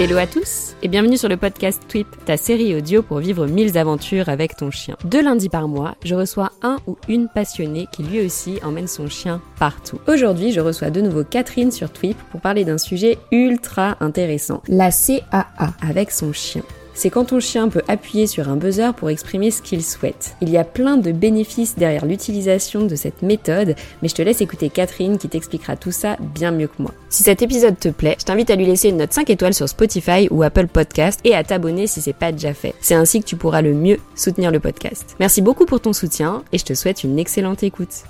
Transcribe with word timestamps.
Hello 0.00 0.16
à 0.16 0.26
tous 0.26 0.74
et 0.82 0.88
bienvenue 0.88 1.16
sur 1.16 1.28
le 1.28 1.36
podcast 1.36 1.80
Tweep, 1.86 2.08
ta 2.24 2.36
série 2.36 2.74
audio 2.74 3.02
pour 3.02 3.18
vivre 3.18 3.46
mille 3.46 3.78
aventures 3.78 4.28
avec 4.28 4.56
ton 4.56 4.72
chien. 4.72 4.96
Deux 5.04 5.22
lundis 5.22 5.48
par 5.48 5.68
mois, 5.68 5.94
je 6.04 6.16
reçois 6.16 6.50
un 6.62 6.78
ou 6.88 6.96
une 7.08 7.28
passionnée 7.28 7.86
qui 7.92 8.02
lui 8.02 8.20
aussi 8.20 8.58
emmène 8.64 8.88
son 8.88 9.06
chien 9.06 9.40
partout. 9.60 10.00
Aujourd'hui, 10.08 10.50
je 10.50 10.60
reçois 10.60 10.90
de 10.90 11.00
nouveau 11.00 11.22
Catherine 11.22 11.70
sur 11.70 11.92
Tweep 11.92 12.16
pour 12.32 12.40
parler 12.40 12.64
d'un 12.64 12.78
sujet 12.78 13.18
ultra 13.30 13.96
intéressant, 14.00 14.60
la 14.66 14.90
CAA 14.90 15.46
avec 15.80 16.10
son 16.10 16.32
chien 16.32 16.62
c'est 16.94 17.10
quand 17.10 17.26
ton 17.26 17.40
chien 17.40 17.68
peut 17.68 17.82
appuyer 17.88 18.26
sur 18.26 18.48
un 18.48 18.56
buzzer 18.56 18.94
pour 18.94 19.10
exprimer 19.10 19.50
ce 19.50 19.62
qu'il 19.62 19.82
souhaite. 19.82 20.36
Il 20.40 20.50
y 20.50 20.58
a 20.58 20.64
plein 20.64 20.96
de 20.96 21.12
bénéfices 21.12 21.76
derrière 21.76 22.06
l'utilisation 22.06 22.86
de 22.86 22.94
cette 22.94 23.22
méthode, 23.22 23.74
mais 24.02 24.08
je 24.08 24.14
te 24.14 24.22
laisse 24.22 24.40
écouter 24.40 24.70
Catherine 24.70 25.18
qui 25.18 25.28
t'expliquera 25.28 25.76
tout 25.76 25.92
ça 25.92 26.16
bien 26.20 26.50
mieux 26.50 26.68
que 26.68 26.80
moi. 26.80 26.92
Si 27.08 27.22
cet 27.22 27.42
épisode 27.42 27.78
te 27.78 27.88
plaît, 27.88 28.16
je 28.18 28.24
t'invite 28.24 28.50
à 28.50 28.56
lui 28.56 28.66
laisser 28.66 28.88
une 28.88 28.98
note 28.98 29.12
5 29.12 29.30
étoiles 29.30 29.54
sur 29.54 29.68
Spotify 29.68 30.28
ou 30.30 30.42
Apple 30.42 30.66
Podcast 30.66 31.20
et 31.24 31.34
à 31.34 31.44
t'abonner 31.44 31.86
si 31.86 32.00
c'est 32.00 32.12
pas 32.12 32.32
déjà 32.32 32.54
fait. 32.54 32.74
C'est 32.80 32.94
ainsi 32.94 33.20
que 33.20 33.26
tu 33.26 33.36
pourras 33.36 33.62
le 33.62 33.74
mieux 33.74 33.98
soutenir 34.14 34.50
le 34.50 34.60
podcast. 34.60 35.16
Merci 35.20 35.42
beaucoup 35.42 35.66
pour 35.66 35.80
ton 35.80 35.92
soutien 35.92 36.42
et 36.52 36.58
je 36.58 36.64
te 36.64 36.74
souhaite 36.74 37.04
une 37.04 37.18
excellente 37.18 37.62
écoute. 37.62 38.04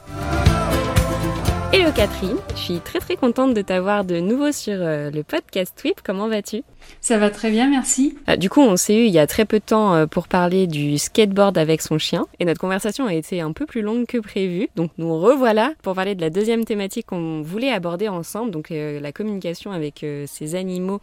Hello 1.74 1.90
Catherine, 1.90 2.36
je 2.50 2.60
suis 2.60 2.80
très 2.80 2.98
très 2.98 3.16
contente 3.16 3.54
de 3.54 3.62
t'avoir 3.62 4.04
de 4.04 4.20
nouveau 4.20 4.52
sur 4.52 4.74
euh, 4.74 5.10
le 5.10 5.22
podcast 5.22 5.72
Tweep. 5.74 6.02
Comment 6.04 6.28
vas-tu? 6.28 6.64
Ça 7.00 7.16
va 7.16 7.30
très 7.30 7.50
bien, 7.50 7.66
merci. 7.70 8.14
Euh, 8.28 8.36
du 8.36 8.50
coup, 8.50 8.60
on 8.60 8.76
s'est 8.76 8.94
eu 8.94 9.06
il 9.06 9.10
y 9.10 9.18
a 9.18 9.26
très 9.26 9.46
peu 9.46 9.58
de 9.58 9.64
temps 9.64 9.94
euh, 9.94 10.06
pour 10.06 10.28
parler 10.28 10.66
du 10.66 10.98
skateboard 10.98 11.56
avec 11.56 11.80
son 11.80 11.96
chien 11.96 12.26
et 12.38 12.44
notre 12.44 12.60
conversation 12.60 13.06
a 13.06 13.14
été 13.14 13.40
un 13.40 13.52
peu 13.52 13.64
plus 13.64 13.80
longue 13.80 14.04
que 14.04 14.18
prévu. 14.18 14.68
Donc 14.76 14.90
nous 14.98 15.18
revoilà 15.18 15.72
pour 15.82 15.94
parler 15.94 16.14
de 16.14 16.20
la 16.20 16.28
deuxième 16.28 16.66
thématique 16.66 17.06
qu'on 17.06 17.40
voulait 17.40 17.72
aborder 17.72 18.08
ensemble, 18.08 18.50
donc 18.50 18.68
la 18.68 19.12
communication 19.12 19.72
avec 19.72 20.04
ces 20.26 20.54
animaux. 20.54 21.00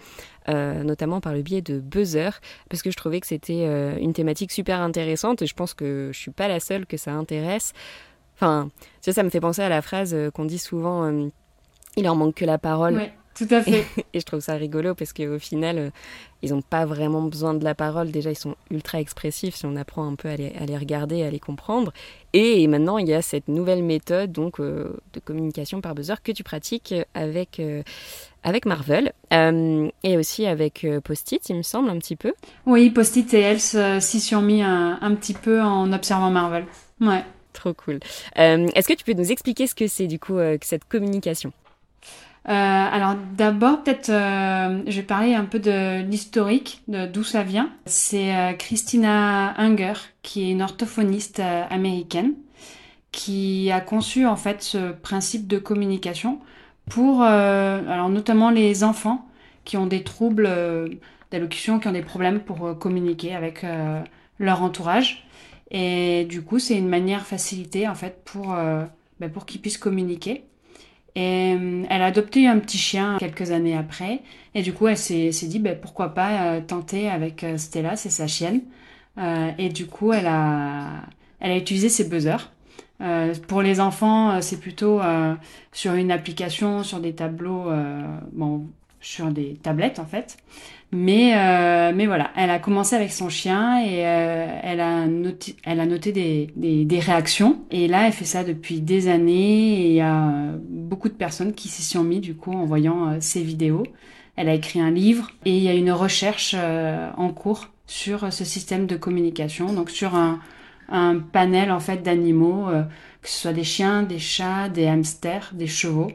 notamment 0.48 1.20
par 1.20 1.34
le 1.34 1.42
biais 1.42 1.62
de 1.62 1.80
buzzer, 1.80 2.40
parce 2.70 2.84
que 2.84 2.92
je 2.92 2.98
trouvais 2.98 3.20
que 3.20 3.28
c'était 3.28 3.66
une 4.00 4.14
thématique 4.14 4.52
super 4.52 4.82
intéressante 4.82 5.42
et 5.42 5.48
je 5.48 5.54
pense 5.54 5.74
que 5.74 6.10
je 6.12 6.20
suis 6.20 6.32
pas 6.32 6.48
la 6.48 6.60
seule 6.60 6.86
que 6.86 6.98
ça 6.98 7.12
intéresse. 7.12 7.74
Enfin, 8.40 8.70
ça, 9.02 9.12
ça 9.12 9.24
me 9.24 9.30
fait 9.30 9.42
penser 9.42 9.62
à 9.62 9.70
la 9.70 9.82
phrase 9.82 10.14
euh, 10.14 10.32
qu'on 10.32 10.46
dit 10.46 10.60
souvent 10.60 11.04
euh, 11.04 11.28
il 11.98 12.08
en 12.08 12.16
manque 12.16 12.36
que 12.36 12.46
la 12.46 12.58
parole. 12.58 12.96
Oui, 12.96 13.10
tout 13.36 13.54
à 13.54 13.62
fait. 13.62 13.86
Et, 14.14 14.22
je 14.22 14.26
trouve 14.26 14.40
ça 14.40 14.54
rigolo 14.54 14.96
parce 14.96 15.12
qu'au 15.12 15.40
final, 15.40 15.78
euh, 15.78 15.90
ils 16.42 16.52
n'ont 16.52 16.62
pas 16.62 16.86
vraiment 16.86 17.24
besoin 17.24 17.54
de 17.54 17.66
la 17.66 17.76
parole. 17.76 18.12
Déjà, 18.12 18.32
ils 18.32 18.38
sont 18.38 18.56
ultra 18.72 19.02
expressifs 19.02 19.56
si 19.56 19.66
on 19.66 19.76
apprend 19.76 20.08
un 20.08 20.16
peu 20.16 20.30
à 20.30 20.38
les, 20.38 20.54
à 20.58 20.66
les 20.66 20.78
regarder, 20.78 21.24
à 21.24 21.30
les 21.30 21.40
comprendre. 21.40 21.92
Et, 22.32 22.66
maintenant, 22.68 22.98
il 22.98 23.10
y 23.10 23.14
a 23.14 23.22
cette 23.22 23.50
nouvelle 23.50 23.84
méthode 23.84 24.32
donc 24.32 24.62
de 24.62 25.20
communication 25.26 25.82
par 25.82 25.94
buzzer 25.94 26.22
que 26.24 26.32
tu 26.32 26.44
pratiques 26.44 26.94
avec 27.14 27.62
avec 28.44 28.66
Marvel 28.66 29.12
et 29.32 30.18
aussi 30.18 30.46
avec 30.46 30.88
Post-it, 31.04 31.50
il 31.50 31.58
me 31.58 31.64
semble, 31.64 31.90
un 31.90 31.98
petit 31.98 32.16
peu. 32.16 32.34
Oui, 32.66 32.90
Post-it 32.92 33.34
et 33.34 33.42
Else 33.42 33.76
s'y 34.00 34.22
sont 34.22 34.42
mis 34.42 34.62
un, 34.62 35.00
un, 35.02 35.16
petit 35.16 35.34
peu 35.34 35.62
en 35.62 35.92
observant 35.92 36.30
Marvel. 36.30 36.66
Ouais. 37.02 37.24
Trop 37.54 37.74
cool. 37.74 38.00
Euh, 38.38 38.68
est-ce 38.76 38.88
que 38.88 38.94
tu 38.94 39.04
peux 39.04 39.14
nous 39.14 39.32
expliquer 39.32 39.68
ce 39.68 39.76
que 39.76 39.88
c'est 39.88 40.08
du 40.08 40.20
coup 40.20 40.38
euh, 40.38 40.58
cette 40.62 40.86
communication? 40.86 41.52
Euh, 42.48 42.52
alors 42.52 43.16
d'abord, 43.38 43.84
peut-être, 43.84 44.08
je 44.08 44.96
vais 44.96 45.04
parler 45.04 45.36
un 45.36 45.46
peu 45.46 45.60
de 45.60 46.02
l'historique, 46.02 46.82
d'où 46.88 47.24
ça 47.24 47.44
vient. 47.44 47.70
C'est 47.86 48.56
Christina 48.58 49.54
Unger, 49.60 49.94
qui 50.24 50.48
est 50.48 50.52
une 50.52 50.62
orthophoniste 50.62 51.42
américaine, 51.70 52.34
qui 53.12 53.70
a 53.72 53.82
conçu 53.82 54.26
en 54.26 54.38
fait 54.38 54.64
ce 54.64 54.92
principe 54.92 55.48
de 55.48 55.60
communication 55.60 56.40
pour, 56.90 57.22
alors 57.22 58.10
notamment 58.10 58.50
les 58.50 58.84
enfants 58.84 59.28
qui 59.66 59.78
ont 59.78 59.86
des 59.86 60.04
troubles 60.04 60.50
d'allocution, 61.30 61.78
qui 61.78 61.88
ont 61.88 61.92
des 61.94 62.02
problèmes 62.02 62.40
pour 62.40 62.80
communiquer 62.80 63.36
avec 63.36 63.64
leur 64.40 64.64
entourage. 64.64 65.29
Et 65.72 66.26
du 66.26 66.42
coup, 66.42 66.60
c'est 66.60 66.78
une 66.78 66.88
manière 66.88 67.26
facilitée 67.26 67.88
en 67.88 67.96
fait 67.96 68.24
pour, 68.26 68.54
euh, 68.54 68.86
bah, 69.20 69.30
pour 69.30 69.46
qu'ils 69.46 69.62
puissent 69.62 69.78
communiquer. 69.78 70.44
Et 71.16 71.56
euh, 71.60 71.84
elle 71.90 72.02
a 72.02 72.06
adopté 72.06 72.48
un 72.48 72.60
petit 72.60 72.78
chien 72.78 73.18
quelques 73.20 73.52
années 73.52 73.76
après. 73.78 74.22
Et 74.56 74.62
du 74.62 74.74
coup, 74.74 74.88
elle 74.88 74.98
s'est 74.98 75.32
dit 75.48 75.60
bah, 75.60 75.76
pourquoi 75.76 76.14
pas 76.14 76.44
euh, 76.44 76.62
tenter 76.62 77.10
avec 77.10 77.46
Stella, 77.58 77.96
c'est 77.96 78.10
sa 78.10 78.28
chienne. 78.28 78.62
et 79.58 79.70
du 79.70 79.86
coup, 79.86 80.14
elle 80.14 80.28
a, 80.28 81.04
elle 81.40 81.52
a 81.52 81.58
utilisé 81.58 81.90
ses 81.90 82.06
buzzers. 82.06 82.52
pour 83.48 83.62
les 83.62 83.80
enfants, 83.80 84.42
c'est 84.42 84.60
plutôt 84.60 85.02
sur 85.74 85.94
une 85.94 86.12
application, 86.12 86.84
sur 86.84 87.00
des 87.00 87.14
tableaux, 87.14 87.70
bon, 88.32 88.68
sur 89.02 89.28
des 89.28 89.56
tablettes 89.56 90.00
en 90.00 90.06
fait. 90.06 90.38
Mais, 90.92 91.38
euh, 91.38 91.92
mais 91.94 92.08
voilà, 92.08 92.32
elle 92.36 92.50
a 92.50 92.58
commencé 92.58 92.96
avec 92.96 93.12
son 93.12 93.30
chien 93.30 93.80
et 93.80 94.08
euh, 94.08 94.60
elle, 94.64 94.80
a 94.80 95.06
noté, 95.06 95.56
elle 95.64 95.80
a 95.80 95.86
noté 95.86 96.12
des, 96.12 96.50
des, 96.56 96.84
des, 96.84 97.00
réactions. 97.00 97.64
Et 97.70 97.88
là, 97.88 98.08
elle 98.08 98.14
fait 98.14 98.26
ça 98.26 98.44
depuis 98.44 98.82
des 98.82 99.08
années 99.08 99.82
et 99.82 99.88
il 99.90 99.94
y 99.94 100.02
a 100.02 100.32
beaucoup 100.68 101.08
de 101.08 101.14
personnes 101.14 101.54
qui 101.54 101.68
s'y 101.68 101.84
sont 101.84 102.04
mis 102.04 102.20
du 102.20 102.36
coup 102.36 102.54
en 102.54 102.66
voyant 102.66 103.08
euh, 103.08 103.18
ces 103.20 103.44
vidéos. 103.44 103.84
Elle 104.36 104.50
a 104.50 104.56
écrit 104.56 104.82
un 104.82 104.90
livre 104.90 105.30
et 105.46 105.56
il 105.56 105.62
y 105.62 105.70
a 105.70 105.76
une 105.76 105.92
recherche 105.92 106.56
euh, 106.58 107.12
en 107.18 107.30
cours 107.30 107.68
sur 107.86 108.34
ce 108.34 108.44
système 108.44 108.88
de 108.88 108.96
communication, 108.96 109.74
donc 109.74 109.92
sur 109.92 110.16
un, 110.16 110.40
un 110.90 111.20
panel 111.20 111.72
en 111.72 111.80
fait 111.80 112.02
d'animaux, 112.02 112.68
que 113.22 113.30
ce 113.30 113.40
soit 113.42 113.54
des 113.54 113.64
chiens, 113.64 114.04
des 114.04 114.20
chats, 114.20 114.70
des 114.70 114.86
hamsters, 114.86 115.52
des 115.54 115.66
chevaux. 115.66 116.12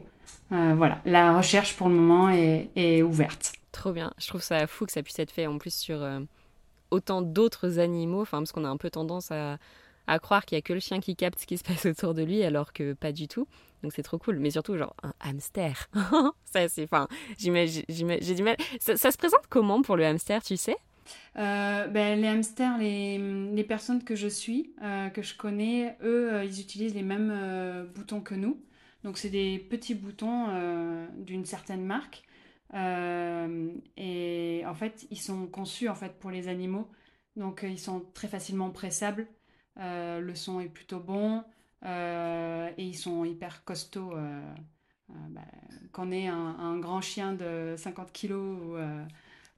voilà, 0.51 0.99
la 1.05 1.35
recherche 1.35 1.75
pour 1.75 1.89
le 1.89 1.95
moment 1.95 2.29
est, 2.29 2.69
est 2.77 3.03
ouverte. 3.03 3.51
Trop 3.75 3.91
bien. 3.91 4.13
Je 4.17 4.27
trouve 4.27 4.41
ça 4.41 4.67
fou 4.67 4.85
que 4.85 4.93
ça 4.93 5.03
puisse 5.03 5.19
être 5.19 5.31
fait 5.31 5.47
en 5.47 5.57
plus 5.57 5.73
sur 5.75 6.01
euh, 6.01 6.21
autant 6.91 7.21
d'autres 7.21 7.79
animaux, 7.79 8.21
enfin, 8.21 8.37
parce 8.37 8.53
qu'on 8.53 8.63
a 8.63 8.69
un 8.69 8.77
peu 8.77 8.89
tendance 8.89 9.31
à, 9.31 9.57
croire 10.19 10.45
qu'il 10.45 10.55
y 10.55 10.59
a 10.59 10.61
que 10.61 10.71
le 10.71 10.79
chien 10.79 11.01
qui 11.01 11.17
capte 11.17 11.39
ce 11.39 11.45
qui 11.45 11.57
se 11.57 11.63
passe 11.65 11.85
autour 11.85 12.13
de 12.13 12.23
lui, 12.23 12.41
alors 12.43 12.71
que 12.71 12.93
pas 12.93 13.11
du 13.11 13.27
tout. 13.27 13.49
Donc 13.83 13.91
c'est 13.93 14.01
trop 14.01 14.17
cool. 14.17 14.39
Mais 14.39 14.49
surtout, 14.49 14.77
genre, 14.77 14.95
un 15.03 15.13
hamster. 15.19 15.89
ça, 16.45 16.69
c'est. 16.69 16.85
Enfin, 16.85 17.09
j'ai 17.37 17.51
du 17.89 18.43
mal. 18.43 18.55
Ça, 18.79 19.11
se 19.11 19.17
présente 19.17 19.43
comment 19.49 19.81
pour 19.81 19.97
le 19.97 20.05
hamster, 20.05 20.41
tu 20.41 20.55
sais? 20.55 20.77
Euh, 21.37 21.87
ben, 21.87 22.21
les 22.21 22.29
hamsters, 22.29 22.77
les, 22.77 23.17
les, 23.17 23.63
personnes 23.65 24.05
que 24.05 24.15
je 24.15 24.29
suis, 24.29 24.71
euh, 24.83 25.09
que 25.09 25.21
je 25.21 25.35
connais, 25.35 25.97
eux, 26.01 26.43
ils 26.45 26.61
utilisent 26.61 26.95
les 26.95 27.03
mêmes 27.03 27.85
boutons 27.93 28.21
que 28.21 28.35
nous. 28.35 28.57
Donc 29.03 29.17
c'est 29.17 29.29
des 29.29 29.59
petits 29.59 29.95
boutons 29.95 30.47
d'une 31.17 31.43
certaine 31.43 31.83
marque. 31.83 32.24
Euh, 32.73 33.73
et 33.97 34.63
en 34.65 34.73
fait, 34.73 35.07
ils 35.11 35.19
sont 35.19 35.47
conçus 35.47 35.89
en 35.89 35.95
fait 35.95 36.17
pour 36.19 36.31
les 36.31 36.47
animaux. 36.47 36.87
Donc, 37.35 37.63
euh, 37.63 37.69
ils 37.69 37.79
sont 37.79 38.03
très 38.13 38.27
facilement 38.27 38.69
pressables. 38.71 39.27
Euh, 39.79 40.19
le 40.19 40.35
son 40.35 40.59
est 40.59 40.69
plutôt 40.69 40.99
bon. 40.99 41.43
et 41.83 42.73
ils 42.77 42.97
sont 42.97 43.25
hyper 43.25 43.63
costauds. 43.63 44.15
Bah, 45.29 45.41
qu'on 45.91 46.11
ait 46.11 46.27
un, 46.27 46.77
grand 46.79 46.99
chien 47.01 47.33
de 47.33 47.75
50 47.77 48.11
kilos 48.11 48.57
ou, 48.59 48.77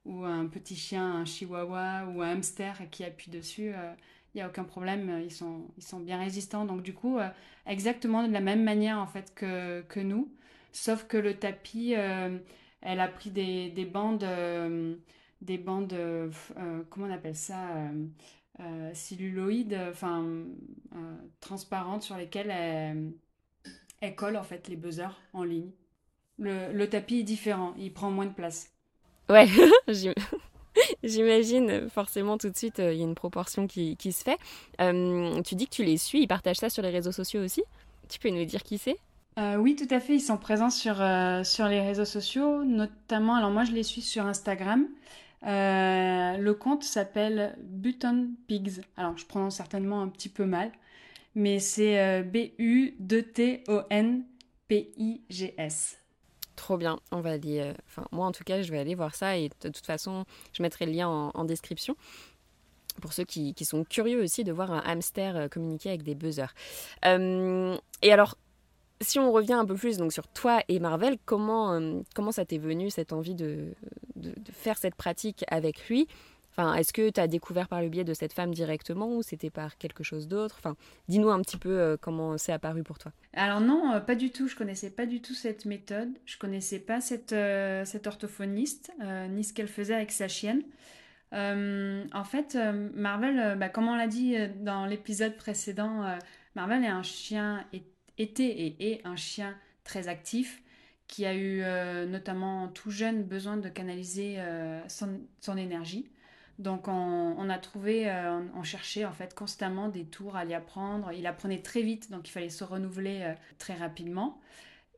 ou, 0.04 0.24
un 0.24 0.46
petit 0.46 0.76
chien, 0.76 1.04
un 1.04 1.24
chihuahua 1.24 2.06
ou 2.06 2.22
un 2.22 2.30
hamster 2.32 2.90
qui 2.90 3.02
appuie 3.04 3.30
dessus, 3.30 3.72
il 4.34 4.36
n'y 4.36 4.42
a 4.42 4.48
aucun 4.48 4.64
problème, 4.64 5.20
ils 5.24 5.32
sont, 5.32 5.64
ils 5.78 5.82
sont 5.82 6.00
bien 6.00 6.18
résistants. 6.18 6.66
Donc 6.66 6.82
du 6.82 6.92
coup, 6.92 7.18
exactement 7.66 8.26
de 8.26 8.32
la 8.32 8.40
même 8.40 8.62
manière 8.62 8.98
en 8.98 9.06
fait 9.06 9.34
que, 9.34 9.80
que 9.88 10.00
nous, 10.00 10.30
sauf 10.72 11.06
que 11.06 11.16
le 11.16 11.34
tapis, 11.34 11.94
elle 12.80 13.00
a 13.00 13.08
pris 13.08 13.30
des, 13.30 13.70
des 13.70 13.84
bandes, 13.84 14.24
euh, 14.24 14.94
des 15.40 15.58
bandes, 15.58 15.92
euh, 15.92 16.30
euh, 16.56 16.82
comment 16.90 17.06
on 17.06 17.12
appelle 17.12 17.36
ça, 17.36 17.90
celluloïdes, 18.92 19.78
enfin 19.90 20.26
transparentes 21.40 22.02
sur 22.02 22.16
lesquelles 22.16 22.50
elle, 24.00 24.16
colle 24.16 24.36
en 24.36 24.42
fait 24.42 24.68
les 24.68 24.76
buzzers 24.76 25.20
en 25.32 25.44
ligne. 25.44 25.70
Le, 26.38 26.72
le 26.72 26.88
tapis 26.88 27.20
est 27.20 27.24
différent, 27.24 27.74
il 27.78 27.92
prend 27.92 28.10
moins 28.10 28.26
de 28.26 28.32
place. 28.32 28.72
Ouais, 29.28 29.46
J'imagine 31.02 31.88
forcément 31.88 32.38
tout 32.38 32.50
de 32.50 32.56
suite, 32.56 32.78
il 32.78 32.94
y 32.94 33.02
a 33.02 33.04
une 33.04 33.14
proportion 33.14 33.66
qui, 33.66 33.96
qui 33.96 34.12
se 34.12 34.24
fait. 34.24 34.38
tu 34.78 35.54
dis 35.54 35.66
que 35.66 35.74
tu 35.74 35.84
les 35.84 35.96
suis, 35.96 36.22
ils 36.22 36.28
partagent 36.28 36.58
ça 36.58 36.70
sur 36.70 36.82
les 36.82 36.90
réseaux 36.90 37.12
sociaux 37.12 37.42
aussi? 37.42 37.62
Tu 38.08 38.18
peux 38.18 38.30
nous 38.30 38.44
dire 38.44 38.62
qui 38.62 38.78
c'est? 38.78 38.98
Euh, 39.38 39.56
oui, 39.56 39.76
tout 39.76 39.86
à 39.90 40.00
fait. 40.00 40.16
Ils 40.16 40.20
sont 40.20 40.36
présents 40.36 40.70
sur, 40.70 41.00
euh, 41.00 41.44
sur 41.44 41.68
les 41.68 41.80
réseaux 41.80 42.04
sociaux, 42.04 42.64
notamment, 42.64 43.36
alors 43.36 43.50
moi 43.50 43.62
je 43.64 43.70
les 43.72 43.84
suis 43.84 44.02
sur 44.02 44.26
Instagram. 44.26 44.88
Euh, 45.46 46.36
le 46.36 46.54
compte 46.54 46.82
s'appelle 46.82 47.56
Button 47.62 48.30
Pigs. 48.48 48.80
Alors 48.96 49.16
je 49.16 49.24
prononce 49.26 49.54
certainement 49.54 50.02
un 50.02 50.08
petit 50.08 50.28
peu 50.28 50.44
mal, 50.44 50.72
mais 51.36 51.60
c'est 51.60 52.24
B-U-T-O-N-P-I-G-S. 52.24 53.68
Trop 56.56 56.76
bien, 56.76 56.98
on 57.12 57.20
va 57.20 57.30
aller. 57.30 57.72
Moi 58.10 58.26
en 58.26 58.32
tout 58.32 58.42
cas, 58.42 58.62
je 58.62 58.72
vais 58.72 58.80
aller 58.80 58.96
voir 58.96 59.14
ça 59.14 59.36
et 59.36 59.50
de 59.60 59.68
toute 59.68 59.86
façon, 59.86 60.24
je 60.52 60.62
mettrai 60.64 60.86
le 60.86 60.92
lien 60.92 61.06
en, 61.08 61.44
description 61.44 61.94
pour 63.00 63.12
ceux 63.12 63.22
qui, 63.22 63.54
qui, 63.54 63.64
sont 63.64 63.84
curieux 63.84 64.20
aussi 64.20 64.42
de 64.42 64.50
voir 64.50 64.72
un 64.72 64.80
hamster 64.80 65.48
communiquer 65.48 65.90
avec 65.90 66.02
des 66.02 66.16
buzzers. 66.16 66.52
et 67.04 68.12
alors, 68.12 68.36
si 69.00 69.18
on 69.18 69.32
revient 69.32 69.54
un 69.54 69.64
peu 69.64 69.74
plus 69.74 69.96
donc 69.96 70.12
sur 70.12 70.26
toi 70.28 70.60
et 70.68 70.80
Marvel, 70.80 71.16
comment, 71.24 71.72
euh, 71.72 72.00
comment 72.14 72.32
ça 72.32 72.44
t'est 72.44 72.58
venu 72.58 72.90
cette 72.90 73.12
envie 73.12 73.34
de, 73.34 73.74
faire 74.52 74.78
cette 74.78 74.94
pratique 74.94 75.44
avec 75.48 75.88
lui? 75.88 76.08
Enfin, 76.50 76.74
est-ce 76.74 76.92
que 76.92 77.08
tu 77.10 77.20
as 77.20 77.28
découvert 77.28 77.68
par 77.68 77.80
le 77.80 77.88
biais 77.88 78.02
de 78.02 78.14
cette 78.14 78.32
femme 78.32 78.52
directement 78.52 79.16
ou 79.16 79.22
c'était 79.22 79.50
par 79.50 79.78
quelque 79.78 80.02
chose 80.02 80.26
d'autre? 80.26 80.56
Enfin, 80.58 80.74
dis-nous 81.06 81.30
un 81.30 81.40
petit 81.40 81.56
peu 81.56 81.78
euh, 81.78 81.96
comment 82.00 82.36
c'est 82.36 82.52
apparu 82.52 82.82
pour 82.82 82.98
toi. 82.98 83.12
Alors 83.34 83.60
non, 83.60 83.92
euh, 83.92 84.00
pas 84.00 84.16
du 84.16 84.30
tout. 84.30 84.48
Je 84.48 84.56
connaissais 84.56 84.90
pas 84.90 85.06
du 85.06 85.20
tout 85.20 85.34
cette 85.34 85.66
méthode. 85.66 86.08
Je 86.24 86.36
connaissais 86.36 86.80
pas 86.80 87.00
cette, 87.00 87.34
cette 87.84 88.06
orthophoniste 88.08 88.90
ni 89.30 89.44
ce 89.44 89.52
qu'elle 89.52 89.68
faisait 89.68 89.94
avec 89.94 90.10
sa 90.10 90.26
chienne. 90.26 90.62
en 91.32 92.24
fait, 92.24 92.58
Marvel, 92.94 93.56
bah, 93.56 93.68
comme 93.68 93.86
on 93.86 93.94
l'a 93.94 94.08
dit 94.08 94.34
dans 94.56 94.86
l'épisode 94.86 95.36
précédent, 95.36 96.18
Marvel 96.56 96.82
est 96.82 96.88
un 96.88 97.04
chien 97.04 97.64
et 97.72 97.84
était 98.18 98.48
et 98.48 98.92
est 98.92 99.06
un 99.06 99.16
chien 99.16 99.56
très 99.84 100.08
actif 100.08 100.62
qui 101.08 101.24
a 101.24 101.34
eu 101.34 101.62
euh, 101.62 102.06
notamment 102.06 102.68
tout 102.68 102.90
jeune 102.90 103.24
besoin 103.24 103.56
de 103.56 103.68
canaliser 103.68 104.36
euh, 104.38 104.80
son, 104.88 105.56
énergie. 105.56 106.08
Donc 106.58 106.86
on, 106.88 107.48
a 107.48 107.58
trouvé, 107.58 108.10
euh, 108.10 108.40
on 108.54 108.62
cherchait 108.62 109.04
en 109.04 109.12
fait 109.12 109.34
constamment 109.34 109.88
des 109.88 110.04
tours 110.04 110.36
à 110.36 110.44
lui 110.44 110.54
apprendre. 110.54 111.12
Il 111.12 111.26
apprenait 111.26 111.62
très 111.62 111.82
vite, 111.82 112.10
donc 112.10 112.28
il 112.28 112.32
fallait 112.32 112.50
se 112.50 112.64
renouveler 112.64 113.34
très 113.58 113.74
rapidement. 113.74 114.38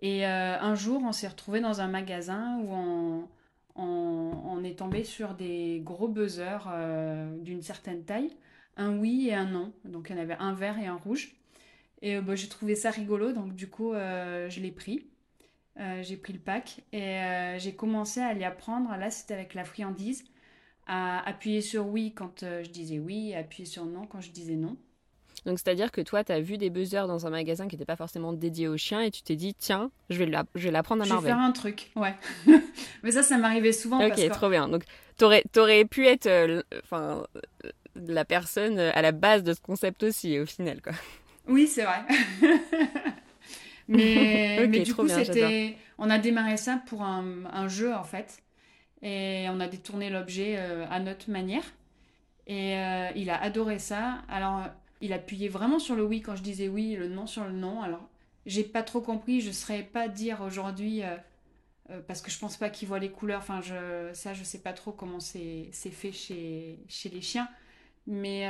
Et 0.03 0.25
un 0.25 0.75
jour, 0.75 1.03
on 1.05 1.13
s'est 1.13 1.29
retrouvé 1.29 1.61
dans 1.61 1.83
un 1.83 1.87
magasin 1.87 2.59
où 2.63 2.73
on, 2.73 3.29
on, 3.77 4.65
est 4.65 4.79
tombé 4.79 5.05
sur 5.05 5.35
des 5.35 5.83
gros 5.85 6.09
buzzers 6.09 6.67
d'une 7.43 7.61
certaine 7.61 8.05
taille, 8.05 8.35
un 8.79 8.97
oui 8.97 9.29
et 9.29 9.35
un 9.35 9.45
non. 9.45 9.75
Donc 9.85 10.09
il 10.09 10.17
y 10.17 10.19
en 10.19 10.23
avait 10.23 10.39
un 10.39 10.55
vert 10.55 10.79
et 10.79 10.87
un 10.87 10.97
rouge. 10.97 11.35
Et 12.03 12.17
euh, 12.17 12.21
bah, 12.21 12.35
j'ai 12.35 12.49
trouvé 12.49 12.75
ça 12.75 12.91
rigolo, 12.91 13.33
donc 13.33 13.55
du 13.55 13.69
coup, 13.69 13.93
euh, 13.93 14.49
je 14.49 14.61
l'ai 14.61 14.71
pris. 14.71 15.07
Euh, 15.79 16.03
j'ai 16.03 16.17
pris 16.17 16.33
le 16.33 16.39
pack 16.39 16.81
et 16.93 17.21
j'ai 17.59 17.75
commencé 17.75 18.21
à 18.21 18.35
l'y 18.35 18.45
apprendre. 18.45 18.91
Là, 18.97 19.11
c'était 19.11 19.35
avec 19.35 19.55
la 19.55 19.65
friandise, 19.65 20.25
à 20.87 21.27
appuyer 21.29 21.61
sur 21.61 21.87
oui 21.87 22.13
quand 22.15 22.41
je 22.41 22.69
disais 22.69 22.99
oui, 22.99 23.35
appuyer 23.35 23.65
sur 23.65 23.85
non 23.85 24.07
quand 24.07 24.21
je 24.21 24.31
disais 24.31 24.57
non. 24.57 24.77
Donc, 25.47 25.59
c'est-à-dire 25.59 25.91
que 25.91 26.03
toi, 26.03 26.23
tu 26.23 26.33
as 26.33 26.41
vu 26.41 26.59
des 26.59 26.69
buzzers 26.69 27.07
dans 27.07 27.27
un 27.27 27.31
magasin 27.31 27.67
qui 27.67 27.77
n'était 27.77 27.87
pas 27.87 27.97
forcément 27.97 28.35
dédié 28.35 28.69
aux 28.69 28.77
chiens 28.77 29.01
et 29.01 29.11
tu 29.11 29.23
t'es 29.23 29.37
dit, 29.37 29.55
tiens, 29.55 29.91
je 30.11 30.23
vais 30.23 30.71
l'apprendre 30.71 31.03
à 31.03 31.07
Marvel. 31.07 31.17
Je 31.17 31.23
vais 31.23 31.29
faire 31.29 31.39
un 31.39 31.53
truc, 31.53 31.91
ouais. 31.97 32.15
Mais 33.03 33.11
ça, 33.11 33.23
ça 33.23 33.39
m'arrivait 33.39 33.73
souvent. 33.73 34.07
Ok, 34.07 34.29
trop 34.33 34.51
bien. 34.51 34.69
Donc, 34.69 34.83
tu 35.17 35.25
aurais, 35.25 35.85
pu 35.87 36.07
être 36.07 36.63
enfin, 36.83 37.25
la 37.95 38.27
personne 38.27 38.79
à 38.79 39.01
la 39.01 39.13
base 39.13 39.43
de 39.43 39.55
ce 39.55 39.61
concept 39.63 40.03
aussi, 40.03 40.39
au 40.39 40.45
final, 40.45 40.83
quoi. 40.83 40.93
Oui, 41.49 41.67
c'est 41.67 41.85
vrai. 41.85 42.05
mais, 43.89 44.67
mais 44.69 44.81
du 44.81 44.95
coup, 44.95 45.09
c'était, 45.09 45.77
on 45.99 46.11
a 46.11 46.19
démarré 46.19 46.57
ça 46.57 46.83
pour 46.87 47.03
un, 47.03 47.69
jeu 47.69 47.95
en 47.95 48.05
fait, 48.05 48.43
et 49.03 49.47
on 49.51 49.61
a 49.61 49.69
détourné 49.69 50.11
l'objet 50.11 50.57
euh, 50.59 50.87
à 50.91 51.01
notre 51.01 51.31
manière. 51.31 51.65
Et 52.47 52.77
euh, 52.77 53.11
il 53.15 53.31
a 53.31 53.41
adoré 53.41 53.79
ça. 53.79 54.23
Alors, 54.29 54.65
il 55.01 55.13
appuyait 55.13 55.49
vraiment 55.49 55.79
sur 55.79 55.95
le 55.95 56.05
oui 56.05 56.21
quand 56.21 56.37
je 56.37 56.43
disais 56.43 56.69
oui, 56.69 56.97
le 56.97 57.09
non 57.09 57.27
sur 57.27 57.45
le 57.45 57.53
non. 57.53 57.83
Alors, 57.83 58.09
j'ai 58.47 58.65
pas 58.65 58.83
trop 58.83 59.01
compris. 59.01 59.41
Je 59.41 59.49
ne 59.49 59.53
saurais 59.53 59.83
pas 59.83 60.09
dire 60.09 60.41
aujourd'hui 60.41 61.03
euh, 61.03 62.01
parce 62.09 62.23
que 62.23 62.31
je 62.31 62.39
pense 62.39 62.57
pas 62.57 62.71
qu'il 62.71 62.89
voit 62.89 62.99
les 62.99 63.11
couleurs. 63.11 63.41
Enfin, 63.41 63.61
je, 63.61 64.11
ça, 64.15 64.35
je 64.35 64.43
sais 64.43 64.59
pas 64.59 64.73
trop 64.73 64.91
comment 64.91 65.21
c'est 65.21 65.71
fait 65.73 66.13
chez, 66.13 66.81
chez 66.89 67.09
les 67.09 67.23
chiens. 67.23 67.49
Mais 68.07 68.49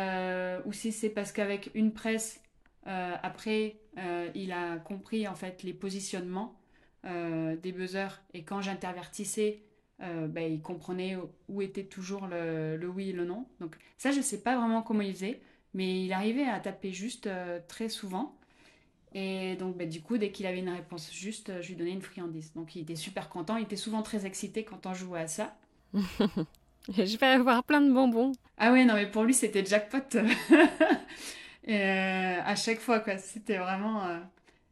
ou 0.64 0.72
si 0.72 0.92
c'est 0.92 1.10
parce 1.10 1.32
qu'avec 1.32 1.70
une 1.74 1.92
presse, 1.92 2.39
euh, 2.39 2.39
après, 2.86 3.76
euh, 3.98 4.30
il 4.34 4.52
a 4.52 4.78
compris 4.78 5.28
en 5.28 5.34
fait 5.34 5.62
les 5.62 5.74
positionnements 5.74 6.58
euh, 7.04 7.56
des 7.56 7.72
buzzers 7.72 8.22
et 8.34 8.42
quand 8.42 8.60
j'intervertissais, 8.60 9.62
ben, 9.98 10.50
il 10.50 10.62
comprenait 10.62 11.18
où 11.48 11.60
était 11.60 11.84
toujours 11.84 12.26
le, 12.26 12.78
oui 12.88 13.10
et 13.10 13.12
le 13.12 13.26
non. 13.26 13.46
Donc 13.60 13.76
ça, 13.98 14.10
je 14.12 14.16
ne 14.16 14.22
sais 14.22 14.40
pas 14.40 14.56
vraiment 14.56 14.80
comment 14.80 15.02
il 15.02 15.12
faisait, 15.12 15.42
mais 15.74 16.06
il 16.06 16.12
arrivait 16.14 16.46
à 16.46 16.58
taper 16.58 16.90
juste 16.90 17.28
très 17.68 17.90
souvent. 17.90 18.34
Et 19.12 19.56
donc, 19.56 19.76
ben, 19.76 19.86
du 19.86 20.00
coup, 20.00 20.16
dès 20.16 20.30
qu'il 20.30 20.46
avait 20.46 20.60
une 20.60 20.70
réponse 20.70 21.12
juste, 21.12 21.60
je 21.60 21.68
lui 21.68 21.74
donnais 21.74 21.90
une 21.90 22.00
friandise. 22.00 22.54
Donc, 22.54 22.76
il 22.76 22.82
était 22.82 22.96
super 22.96 23.28
content. 23.28 23.58
Il 23.58 23.64
était 23.64 23.76
souvent 23.76 24.00
très 24.02 24.24
excité 24.24 24.64
quand 24.64 24.86
on 24.86 24.94
jouait 24.94 25.20
à 25.20 25.26
ça. 25.26 25.54
je 26.88 27.18
vais 27.18 27.26
avoir 27.26 27.62
plein 27.64 27.82
de 27.82 27.92
bonbons. 27.92 28.32
Ah 28.56 28.72
ouais, 28.72 28.86
non, 28.86 28.94
mais 28.94 29.10
pour 29.10 29.24
lui, 29.24 29.34
c'était 29.34 29.66
jackpot. 29.66 30.18
Et 31.64 31.76
euh, 31.76 32.42
à 32.42 32.56
chaque 32.56 32.80
fois, 32.80 33.00
quoi, 33.00 33.18
c'était 33.18 33.58
vraiment, 33.58 34.06
euh, 34.06 34.18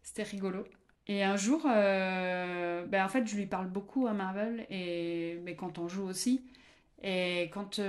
c'était 0.02 0.22
rigolo. 0.22 0.64
Et 1.06 1.22
un 1.22 1.36
jour, 1.36 1.66
euh, 1.66 2.84
ben 2.86 3.04
en 3.04 3.08
fait, 3.08 3.26
je 3.26 3.36
lui 3.36 3.46
parle 3.46 3.68
beaucoup 3.68 4.06
à 4.06 4.12
Marvel, 4.12 4.66
et, 4.70 5.40
mais 5.44 5.56
quand 5.56 5.78
on 5.78 5.88
joue 5.88 6.04
aussi. 6.04 6.44
Et 7.02 7.50
quand 7.52 7.80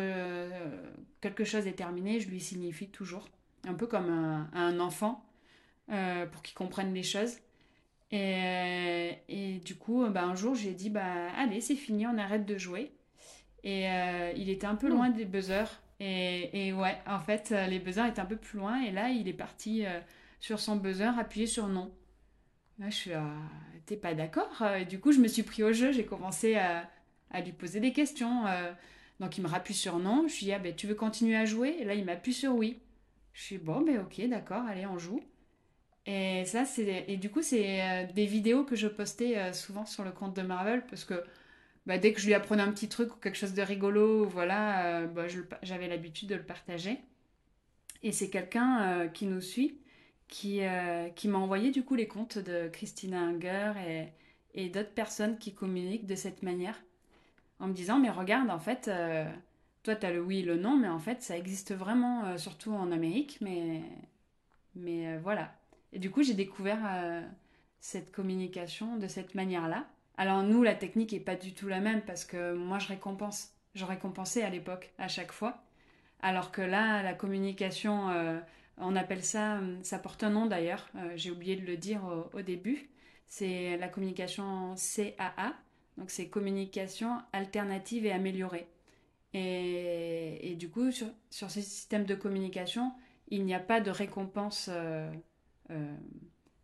quelque 1.21 1.43
chose 1.43 1.65
est 1.67 1.73
terminé, 1.73 2.19
je 2.19 2.29
lui 2.29 2.39
signifie 2.39 2.89
toujours. 2.89 3.27
Un 3.67 3.73
peu 3.73 3.87
comme 3.87 4.09
un, 4.09 4.49
un 4.53 4.79
enfant, 4.79 5.25
pour 5.87 6.41
qu'il 6.43 6.55
comprenne 6.55 6.93
les 6.93 7.03
choses. 7.03 7.37
Et, 8.11 9.13
et 9.27 9.59
du 9.59 9.75
coup, 9.75 10.07
ben, 10.07 10.29
un 10.29 10.35
jour, 10.35 10.55
j'ai 10.55 10.73
dit, 10.73 10.89
bah, 10.89 11.31
allez, 11.37 11.59
c'est 11.59 11.75
fini, 11.75 12.05
on 12.07 12.17
arrête 12.17 12.45
de 12.45 12.57
jouer. 12.57 12.91
Et 13.63 13.87
il 14.35 14.49
était 14.49 14.67
un 14.67 14.75
peu 14.75 14.87
loin 14.87 15.09
des 15.09 15.25
buzzers. 15.25 15.81
Et, 15.99 16.71
ouais, 16.73 16.97
en 17.07 17.19
fait, 17.19 17.51
euh, 17.51 17.67
les 17.67 17.79
buzzers 17.79 18.05
étaient 18.05 18.21
un 18.21 18.25
peu 18.25 18.37
plus 18.37 18.57
loin. 18.57 18.81
Et 18.83 18.91
là, 18.91 19.09
il 19.09 19.27
est 19.27 19.33
parti 19.33 19.85
euh, 19.85 19.99
sur 20.39 20.59
son 20.59 20.77
buzzer, 20.77 21.17
appuyé 21.17 21.45
sur 21.45 21.67
non. 21.67 21.93
Là, 22.79 22.89
je 22.89 22.95
suis, 22.95 23.13
ah, 23.13 23.35
t'es 23.85 23.97
pas 23.97 24.13
d'accord 24.13 24.63
Et 24.79 24.85
du 24.85 24.99
coup, 24.99 25.11
je 25.11 25.19
me 25.19 25.27
suis 25.27 25.43
pris 25.43 25.63
au 25.63 25.73
jeu. 25.73 25.91
J'ai 25.91 26.05
commencé 26.05 26.55
à, 26.55 26.89
lui 27.43 27.51
poser 27.51 27.79
des 27.81 27.91
questions. 27.91 28.47
Euh. 28.47 28.71
donc, 29.19 29.37
il 29.37 29.41
me 29.41 29.49
rappuie 29.49 29.73
sur 29.73 29.99
non. 29.99 30.27
Je 30.27 30.35
lui 30.35 30.45
dis, 30.45 30.53
ah, 30.53 30.59
ben, 30.59 30.73
tu 30.73 30.87
veux 30.87 30.95
continuer 30.95 31.35
à 31.35 31.45
jouer? 31.45 31.75
Et 31.79 31.83
là, 31.83 31.95
il 31.95 32.05
m'appuie 32.05 32.33
sur 32.33 32.55
oui. 32.55 32.79
Je 33.33 33.43
suis, 33.43 33.57
bon, 33.57 33.81
ben, 33.81 33.99
ok, 33.99 34.25
d'accord, 34.29 34.63
allez, 34.65 34.85
on 34.85 34.97
joue. 34.97 35.21
Et 36.05 36.45
ça, 36.45 36.65
c'est. 36.65 37.05
Et 37.07 37.17
du 37.17 37.29
coup, 37.29 37.41
c'est 37.41 38.07
des 38.15 38.25
vidéos 38.25 38.63
que 38.63 38.75
je 38.75 38.87
postais 38.87 39.51
souvent 39.53 39.85
sur 39.85 40.03
le 40.03 40.11
compte 40.11 40.35
de 40.35 40.41
Marvel 40.41 40.83
parce 40.89 41.03
que 41.03 41.23
bah, 41.89 41.97
dès 41.97 42.13
que 42.13 42.21
je 42.21 42.27
lui 42.27 42.35
apprenais 42.35 42.61
un 42.61 42.71
petit 42.71 42.87
truc 42.87 43.15
ou 43.15 43.17
quelque 43.17 43.35
chose 43.35 43.55
de 43.55 43.63
rigolo, 43.63 44.23
voilà, 44.23 44.99
euh, 45.01 45.07
bah, 45.07 45.25
j'avais 45.63 45.87
l'habitude 45.87 46.29
de 46.29 46.35
le 46.35 46.43
partager. 46.43 46.99
Et 48.03 48.11
c'est 48.11 48.29
quelqu'un 48.29 48.81
euh, 48.83 49.07
qui 49.07 49.25
nous 49.25 49.41
suit, 49.41 49.79
qui, 50.27 50.61
euh, 50.61 51.09
qui 51.09 51.27
m'a 51.27 51.39
envoyé 51.39 51.71
du 51.71 51.83
coup 51.83 51.95
les 51.95 52.07
comptes 52.07 52.37
de 52.37 52.67
Christina 52.67 53.21
Unger 53.21 53.73
et, 54.53 54.69
d'autres 54.69 54.93
personnes 54.93 55.39
qui 55.39 55.55
communiquent 55.55 56.05
de 56.05 56.13
cette 56.13 56.43
manière, 56.43 56.79
en 57.59 57.65
me 57.65 57.73
disant, 57.73 57.97
mais 57.97 58.11
regarde, 58.11 58.51
en 58.51 58.59
fait, 58.59 58.91
toi, 59.81 59.95
tu 59.95 60.05
as 60.05 60.11
le 60.11 60.21
oui 60.21 60.41
et 60.41 60.43
le 60.43 60.57
non, 60.57 60.77
mais 60.77 60.89
en 60.89 60.99
fait, 60.99 61.23
ça 61.23 61.37
existe 61.37 61.73
vraiment, 61.73 62.37
surtout 62.37 62.71
en 62.71 62.91
Amérique, 62.91 63.39
mais 63.41 65.17
voilà. 65.23 65.55
Et 65.91 65.97
du 65.97 66.11
coup, 66.11 66.21
j'ai 66.21 66.35
découvert 66.35 67.23
cette 67.79 68.11
communication 68.11 68.97
de 68.97 69.07
cette 69.07 69.33
manière-là. 69.33 69.87
Alors 70.19 70.43
nous, 70.43 70.63
la 70.63 70.75
technique 70.75 71.13
est 71.13 71.21
pas 71.21 71.37
du 71.37 71.53
tout 71.53 71.69
la 71.69 71.79
même 71.79 72.01
parce 72.01 72.25
que 72.25 72.53
moi, 72.53 72.77
je 72.77 72.89
récompense. 72.89 73.53
Je 73.73 73.85
récompensais 73.85 74.41
à 74.43 74.49
l'époque, 74.49 74.91
à 74.97 75.07
chaque 75.07 75.31
fois. 75.31 75.63
Alors 76.21 76.51
que 76.51 76.61
là, 76.61 77.01
la 77.01 77.13
communication, 77.13 78.09
euh, 78.09 78.37
on 78.77 78.97
appelle 78.97 79.23
ça, 79.23 79.61
ça 79.81 79.97
porte 79.97 80.21
un 80.23 80.29
nom 80.31 80.45
d'ailleurs, 80.45 80.89
euh, 80.97 81.13
j'ai 81.15 81.31
oublié 81.31 81.55
de 81.55 81.65
le 81.65 81.77
dire 81.77 82.01
au, 82.33 82.41
début, 82.41 82.89
c'est 83.27 83.77
la 83.77 83.87
communication 83.87 84.75
CAA, 84.75 85.53
donc 85.97 86.09
c'est 86.11 86.27
communication 86.27 87.21
alternative 87.31 88.05
et 88.05 88.11
améliorée. 88.11 88.67
Et, 89.33 90.55
du 90.59 90.69
coup, 90.69 90.91
sur, 90.91 91.07
ces 91.29 91.61
systèmes 91.61 92.03
de 92.03 92.15
communication, 92.15 92.91
il 93.29 93.45
n'y 93.45 93.53
a 93.53 93.59
pas 93.61 93.79
de 93.79 93.91
récompense 93.91 94.69
euh, 94.69 95.09
euh, 95.69 95.95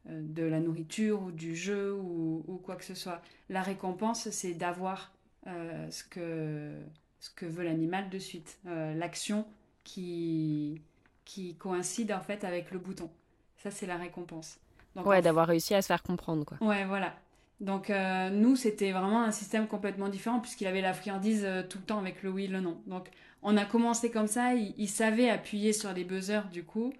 de 0.09 0.43
la 0.43 0.59
nourriture 0.59 1.21
ou 1.21 1.31
du 1.31 1.55
jeu 1.55 1.93
ou, 1.93 2.61
quoi 2.63 2.75
que 2.75 2.85
ce 2.85 2.95
soit. 2.95 3.21
La 3.49 3.61
récompense, 3.61 4.29
c'est 4.29 4.53
d'avoir 4.53 5.11
euh, 5.47 5.89
ce, 5.89 6.03
que, 6.03 6.73
ce 7.19 7.29
que 7.29 7.45
veut 7.45 7.63
l'animal 7.63 8.09
de 8.09 8.19
suite, 8.19 8.59
euh, 8.67 8.93
l'action 8.93 9.45
qui, 9.83 10.81
qui 11.23 11.55
coïncide 11.55 12.11
en 12.11 12.21
fait 12.21 12.43
avec 12.43 12.71
le 12.71 12.79
bouton. 12.79 13.09
Ça, 13.57 13.71
c'est 13.71 13.85
la 13.85 13.97
récompense. 13.97 14.59
Donc, 14.95 15.05
ouais, 15.05 15.21
d'avoir 15.21 15.47
réussi 15.47 15.73
à 15.73 15.81
se 15.81 15.87
faire 15.87 16.03
comprendre, 16.03 16.45
quoi. 16.45 16.57
Ouais, 16.61 16.85
voilà. 16.85 17.13
Donc 17.61 17.89
euh, 17.89 18.29
nous, 18.29 18.55
c'était 18.55 18.91
vraiment 18.91 19.23
un 19.23 19.31
système 19.31 19.67
complètement 19.67 20.09
différent 20.09 20.39
puisqu'il 20.39 20.67
avait 20.67 20.81
la 20.81 20.93
friandise 20.93 21.45
euh, 21.45 21.63
tout 21.63 21.77
le 21.77 21.85
temps 21.85 21.99
avec 21.99 22.21
le 22.21 22.29
oui 22.29 22.45
et 22.45 22.47
le 22.47 22.59
non. 22.59 22.81
Donc 22.85 23.09
on 23.43 23.55
a 23.55 23.65
commencé 23.65 24.11
comme 24.11 24.27
ça, 24.27 24.55
il, 24.55 24.73
il 24.77 24.89
savait 24.89 25.29
appuyer 25.29 25.71
sur 25.71 25.93
les 25.93 26.03
buzzers 26.03 26.49
du 26.51 26.63
coup. 26.63 26.91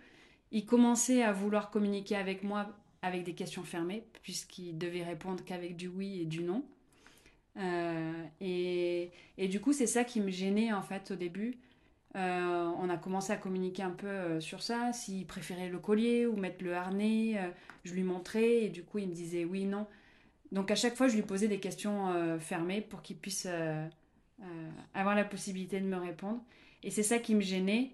Il 0.52 0.66
commençait 0.66 1.24
à 1.24 1.34
vouloir 1.34 1.72
communiquer 1.72 2.16
avec 2.16 2.44
moi 2.44 2.68
avec 3.06 3.24
des 3.24 3.34
questions 3.34 3.64
fermées 3.64 4.04
puisqu'il 4.24 4.78
devait 4.78 5.04
répondre 5.04 5.44
qu'avec 5.46 5.76
du 5.76 5.88
oui 5.88 6.22
et 6.22 6.26
du 6.26 6.44
non. 6.44 6.66
Euh, 7.58 8.24
et, 8.42 9.12
et 9.38 9.48
du 9.48 9.62
coup, 9.62 9.74
c'est 9.74 9.88
ça 9.88 10.04
qui 10.04 10.20
me 10.22 10.32
gênait 10.32 10.74
en 10.74 10.82
fait 10.82 11.12
au 11.12 11.16
début. 11.16 11.58
Euh, 12.16 12.72
on 12.80 12.90
a 12.90 12.98
commencé 12.98 13.32
à 13.32 13.38
communiquer 13.38 13.84
un 13.84 13.92
peu 13.92 14.08
euh, 14.08 14.40
sur 14.40 14.64
ça, 14.64 14.94
s'il 14.94 15.26
préférait 15.28 15.70
le 15.70 15.80
collier 15.80 16.26
ou 16.26 16.36
mettre 16.36 16.64
le 16.64 16.74
harnais. 16.74 17.38
je 17.84 17.94
lui 17.94 18.04
montrais 18.04 18.64
et 18.64 18.70
du 18.70 18.84
coup, 18.84 18.98
il 18.98 19.08
me 19.08 19.14
disait 19.14 19.46
oui, 19.46 19.66
non. 19.66 19.86
Donc 20.52 20.72
à 20.72 20.76
chaque 20.76 20.96
fois, 20.96 21.08
je 21.08 21.16
lui 21.16 21.24
posais 21.24 21.48
des 21.48 21.60
questions 21.60 22.40
fermées 22.40 22.82
pour 22.82 23.02
qu'il 23.02 23.18
puisse 23.18 23.48
avoir 24.94 25.16
la 25.16 25.26
possibilité 25.26 25.80
de 25.80 25.86
me 25.86 25.98
répondre. 25.98 26.42
Et 26.84 26.92
c'est 26.92 27.04
ça 27.04 27.20
qui 27.20 27.36
me 27.36 27.42
gênait 27.42 27.92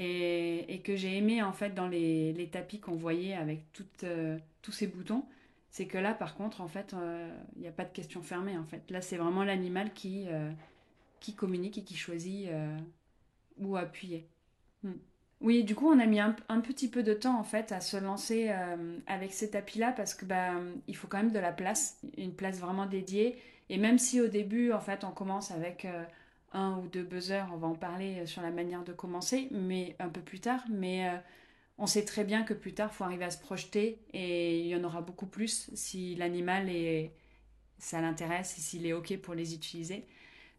et, 0.00 0.80
que 0.82 0.96
j'ai 0.96 1.16
aimé 1.16 1.42
en 1.42 1.52
fait 1.52 1.74
dans 1.74 1.86
les, 1.86 2.48
tapis 2.50 2.80
qu'on 2.80 2.94
voyait 2.94 3.34
avec 3.34 3.64
euh, 4.02 4.38
tous 4.62 4.72
ces 4.72 4.86
boutons. 4.86 5.24
C'est 5.68 5.86
que 5.86 5.98
là, 5.98 6.14
par 6.14 6.34
contre, 6.34 6.62
en 6.62 6.68
fait, 6.68 6.94
euh, 6.94 7.30
il 7.54 7.62
n'y 7.62 7.68
a 7.68 7.72
pas 7.72 7.84
de 7.84 7.92
questions 7.92 8.22
fermées. 8.22 8.58
En 8.58 8.64
fait, 8.64 8.90
là, 8.90 9.02
c'est 9.02 9.16
vraiment 9.16 9.44
l'animal 9.44 9.92
qui 9.92 10.26
euh, 10.28 10.50
qui 11.20 11.34
communique 11.34 11.78
et 11.78 11.84
qui 11.84 11.96
choisit 11.96 12.48
où 13.58 13.76
appuyer. 13.76 14.26
Hmm. 14.82 14.94
Oui, 15.42 15.64
du 15.64 15.74
coup, 15.74 15.86
on 15.86 15.98
a 15.98 16.06
mis 16.06 16.18
un, 16.18 16.32
petit 16.32 16.88
peu 16.88 17.02
de 17.02 17.14
temps 17.14 17.38
en 17.38 17.44
fait 17.44 17.72
à 17.72 17.80
se 17.80 17.96
lancer 17.96 18.50
avec 19.06 19.32
ces 19.32 19.50
tapis-là 19.50 19.92
parce 19.92 20.14
que 20.14 20.24
bah, 20.24 20.52
il 20.86 20.96
faut 20.96 21.08
quand 21.08 21.18
même 21.18 21.32
de 21.32 21.38
la 21.38 21.52
place, 21.52 21.98
une 22.16 22.34
place 22.34 22.58
vraiment 22.58 22.86
dédiée. 22.86 23.36
Et 23.68 23.78
même 23.78 23.98
si 23.98 24.20
au 24.20 24.28
début, 24.28 24.72
en 24.72 24.80
fait, 24.80 25.04
on 25.04 25.12
commence 25.12 25.50
avec 25.50 25.86
un 26.52 26.78
ou 26.78 26.88
deux 26.88 27.02
buzzers, 27.02 27.46
on 27.52 27.56
va 27.56 27.68
en 27.68 27.74
parler 27.74 28.20
euh, 28.20 28.26
sur 28.26 28.42
la 28.42 28.50
manière 28.50 28.84
de 28.84 28.92
commencer, 28.92 29.48
mais 29.52 29.96
un 29.98 30.08
peu 30.08 30.20
plus 30.20 30.40
tard. 30.40 30.62
Mais 30.70 31.08
euh, 31.08 31.18
on 31.78 31.86
sait 31.86 32.04
très 32.04 32.24
bien 32.24 32.44
que 32.44 32.54
plus 32.54 32.74
tard, 32.74 32.94
faut 32.94 33.04
arriver 33.04 33.24
à 33.26 33.30
se 33.32 33.38
projeter 33.40 34.00
et 34.14 34.60
il 34.60 34.66
y 34.68 34.76
en 34.76 34.84
aura 34.84 35.02
beaucoup 35.02 35.26
plus 35.26 35.70
si 35.74 36.16
l'animal 36.16 36.68
est, 36.70 37.12
ça 37.78 38.00
l'intéresse 38.02 38.58
et 38.58 38.62
s'il 38.62 38.86
est 38.86 38.94
ok 38.94 39.18
pour 39.18 39.34
les 39.34 39.54
utiliser. 39.54 40.06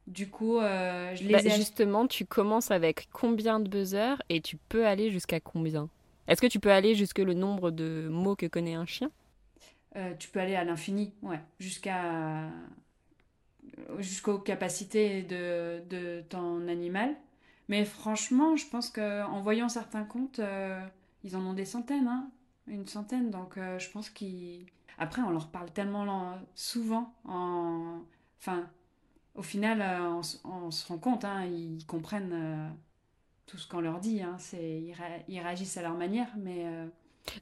Du 0.08 0.30
coup, 0.30 0.60
euh, 0.60 1.16
je 1.16 1.24
les 1.28 1.34
Bah, 1.34 1.42
ai 1.50 1.50
justement, 1.50 2.06
tu 2.08 2.26
commences 2.26 2.70
avec 2.72 3.08
combien 3.14 3.60
de 3.62 3.70
buzzers 3.70 4.22
et 4.30 4.42
tu 4.42 4.58
peux 4.58 4.86
aller 4.86 5.10
jusqu'à 5.12 5.40
combien? 5.40 5.90
Est-ce 6.28 6.42
que 6.42 6.48
tu 6.48 6.60
peux 6.60 6.72
aller 6.72 6.96
jusque 6.96 7.20
le 7.20 7.34
nombre 7.34 7.72
de 7.72 8.08
mots 8.12 8.36
que 8.36 8.48
connaît 8.48 8.74
un 8.74 8.86
chien? 8.86 9.10
Euh, 9.98 10.14
tu 10.18 10.30
peux 10.30 10.40
aller 10.40 10.56
à 10.56 10.64
l'infini, 10.64 11.14
ouais, 11.22 11.40
jusqu'à 11.60 12.50
jusqu'aux 14.00 14.40
capacités 14.40 15.24
de, 15.24 15.82
de 15.90 16.22
ton 16.30 16.68
animal. 16.68 17.16
Mais 17.70 17.86
franchement, 17.86 18.56
je 18.56 18.66
pense 18.68 18.90
que 18.90 19.24
en 19.24 19.42
voyant 19.42 19.70
certains 19.70 20.04
comptes, 20.04 20.40
euh, 20.40 20.80
ils 21.24 21.36
en 21.36 21.46
ont 21.46 21.54
des 21.54 21.66
centaines, 21.66 22.08
hein, 22.08 22.30
une 22.68 22.88
centaine. 22.88 23.32
Donc, 23.32 23.58
euh, 23.58 23.80
je 23.80 23.90
pense 23.90 24.10
qu'ils. 24.10 24.66
Après, 24.98 25.22
on 25.22 25.30
leur 25.30 25.48
parle 25.48 25.72
tellement 25.72 26.38
souvent. 26.54 27.14
En... 27.26 28.00
Enfin, 28.40 28.68
au 29.36 29.42
final, 29.42 29.82
euh, 29.82 30.22
on, 30.44 30.72
se 30.72 30.88
rend 30.88 30.98
compte, 30.98 31.24
hein, 31.24 31.46
ils 31.46 31.86
comprennent 31.86 32.34
euh, 32.34 32.68
tout 33.46 33.58
ce 33.58 33.68
qu'on 33.68 33.82
leur 33.82 34.00
dit. 34.00 34.22
Hein, 34.22 34.38
ils, 34.54 34.94
ré- 34.94 35.24
ils 35.28 35.40
réagissent 35.40 35.78
à 35.78 35.82
leur 35.82 35.96
manière, 35.96 36.30
mais. 36.38 36.66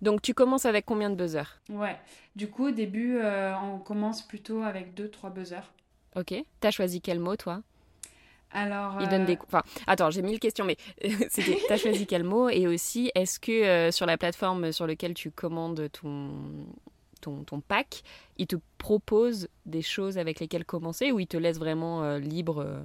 Donc 0.02 0.22
tu 0.22 0.34
commences 0.34 0.66
avec 0.66 0.86
combien 0.86 1.10
de 1.10 1.16
buzzers? 1.16 1.62
Ouais, 1.70 1.98
du 2.36 2.50
coup, 2.50 2.68
au 2.68 2.72
début, 2.72 3.18
euh, 3.18 3.58
on 3.60 3.80
commence 3.80 4.22
plutôt 4.22 4.62
avec 4.62 4.94
deux, 4.94 5.10
trois 5.10 5.30
buzzers. 5.30 5.72
Ok. 6.16 6.34
T'as 6.60 6.72
choisi 6.72 7.02
quel 7.02 7.20
mot, 7.20 7.36
toi? 7.36 7.62
Alors, 8.52 8.98
Il 9.00 9.08
donne 9.10 9.24
euh, 9.24 9.26
des... 9.26 9.38
Enfin, 9.46 9.62
attends, 9.86 10.10
j'ai 10.10 10.24
mille 10.24 10.40
questions, 10.40 10.66
mais 10.66 10.78
c'était 11.30 11.60
t'as 11.68 11.78
choisi 11.78 12.08
quel 12.08 12.24
mot? 12.24 12.50
Et 12.50 12.66
aussi, 12.66 13.12
est-ce 13.14 13.40
que 13.40 13.52
euh, 13.52 13.92
sur 13.92 14.06
la 14.08 14.18
plateforme 14.18 14.72
sur 14.72 14.88
laquelle 14.88 15.14
tu 15.14 15.30
commandes 15.30 15.88
ton, 15.92 16.32
ton, 17.22 17.44
ton 17.44 17.62
pack, 17.62 18.02
il 18.38 18.48
te 18.48 18.56
propose 18.80 19.50
des 19.68 19.84
choses 19.84 20.18
avec 20.18 20.40
lesquelles 20.40 20.66
commencer 20.66 21.12
ou 21.12 21.20
il 21.20 21.28
te 21.28 21.38
laisse 21.38 21.60
vraiment 21.60 22.04
euh, 22.04 22.18
libre, 22.18 22.64
euh, 22.66 22.82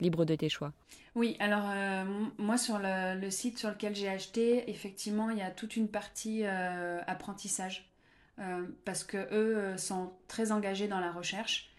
libre 0.00 0.24
de 0.24 0.36
tes 0.36 0.48
choix? 0.48 0.72
Oui, 1.16 1.36
alors 1.40 1.64
euh, 1.66 2.04
moi 2.38 2.56
sur 2.56 2.78
le, 2.78 3.18
le 3.20 3.30
site 3.32 3.58
sur 3.58 3.70
lequel 3.70 3.96
j'ai 3.96 4.08
acheté, 4.08 4.70
effectivement, 4.70 5.30
il 5.30 5.38
y 5.38 5.42
a 5.42 5.50
toute 5.50 5.74
une 5.74 5.88
partie 5.88 6.42
euh, 6.44 7.00
apprentissage. 7.08 7.90
Euh, 8.38 8.62
parce 8.86 9.04
que 9.04 9.18
eux 9.18 9.58
euh, 9.58 9.76
sont 9.76 10.12
très 10.26 10.50
engagés 10.50 10.88
dans 10.88 11.00
la 11.00 11.12
recherche 11.12 11.69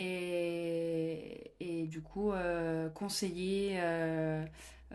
et, 0.00 1.86
du 1.88 2.00
coup 2.02 2.32
euh, 2.32 2.88
conseiller, 2.90 3.78
euh, 3.80 4.44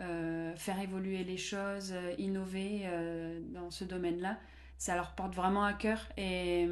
euh, 0.00 0.56
faire 0.56 0.80
évoluer 0.80 1.22
les 1.24 1.36
choses, 1.36 1.94
innover 2.18 2.88
dans 3.52 3.70
ce 3.70 3.84
domaine-là, 3.84 4.38
ça 4.78 4.94
leur 4.96 5.12
porte 5.14 5.34
vraiment 5.34 5.64
à 5.64 5.74
cœur 5.74 6.08
et, 6.16 6.66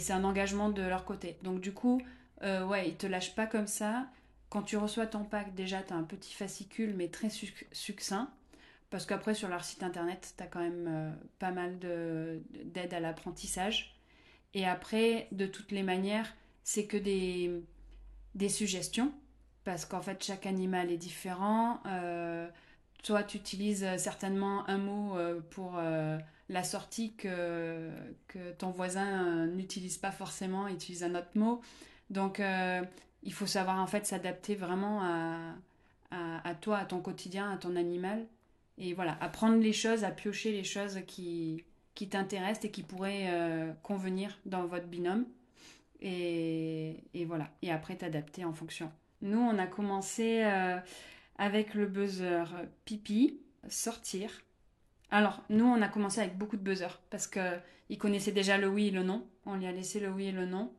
c'est 0.00 0.12
un 0.12 0.24
engagement 0.24 0.70
de 0.70 0.82
leur 0.82 1.04
côté. 1.04 1.36
Donc 1.42 1.60
du 1.60 1.72
coup, 1.72 2.00
ouais, 2.42 2.88
ils 2.88 2.96
te 2.96 3.06
lâchent 3.06 3.34
pas 3.34 3.46
comme 3.46 3.66
ça. 3.66 4.06
Quand 4.48 4.62
tu 4.62 4.78
reçois 4.78 5.06
ton 5.06 5.24
pack, 5.24 5.54
déjà, 5.54 5.82
tu 5.82 5.92
as 5.92 5.96
un 5.96 6.04
petit 6.04 6.32
fascicule, 6.32 6.94
mais 6.96 7.08
très 7.08 7.28
suc- 7.28 7.68
succinct. 7.70 8.30
Parce 8.88 9.04
qu'après, 9.04 9.34
sur 9.34 9.48
leur 9.48 9.62
site 9.64 9.82
internet, 9.82 10.32
tu 10.36 10.42
as 10.42 10.46
quand 10.46 10.60
même 10.60 11.14
pas 11.38 11.50
mal 11.50 11.78
de- 11.78 12.40
d'aide 12.64 12.94
à 12.94 13.00
l'apprentissage. 13.00 13.94
Et 14.54 14.64
après, 14.66 15.28
de 15.32 15.46
toutes 15.46 15.72
les 15.72 15.82
manières, 15.82 16.34
c'est 16.68 16.84
que 16.84 16.98
des, 16.98 17.50
des 18.34 18.50
suggestions. 18.50 19.10
Parce 19.64 19.86
qu'en 19.86 20.02
fait, 20.02 20.22
chaque 20.22 20.44
animal 20.44 20.90
est 20.90 20.98
différent. 20.98 21.80
Euh, 21.86 22.46
toi, 23.02 23.22
tu 23.22 23.38
utilises 23.38 23.86
certainement 23.96 24.68
un 24.68 24.76
mot 24.76 25.16
euh, 25.16 25.40
pour 25.48 25.78
euh, 25.78 26.18
la 26.50 26.62
sortie 26.64 27.14
que, 27.14 27.88
que 28.26 28.52
ton 28.58 28.70
voisin 28.70 29.08
euh, 29.08 29.46
n'utilise 29.46 29.96
pas 29.96 30.10
forcément, 30.10 30.68
utilise 30.68 31.02
un 31.04 31.14
autre 31.14 31.30
mot. 31.36 31.62
Donc, 32.10 32.38
euh, 32.38 32.82
il 33.22 33.32
faut 33.32 33.46
savoir 33.46 33.78
en 33.80 33.86
fait 33.86 34.04
s'adapter 34.04 34.54
vraiment 34.54 35.02
à, 35.02 35.54
à, 36.10 36.46
à 36.46 36.54
toi, 36.54 36.76
à 36.76 36.84
ton 36.84 37.00
quotidien, 37.00 37.50
à 37.50 37.56
ton 37.56 37.76
animal. 37.76 38.26
Et 38.76 38.92
voilà, 38.92 39.16
apprendre 39.22 39.56
les 39.56 39.72
choses, 39.72 40.04
à 40.04 40.10
piocher 40.10 40.52
les 40.52 40.64
choses 40.64 41.00
qui, 41.06 41.64
qui 41.94 42.10
t'intéressent 42.10 42.66
et 42.66 42.70
qui 42.70 42.82
pourraient 42.82 43.28
euh, 43.28 43.72
convenir 43.82 44.38
dans 44.44 44.66
votre 44.66 44.86
binôme. 44.86 45.24
Et, 46.00 47.24
voilà, 47.26 47.50
et 47.62 47.70
après 47.70 47.96
t'adapter 47.96 48.44
en 48.44 48.52
fonction. 48.52 48.90
Nous, 49.20 49.38
on 49.38 49.58
a 49.58 49.66
commencé 49.66 50.42
euh, 50.44 50.78
avec 51.38 51.74
le 51.74 51.86
buzzer 51.86 52.44
pipi, 52.84 53.40
sortir. 53.68 54.30
Alors, 55.10 55.42
nous, 55.50 55.64
on 55.64 55.82
a 55.82 55.88
commencé 55.88 56.20
avec 56.20 56.38
beaucoup 56.38 56.56
de 56.56 56.62
buzzers 56.62 57.00
parce 57.10 57.26
que 57.26 57.56
il 57.88 57.98
connaissait 57.98 58.32
déjà 58.32 58.58
le 58.58 58.68
oui 58.68 58.88
et 58.88 58.90
le 58.90 59.02
non. 59.02 59.26
On 59.46 59.56
lui 59.56 59.66
a 59.66 59.72
laissé 59.72 59.98
le 59.98 60.10
oui 60.10 60.26
et 60.26 60.32
le 60.32 60.46
non. 60.46 60.72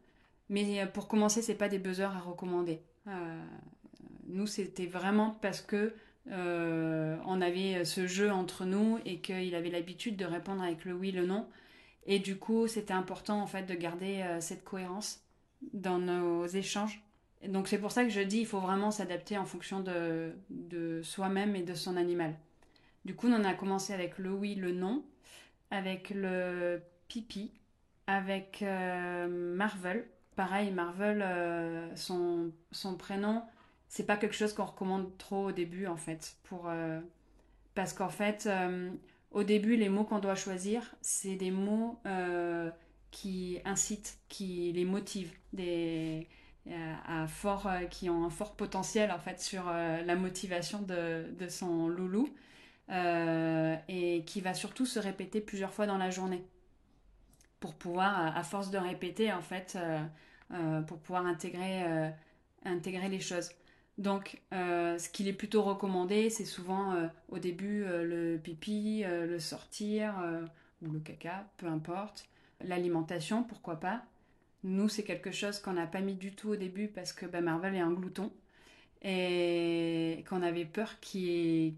Mais 0.50 0.82
euh, 0.82 0.86
pour 0.86 1.08
commencer, 1.08 1.42
c'est 1.42 1.56
pas 1.56 1.70
des 1.70 1.80
buzzers 1.80 2.16
à 2.16 2.20
recommander. 2.20 2.82
Euh, 3.08 3.44
nous, 4.28 4.48
c'était 4.48 4.86
vraiment 4.86 5.38
parce 5.42 5.62
que 5.62 5.94
on 6.32 7.42
avait 7.42 7.84
ce 7.86 8.06
jeu 8.06 8.32
entre 8.32 8.64
nous 8.64 9.00
et 9.04 9.18
qu'il 9.18 9.56
avait 9.56 9.72
l'habitude 9.72 10.16
de 10.16 10.26
répondre 10.26 10.62
avec 10.62 10.86
le 10.86 10.94
oui, 10.94 11.12
le 11.12 11.26
non. 11.26 11.48
Et 12.12 12.18
du 12.18 12.38
coup, 12.38 12.68
c'était 12.68 12.92
important 12.92 13.39
en 13.39 13.46
fait 13.46 13.68
de 13.68 13.75
garder 13.75 14.24
euh, 14.24 14.42
cette 14.42 14.63
cohérence 14.63 15.22
dans 15.74 16.00
nos 16.00 16.48
échanges. 16.48 17.04
Donc 17.48 17.68
c'est 17.68 17.78
pour 17.78 17.92
ça 17.92 18.04
que 18.04 18.10
je 18.10 18.20
dis 18.20 18.39
il 18.39 18.48
faut 18.48 18.60
vraiment 18.60 18.89
s'adapter 18.89 19.38
en 19.38 19.46
fonction 19.46 19.80
de, 19.80 21.01
soi-même 21.04 21.56
et 21.56 21.62
de 21.62 21.75
son 21.75 21.96
animal. 21.98 22.34
Du 23.06 23.16
coup, 23.16 23.28
on 23.28 23.44
a 23.44 23.54
commencé 23.54 23.94
avec 23.94 24.18
le 24.18 24.32
oui, 24.32 24.56
le 24.56 24.72
non, 24.72 25.06
avec 25.70 26.10
le 26.10 26.82
pipi, 27.08 27.51
avec 28.08 28.63
euh, 28.63 29.28
Marvel. 29.56 30.04
Pareil, 30.36 30.72
Marvel, 30.72 31.22
euh, 31.22 31.96
son, 31.96 32.51
son 32.72 32.96
prénom, 32.96 33.44
c'est 33.88 34.08
pas 34.08 34.18
quelque 34.18 34.36
chose 34.36 34.54
qu'on 34.54 34.66
recommande 34.66 35.16
trop 35.20 35.50
au 35.50 35.51
début 35.51 35.86
en 35.86 35.98
fait, 35.98 36.38
pour 36.44 36.72
parce 37.75 37.94
qu'en 37.94 38.10
fait, 38.10 38.50
au 39.31 39.43
début, 39.43 39.75
les 39.75 39.89
mots 39.89 40.03
qu'on 40.03 40.19
doit 40.19 40.36
choisir, 40.36 40.95
c'est 41.01 41.36
des 41.36 41.51
mots 41.51 42.00
euh, 42.05 42.71
qui 43.12 43.59
incitent, 43.63 44.17
qui 44.27 44.71
les 44.74 44.86
motivent, 44.86 45.33
euh, 45.59 46.21
à 47.05 47.27
fort, 47.27 47.67
euh, 47.67 47.86
qui 47.86 48.09
ont 48.09 48.25
un 48.25 48.29
fort 48.29 48.55
potentiel 48.55 49.12
en 49.12 49.19
fait 49.19 49.39
sur 49.39 49.65
la 49.65 50.15
motivation 50.15 50.81
de, 50.81 51.48
son 51.48 51.88
loulou 51.88 52.33
et 52.89 54.24
qui 54.25 54.41
va 54.41 54.53
surtout 54.55 54.88
se 54.88 55.00
répéter 55.00 55.41
plusieurs 55.41 55.74
fois 55.74 55.86
dans 55.86 55.98
la 55.98 56.09
journée 56.09 56.43
pour 57.59 57.75
pouvoir, 57.75 58.36
à, 58.36 58.43
force 58.43 58.71
de 58.71 58.79
répéter 58.79 59.31
en 59.31 59.41
fait, 59.41 59.77
pour 60.88 60.98
pouvoir 61.00 61.27
intégrer, 61.27 61.83
intégrer 62.65 63.09
les 63.09 63.19
choses. 63.19 63.51
Donc, 64.00 64.41
euh, 64.53 64.98
ce 64.98 65.10
qu'il 65.10 65.27
est 65.27 65.34
plutôt 65.34 65.62
recommandé, 65.62 66.29
c'est 66.29 66.46
souvent 66.46 66.94
euh, 66.94 67.08
au 67.27 67.38
début 67.38 67.84
euh, 67.84 68.06
le 68.06 68.39
pipi, 68.39 69.03
le 69.06 69.39
sortir, 69.39 70.15
ou 70.82 70.89
le 70.89 71.00
caca, 71.00 71.46
peu 71.58 71.68
importe. 71.68 72.25
L'alimentation, 72.62 73.44
pourquoi 73.44 73.79
pas. 73.79 74.01
Nous, 74.63 74.88
c'est 74.88 75.03
quelque 75.03 75.32
chose 75.32 75.60
qu'on 75.60 75.74
n'a 75.74 75.86
pas 75.86 76.00
mis 76.00 76.15
du 76.15 76.34
tout 76.34 76.50
au 76.50 76.56
début 76.56 76.88
parce 76.88 77.12
que 77.12 77.25
bah, 77.25 77.41
Marvel 77.41 77.75
est 77.75 77.79
un 77.82 77.91
glouton 77.91 78.32
et 79.01 80.25
qu'on 80.29 80.41
avait 80.44 80.65
peur 80.65 81.00
qu'il 81.01 81.74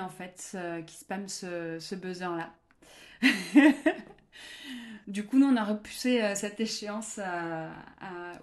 en 0.00 0.08
fait, 0.08 0.56
qu'il 0.86 0.98
spamme 0.98 1.28
ce, 1.28 1.78
ce 1.80 1.94
buzzer-là. 1.94 2.52
du 5.08 5.24
coup, 5.24 5.38
nous, 5.38 5.46
on 5.46 5.56
a 5.56 5.64
repoussé 5.64 6.34
cette 6.34 6.60
échéance 6.60 7.20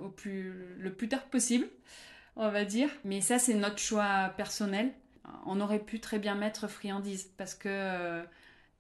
au 0.02 0.14
le 0.24 0.94
plus 0.94 1.10
tard 1.10 1.26
possible, 1.26 1.68
on 2.40 2.50
va 2.50 2.66
dire. 2.66 2.90
Mais 3.06 3.22
ça, 3.22 3.38
c'est 3.38 3.54
notre 3.54 3.78
choix 3.78 4.32
personnel. 4.36 4.92
On 5.46 5.62
aurait 5.62 5.80
pu 5.80 6.00
très 6.00 6.18
bien 6.18 6.34
mettre 6.34 6.68
friandise 6.68 7.30
parce 7.38 7.54
que 7.54 7.70
euh, 7.70 8.24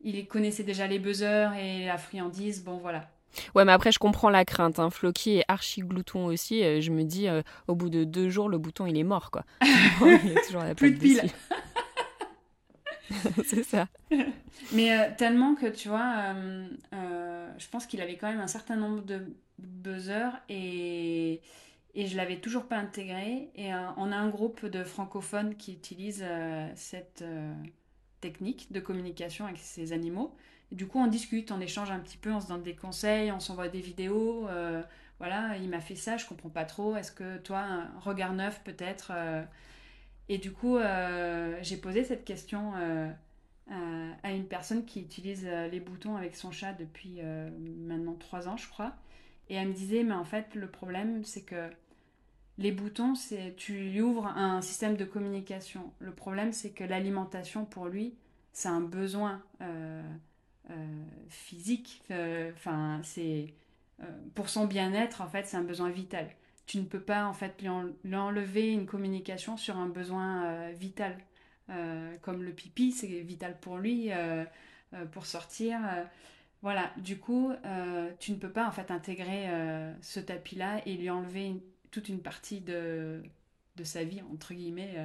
il 0.02 0.28
connaissait 0.28 0.64
déjà 0.64 0.88
les 0.88 0.98
buzzers 0.98 1.54
et 1.54 1.86
la 1.86 1.98
friandise. 1.98 2.64
Bon, 2.64 2.78
voilà. 2.78 3.08
Ouais, 3.54 3.64
mais 3.64 3.72
après, 3.72 3.92
je 3.92 4.00
comprends 4.00 4.32
la 4.32 4.46
crainte. 4.46 4.80
Hein. 4.80 4.90
Floki 4.90 5.38
est 5.38 5.46
archi 5.48 5.82
glouton 5.82 6.26
aussi. 6.26 6.64
Euh, 6.64 6.82
je 6.82 6.92
me 6.92 7.04
dis, 7.04 7.28
au 7.68 7.76
bout 7.76 7.90
de 7.90 8.04
deux 8.04 8.30
jours, 8.30 8.50
le 8.50 8.58
bouton, 8.58 8.88
il 8.88 8.98
est 8.98 9.04
mort, 9.04 9.30
quoi. 9.30 9.44
il 9.62 10.32
est 10.32 10.46
toujours 10.48 10.64
la 10.64 10.74
Plus 10.74 10.92
de 10.92 11.00
pile. 11.00 11.22
c'est 13.46 13.64
ça. 13.64 13.88
Mais 14.74 14.92
euh, 14.92 15.10
tellement 15.18 15.56
que, 15.56 15.68
tu 15.68 15.90
vois, 15.90 16.14
euh, 16.18 16.68
euh, 16.94 17.50
je 17.58 17.68
pense 17.68 17.86
qu'il 17.86 18.02
avait 18.02 18.18
quand 18.18 18.30
même 18.30 18.40
un 18.40 18.48
certain 18.48 18.76
nombre 18.76 19.04
de 19.04 19.36
buzzers 19.58 20.34
et, 20.50 21.42
et 21.96 22.08
je 22.08 22.16
l'avais 22.18 22.38
toujours 22.38 22.66
pas 22.66 22.78
intégré. 22.78 23.50
Et 23.56 23.74
on 23.74 24.12
a 24.12 24.16
un 24.16 24.30
groupe 24.30 24.66
de 24.66 24.84
francophones 24.84 25.56
qui 25.56 25.74
utilisent 25.74 26.26
cette 26.76 27.24
technique 28.22 28.72
de 28.72 28.80
communication 28.80 29.46
avec 29.46 29.58
ces 29.58 29.94
animaux. 29.94 30.36
Du 30.72 30.88
coup, 30.88 31.00
on 31.00 31.08
discute, 31.08 31.52
on 31.52 31.60
échange 31.60 31.90
un 31.90 32.00
petit 32.00 32.18
peu, 32.18 32.32
on 32.32 32.40
se 32.40 32.48
donne 32.48 32.64
des 32.64 32.76
conseils, 32.76 33.32
on 33.32 33.40
s'envoie 33.40 33.70
des 33.70 33.82
vidéos. 33.82 34.48
voilà, 35.18 35.58
il 35.58 35.70
m'a 35.70 35.82
fait 35.82 35.96
ça, 35.96 36.18
je 36.18 36.26
comprends 36.26 36.50
pas 36.50 36.66
trop. 36.66 36.96
Est-ce 36.96 37.12
que 37.12 37.38
toi, 37.38 37.60
un 37.60 38.00
regard 38.00 38.34
neuf 38.34 38.62
peut-être 38.64 39.12
et 40.30 40.38
du 40.38 40.52
coup, 40.52 40.78
euh, 40.78 41.58
j'ai 41.62 41.76
posé 41.76 42.04
cette 42.04 42.24
question 42.24 42.74
euh, 42.78 43.12
à, 44.24 44.32
une 44.32 44.46
personne 44.46 44.86
qui 44.86 45.02
utilise 45.02 45.46
euh, 45.46 45.68
les 45.68 45.80
boutons 45.80 46.16
avec 46.16 46.36
son 46.36 46.52
chat 46.52 46.74
depuis 46.74 47.20
maintenant 47.80 48.14
trois 48.14 48.48
ans, 48.48 48.56
je 48.56 48.70
crois. 48.70 48.94
Et 49.50 49.56
elle 49.56 49.70
me 49.70 49.74
disait, 49.74 50.04
mais 50.04 50.14
en 50.14 50.26
fait, 50.26 50.56
le 50.56 50.68
problème, 50.68 51.24
c'est 51.24 51.42
que 51.42 51.70
les 52.58 52.72
boutons, 52.72 53.16
c'est 53.16 53.56
tu 53.58 53.74
lui 53.74 54.02
ouvres 54.02 54.28
un 54.28 54.62
système 54.62 54.96
de 54.96 55.06
communication. 55.06 55.92
Le 56.00 56.12
problème, 56.12 56.54
c'est 56.54 56.72
que 56.72 56.84
l'alimentation, 56.84 57.66
pour 57.66 57.88
lui, 57.88 58.14
c'est 58.54 58.70
un 58.70 58.82
besoin 58.82 59.42
physique. 61.30 62.04
Enfin, 62.54 63.02
c'est 63.04 63.54
pour 64.36 64.50
son 64.50 64.66
bien-être, 64.66 65.22
en 65.22 65.28
fait, 65.28 65.48
c'est 65.48 65.58
un 65.58 65.64
besoin 65.64 65.90
vital 65.90 66.28
tu 66.70 66.78
ne 66.78 66.84
peux 66.84 67.00
pas 67.00 67.26
en 67.26 67.34
fait 67.34 67.64
lui, 67.64 68.16
enlever 68.16 68.72
une 68.72 68.86
communication 68.86 69.58
sur 69.58 69.76
un 69.78 69.88
besoin 69.88 70.46
euh, 70.46 70.72
vital. 70.78 71.18
Euh, 71.72 72.16
comme 72.22 72.44
le 72.44 72.52
pipi, 72.52 72.92
c'est 72.92 73.08
vital 73.08 73.60
pour 73.60 73.80
lui, 73.80 74.12
euh, 74.12 74.46
pour 75.12 75.26
sortir. 75.26 75.80
Voilà, 76.62 76.92
du 76.98 77.18
coup, 77.18 77.52
tu 78.20 78.32
ne 78.32 78.38
peux 78.38 78.52
pas 78.52 78.68
en 78.68 78.72
fait 78.72 78.92
intégrer 78.92 79.48
ce 80.02 80.20
tapis-là 80.20 80.82
et 80.86 80.96
lui 80.96 81.10
enlever 81.10 81.56
toute 81.92 82.10
une 82.10 82.22
partie 82.22 82.62
de, 82.62 83.24
de 83.76 83.84
sa 83.84 84.04
vie, 84.04 84.22
entre 84.32 84.54
guillemets. 84.54 84.96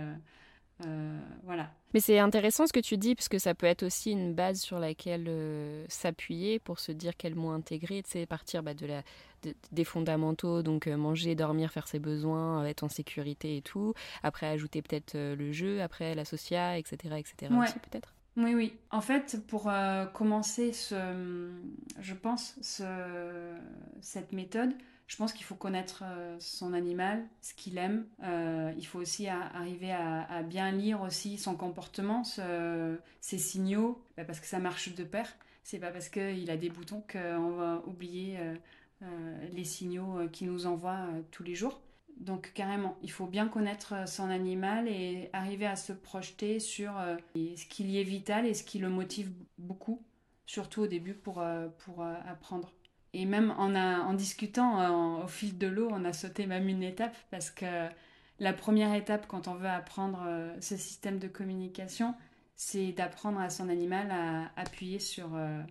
voilà. 1.45 1.71
Mais 1.95 2.01
c'est 2.01 2.19
intéressant 2.19 2.67
ce 2.67 2.73
que 2.73 2.81
tu 2.81 2.99
dis, 2.99 3.15
parce 3.15 3.29
que 3.29 3.39
ça 3.39 3.55
peut 3.55 3.67
être 3.67 3.85
aussi 3.85 4.11
une 4.11 4.35
base 4.35 4.61
sur 4.61 4.81
laquelle 4.81 5.27
euh, 5.29 5.87
s'appuyer 5.89 6.59
pour 6.59 6.81
se 6.81 6.91
dire 6.91 7.13
quel 7.17 7.37
mot 7.37 7.51
intégrer, 7.51 8.03
tu 8.03 8.11
sais, 8.11 8.27
partir 8.27 8.65
bah, 8.65 8.75
de 8.75 8.85
la, 8.85 9.03
des 9.71 9.85
fondamentaux, 9.85 10.65
donc 10.65 10.89
euh, 10.89 10.97
manger, 10.97 11.37
dormir, 11.37 11.71
faire 11.71 11.87
ses 11.87 12.01
besoins, 12.01 12.65
euh, 12.65 12.67
être 12.67 12.83
en 12.83 12.89
sécurité 12.89 13.59
et 13.59 13.63
tout. 13.63 13.95
Après, 14.25 14.47
ajouter 14.47 14.83
peut-être 14.83 15.17
le 15.17 15.53
jeu, 15.53 15.83
après 15.83 16.17
la 16.17 16.25
socia, 16.25 16.77
etc. 16.79 17.15
etc. 17.17 17.53
aussi, 17.63 17.79
peut-être. 17.79 18.13
Oui, 18.37 18.55
oui. 18.55 18.77
En 18.91 19.01
fait, 19.01 19.47
pour 19.47 19.71
commencer 20.13 20.73
ce, 20.73 21.51
je 22.01 22.15
pense, 22.15 22.57
ce, 22.63 22.85
cette 24.01 24.33
méthode, 24.33 24.75
je 25.07 25.17
pense 25.17 25.33
qu'il 25.33 25.45
faut 25.45 25.55
connaître 25.55 26.03
euh, 26.05 26.37
son 26.41 26.73
animal, 26.73 27.25
ce 27.43 27.53
qu'il 27.55 27.77
aime. 27.79 28.07
Euh, 28.23 28.73
il 28.77 28.87
faut 28.87 28.99
aussi 28.99 29.29
arriver 29.29 29.93
à, 29.93 30.43
bien 30.43 30.71
lire 30.73 31.03
aussi 31.03 31.37
son 31.39 31.57
comportement, 31.57 32.25
ses 32.25 33.39
signaux, 33.39 34.03
bah, 34.17 34.25
parce 34.25 34.41
que 34.41 34.47
ça 34.47 34.59
marche 34.59 34.95
de 34.95 35.05
pair. 35.05 35.29
C'est 35.63 35.79
pas 35.79 35.91
parce 35.91 36.09
qu'il 36.09 36.51
a 36.51 36.57
des 36.57 36.69
boutons 36.69 37.03
qu'on 37.11 37.51
va 37.53 37.83
oublier 37.87 38.39
euh, 39.03 39.49
les 39.53 39.65
signaux 39.65 40.29
qu'il 40.33 40.51
nous 40.51 40.67
envoie 40.67 41.07
tous 41.31 41.43
les 41.43 41.55
jours. 41.55 41.81
Donc 42.19 42.53
carrément, 42.55 42.97
il 43.03 43.11
faut 43.11 43.27
bien 43.27 43.49
connaître 43.49 44.09
son 44.09 44.31
animal 44.31 44.89
et 44.89 45.31
arriver 45.33 45.67
à 45.67 45.77
se 45.77 45.93
projeter 45.93 46.61
sur 46.61 46.93
ce 47.35 47.67
qui 47.67 47.85
lui 47.85 47.99
est 47.99 48.05
vital 48.05 48.47
et 48.47 48.55
ce 48.55 48.63
qui 48.63 48.79
le 48.79 48.89
motive 48.89 49.33
beaucoup, 49.59 50.03
surtout 50.47 50.83
au 50.83 50.87
début 50.87 51.15
pour, 51.15 51.45
pour 51.79 52.03
apprendre. 52.03 52.73
Et 53.13 53.27
même 53.27 53.51
en, 53.59 53.75
en 53.75 54.15
discutant 54.15 55.23
au 55.23 55.27
fil 55.27 55.59
de 55.59 55.67
l'eau, 55.67 55.89
on 55.91 56.05
a 56.05 56.13
sauté 56.13 56.47
même 56.47 56.69
une 56.69 56.83
étape 56.83 57.17
parce 57.31 57.51
que 57.51 57.67
la 58.41 58.53
première 58.53 58.95
étape 58.95 59.27
quand 59.27 59.49
on 59.49 59.55
veut 59.55 59.69
apprendre 59.69 60.25
euh, 60.27 60.55
ce 60.61 60.77
système 60.77 61.19
de 61.19 61.29
communication, 61.29 62.15
c'est 62.57 62.93
d'apprendre 62.93 63.41
à 63.41 63.51
son 63.51 63.69
animal 63.69 64.11
à 64.11 64.51
appuyer 64.61 64.99
sur 64.99 65.35
euh, 65.35 65.63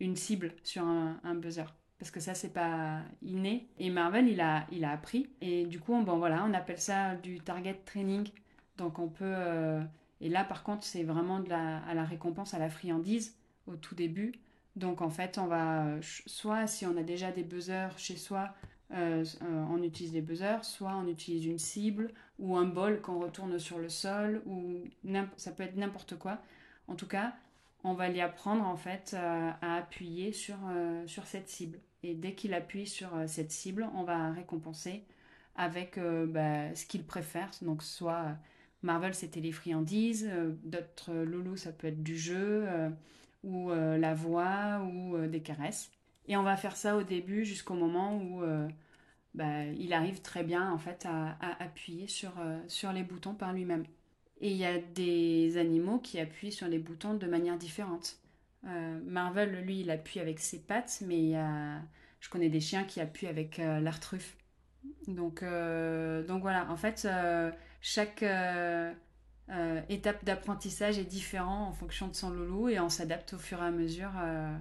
une 0.00 0.16
cible, 0.16 0.54
sur 0.62 0.84
un, 0.84 1.34
buzzer. 1.34 1.74
Parce 2.02 2.10
que 2.10 2.18
ça, 2.18 2.34
c'est 2.34 2.52
pas 2.52 2.98
inné. 3.22 3.68
Et 3.78 3.88
Marvel, 3.88 4.26
il 4.26 4.40
a, 4.40 4.66
il 4.72 4.84
a 4.84 4.90
appris. 4.90 5.30
Et 5.40 5.66
du 5.66 5.78
coup, 5.78 5.96
bon, 6.02 6.18
voilà, 6.18 6.44
on 6.44 6.52
appelle 6.52 6.80
ça 6.80 7.14
du 7.14 7.38
target 7.38 7.80
training. 7.84 8.28
Donc 8.76 8.98
on 8.98 9.06
peut... 9.06 9.22
Euh, 9.24 9.80
et 10.20 10.28
là, 10.28 10.42
par 10.42 10.64
contre, 10.64 10.82
c'est 10.82 11.04
vraiment 11.04 11.38
de 11.38 11.48
la, 11.48 11.78
à 11.84 11.94
la 11.94 12.02
récompense, 12.02 12.54
à 12.54 12.58
la 12.58 12.70
friandise 12.70 13.36
au 13.68 13.76
tout 13.76 13.94
début. 13.94 14.32
Donc 14.74 15.00
en 15.00 15.10
fait, 15.10 15.38
on 15.38 15.46
va 15.46 15.94
soit 16.02 16.66
si 16.66 16.86
on 16.86 16.96
a 16.96 17.04
déjà 17.04 17.30
des 17.30 17.44
buzzers 17.44 17.96
chez 17.96 18.16
soi, 18.16 18.52
euh, 18.90 19.24
euh, 19.42 19.64
on 19.70 19.80
utilise 19.80 20.10
des 20.10 20.22
buzzers, 20.22 20.64
soit 20.64 20.96
on 20.96 21.06
utilise 21.06 21.46
une 21.46 21.60
cible 21.60 22.10
ou 22.40 22.56
un 22.56 22.64
bol 22.64 23.00
qu'on 23.00 23.20
retourne 23.20 23.60
sur 23.60 23.78
le 23.78 23.88
sol 23.88 24.42
ou 24.44 24.82
ça 25.36 25.52
peut 25.52 25.62
être 25.62 25.76
n'importe 25.76 26.18
quoi. 26.18 26.38
En 26.88 26.96
tout 26.96 27.06
cas, 27.06 27.32
on 27.84 27.94
va 27.94 28.08
lui 28.08 28.20
apprendre 28.20 28.64
en 28.66 28.76
fait 28.76 29.14
à 29.14 29.76
appuyer 29.76 30.32
sur, 30.32 30.56
sur 31.06 31.28
cette 31.28 31.48
cible. 31.48 31.78
Et 32.02 32.14
dès 32.14 32.34
qu'il 32.34 32.54
appuie 32.54 32.86
sur 32.86 33.10
cette 33.26 33.52
cible, 33.52 33.88
on 33.94 34.02
va 34.02 34.32
récompenser 34.32 35.04
avec 35.54 35.98
bah, 36.28 36.74
ce 36.74 36.84
qu'il 36.86 37.04
préfère. 37.04 37.50
Donc 37.62 37.82
soit 37.82 38.36
Marvel 38.82 39.14
c'était 39.14 39.40
les 39.40 39.52
friandises, 39.52 40.28
d'autres 40.64 41.12
loulous 41.14 41.56
ça 41.56 41.72
peut 41.72 41.86
être 41.86 42.02
du 42.02 42.18
jeu 42.18 42.66
ou 43.42 43.70
euh, 43.70 43.98
la 43.98 44.14
voix 44.14 44.82
ou 44.92 45.16
euh, 45.16 45.28
des 45.28 45.40
caresses. 45.40 45.90
Et 46.28 46.36
on 46.36 46.42
va 46.42 46.56
faire 46.56 46.76
ça 46.76 46.96
au 46.96 47.02
début 47.02 47.44
jusqu'au 47.44 47.74
moment 47.74 48.16
où 48.16 48.42
euh, 48.42 48.68
bah, 49.34 49.64
il 49.64 49.92
arrive 49.92 50.22
très 50.22 50.44
bien 50.44 50.70
en 50.70 50.78
fait 50.78 51.06
à, 51.06 51.36
appuyer 51.60 52.06
sur, 52.06 52.32
sur 52.68 52.92
les 52.92 53.02
boutons 53.02 53.34
par 53.34 53.52
lui-même. 53.52 53.84
Et 54.40 54.50
il 54.50 54.56
y 54.56 54.64
a 54.64 54.78
des 54.78 55.56
animaux 55.56 55.98
qui 55.98 56.18
appuient 56.20 56.52
sur 56.52 56.68
les 56.68 56.78
boutons 56.78 57.14
de 57.14 57.26
manière 57.26 57.58
différente. 57.58 58.18
Marvel, 58.64 59.64
lui, 59.64 59.80
il 59.80 59.90
appuie 59.90 60.20
avec 60.20 60.38
ses 60.38 60.60
pattes, 60.60 61.02
mais 61.06 61.32
je 62.20 62.28
connais 62.30 62.48
des 62.48 62.60
chiens 62.60 62.84
qui 62.84 63.00
appuient 63.00 63.26
avec 63.26 63.58
l'artruffe. 63.58 64.36
Donc, 65.08 65.42
donc 65.42 66.42
voilà, 66.42 66.70
en 66.70 66.76
fait, 66.76 67.08
chaque 67.80 68.24
euh, 69.50 69.80
étape 69.88 70.24
d'apprentissage 70.24 70.98
est 70.98 71.04
différent 71.04 71.66
en 71.66 71.72
fonction 71.72 72.08
de 72.08 72.14
son 72.14 72.30
loulou 72.30 72.68
et 72.68 72.78
on 72.80 72.88
s'adapte 72.88 73.34
au 73.34 73.38
fur 73.38 73.62
et 73.62 73.66
à 73.66 73.70
mesure. 73.70 74.12
Euh, 74.18 74.56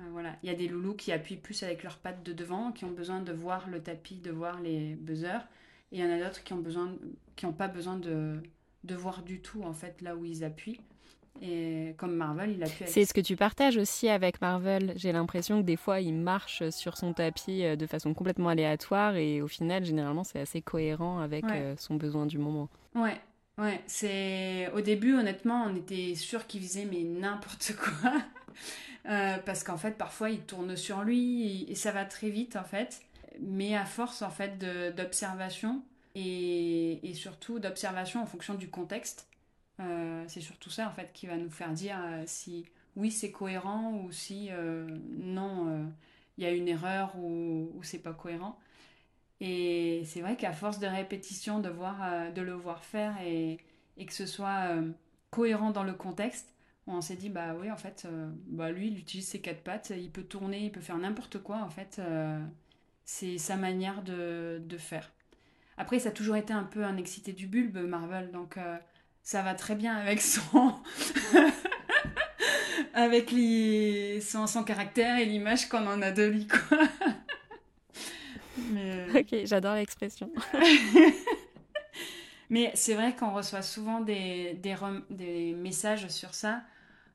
euh, 0.00 0.04
voilà. 0.12 0.36
Il 0.42 0.50
y 0.50 0.52
a 0.52 0.54
des 0.54 0.68
loulous 0.68 0.94
qui 0.94 1.10
appuient 1.10 1.36
plus 1.36 1.62
avec 1.62 1.82
leurs 1.82 1.98
pattes 1.98 2.22
de 2.22 2.32
devant, 2.32 2.72
qui 2.72 2.84
ont 2.84 2.90
besoin 2.90 3.20
de 3.20 3.32
voir 3.32 3.68
le 3.68 3.82
tapis, 3.82 4.16
de 4.16 4.30
voir 4.30 4.60
les 4.60 4.94
buzzers. 4.94 5.46
Et 5.90 5.98
il 5.98 6.04
y 6.04 6.06
en 6.06 6.10
a 6.12 6.22
d'autres 6.22 6.44
qui 6.44 6.52
ont 6.52 6.58
besoin, 6.58 6.94
qui 7.36 7.46
n'ont 7.46 7.52
pas 7.52 7.68
besoin 7.68 7.96
de, 7.96 8.42
de 8.84 8.94
voir 8.94 9.22
du 9.22 9.40
tout 9.40 9.62
en 9.62 9.72
fait 9.72 10.00
là 10.00 10.16
où 10.16 10.24
ils 10.24 10.44
appuient. 10.44 10.80
Et 11.42 11.94
comme 11.98 12.14
Marvel, 12.14 12.52
il 12.56 12.62
appuie. 12.62 12.84
C'est 12.86 13.04
ce 13.04 13.12
que 13.12 13.20
tu 13.20 13.36
partages 13.36 13.76
aussi 13.76 14.08
avec 14.08 14.40
Marvel. 14.40 14.92
J'ai 14.96 15.12
l'impression 15.12 15.60
que 15.60 15.66
des 15.66 15.76
fois, 15.76 16.00
il 16.00 16.14
marche 16.14 16.68
sur 16.70 16.96
son 16.96 17.12
tapis 17.12 17.62
de 17.76 17.86
façon 17.86 18.14
complètement 18.14 18.48
aléatoire 18.48 19.16
et 19.16 19.42
au 19.42 19.48
final, 19.48 19.84
généralement, 19.84 20.24
c'est 20.24 20.40
assez 20.40 20.62
cohérent 20.62 21.18
avec 21.18 21.44
son 21.76 21.96
besoin 21.96 22.26
du 22.26 22.38
moment. 22.38 22.68
Ouais, 22.94 23.20
Ouais, 23.56 23.80
c'est 23.86 24.68
au 24.74 24.80
début 24.80 25.14
honnêtement, 25.14 25.66
on 25.68 25.76
était 25.76 26.16
sûr 26.16 26.46
qu'il 26.46 26.60
faisait 26.62 26.86
mais 26.86 27.04
n'importe 27.04 27.72
quoi 27.76 28.12
euh, 29.06 29.36
parce 29.44 29.62
qu'en 29.62 29.76
fait 29.76 29.92
parfois 29.92 30.30
il 30.30 30.40
tourne 30.40 30.76
sur 30.76 31.02
lui 31.02 31.64
et, 31.70 31.74
ça 31.76 31.92
va 31.92 32.04
très 32.04 32.30
vite 32.30 32.56
en 32.56 32.64
fait, 32.64 33.00
mais 33.40 33.76
à 33.76 33.84
force 33.84 34.22
en 34.22 34.30
fait 34.30 34.58
d'observation 34.96 35.82
et, 36.16 37.08
et, 37.08 37.14
surtout 37.14 37.60
d'observation 37.60 38.22
en 38.22 38.26
fonction 38.26 38.54
du 38.54 38.68
contexte, 38.68 39.28
euh, 39.80 40.24
c'est 40.28 40.40
surtout 40.40 40.70
ça 40.70 40.88
en 40.88 40.92
fait 40.92 41.10
qui 41.12 41.26
va 41.26 41.36
nous 41.36 41.50
faire 41.50 41.72
dire 41.72 41.98
euh, 42.00 42.22
si 42.26 42.66
oui 42.94 43.10
c'est 43.10 43.32
cohérent 43.32 43.92
ou 43.92 44.12
si 44.12 44.50
non 45.10 45.90
il 46.38 46.44
y 46.44 46.46
a 46.46 46.52
une 46.52 46.68
erreur 46.68 47.16
ou, 47.16 47.80
c'est 47.82 48.02
pas 48.02 48.12
cohérent. 48.12 48.58
Et 49.40 50.02
c'est 50.06 50.20
vrai 50.20 50.36
qu'à 50.36 50.52
force 50.52 50.78
de 50.78 50.86
répétition, 50.86 51.60
de, 51.60 51.68
voir, 51.68 52.32
de 52.32 52.40
le 52.40 52.52
voir 52.52 52.84
faire 52.84 53.16
et, 53.22 53.58
et 53.96 54.06
que 54.06 54.12
ce 54.12 54.26
soit 54.26 54.76
cohérent 55.30 55.70
dans 55.70 55.82
le 55.82 55.92
contexte, 55.92 56.54
on 56.86 57.00
s'est 57.00 57.16
dit 57.16 57.30
bah 57.30 57.54
oui 57.60 57.70
en 57.70 57.76
fait 57.76 58.06
bah 58.46 58.70
lui 58.70 58.88
il 58.88 58.98
utilise 58.98 59.26
ses 59.26 59.40
quatre 59.40 59.62
pattes 59.62 59.90
il 59.96 60.10
peut 60.10 60.22
tourner 60.22 60.66
il 60.66 60.70
peut 60.70 60.82
faire 60.82 60.98
n'importe 60.98 61.42
quoi 61.42 61.62
en 61.62 61.70
fait 61.70 62.00
c'est 63.06 63.38
sa 63.38 63.56
manière 63.56 64.02
de, 64.02 64.60
de, 64.62 64.76
faire 64.76 65.10
après 65.78 65.98
ça 65.98 66.10
a 66.10 66.12
toujours 66.12 66.36
été 66.36 66.52
un 66.52 66.64
peu 66.64 66.84
un 66.84 66.98
excité 66.98 67.32
du 67.32 67.46
bulbe 67.46 67.78
Marvel 67.78 68.32
donc 68.32 68.58
ça 69.24 69.40
va 69.42 69.54
très 69.54 69.74
bien 69.74 69.96
avec 69.96 70.20
son 70.20 70.74
avec 72.94 73.32
les... 73.32 74.20
son, 74.20 74.46
son 74.46 74.62
caractère 74.62 75.18
et 75.18 75.24
l'image 75.24 75.68
qu'on 75.68 75.86
en 75.86 76.00
a 76.02 76.12
de 76.12 76.24
lui 76.24 76.46
quoi 76.46 76.78
Mais... 78.70 79.06
ok 79.18 79.46
j'adore 79.46 79.74
l'expression 79.74 80.30
mais 82.50 82.70
c'est 82.74 82.94
vrai 82.94 83.16
qu'on 83.16 83.32
reçoit 83.32 83.62
souvent 83.62 84.00
des, 84.00 84.54
des, 84.54 84.76
des, 85.08 85.54
messages 85.54 86.06
sur 86.08 86.34
ça 86.34 86.62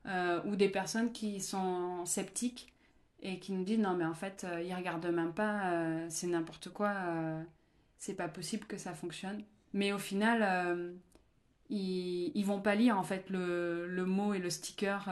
euh, 0.07 0.41
ou 0.45 0.55
des 0.55 0.69
personnes 0.69 1.11
qui 1.11 1.39
sont 1.39 2.03
sceptiques 2.05 2.73
et 3.21 3.37
qui 3.37 3.51
nous 3.51 3.63
disent 3.63 3.79
non 3.79 3.93
mais 3.95 4.05
en 4.05 4.15
fait 4.15 4.45
euh, 4.45 4.63
ils 4.63 4.73
regardent 4.73 5.05
même 5.05 5.33
pas, 5.33 5.71
euh, 5.71 6.05
c'est 6.09 6.27
n'importe 6.27 6.69
quoi, 6.69 6.93
c'est 7.99 8.15
pas 8.15 8.27
possible 8.27 8.65
que 8.65 8.77
ça 8.77 8.93
fonctionne. 8.93 9.43
Mais 9.73 9.91
au 9.91 9.99
final, 9.99 10.95
ils, 11.69 12.31
ils 12.35 12.45
vont 12.45 12.61
pas 12.61 12.75
lire 12.75 12.97
en 12.97 13.03
fait 13.03 13.29
le, 13.29 14.03
mot 14.05 14.33
et 14.33 14.39
le 14.39 14.49
sticker 14.49 15.09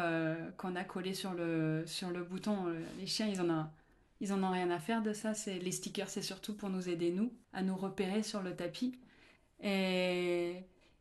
qu'on 0.58 0.76
a 0.76 0.84
collé 0.84 1.14
sur 1.14 1.34
le, 1.34 1.86
bouton. 2.30 2.66
Les 3.00 3.08
chiens 3.08 3.28
ils 4.20 4.34
en 4.34 4.44
ont 4.44 4.52
rien 4.52 4.72
à 4.72 4.80
faire 4.80 5.02
de 5.02 5.14
ça. 5.14 5.34
Les 5.48 5.72
stickers, 5.72 6.10
c'est 6.10 6.22
surtout 6.22 6.56
pour 6.56 6.70
nous 6.70 6.90
aider 6.90 7.12
nous 7.12 7.32
à 7.54 7.62
nous 7.62 7.76
repérer 7.76 8.24
sur 8.24 8.42
le 8.42 8.56
tapis. 8.56 8.96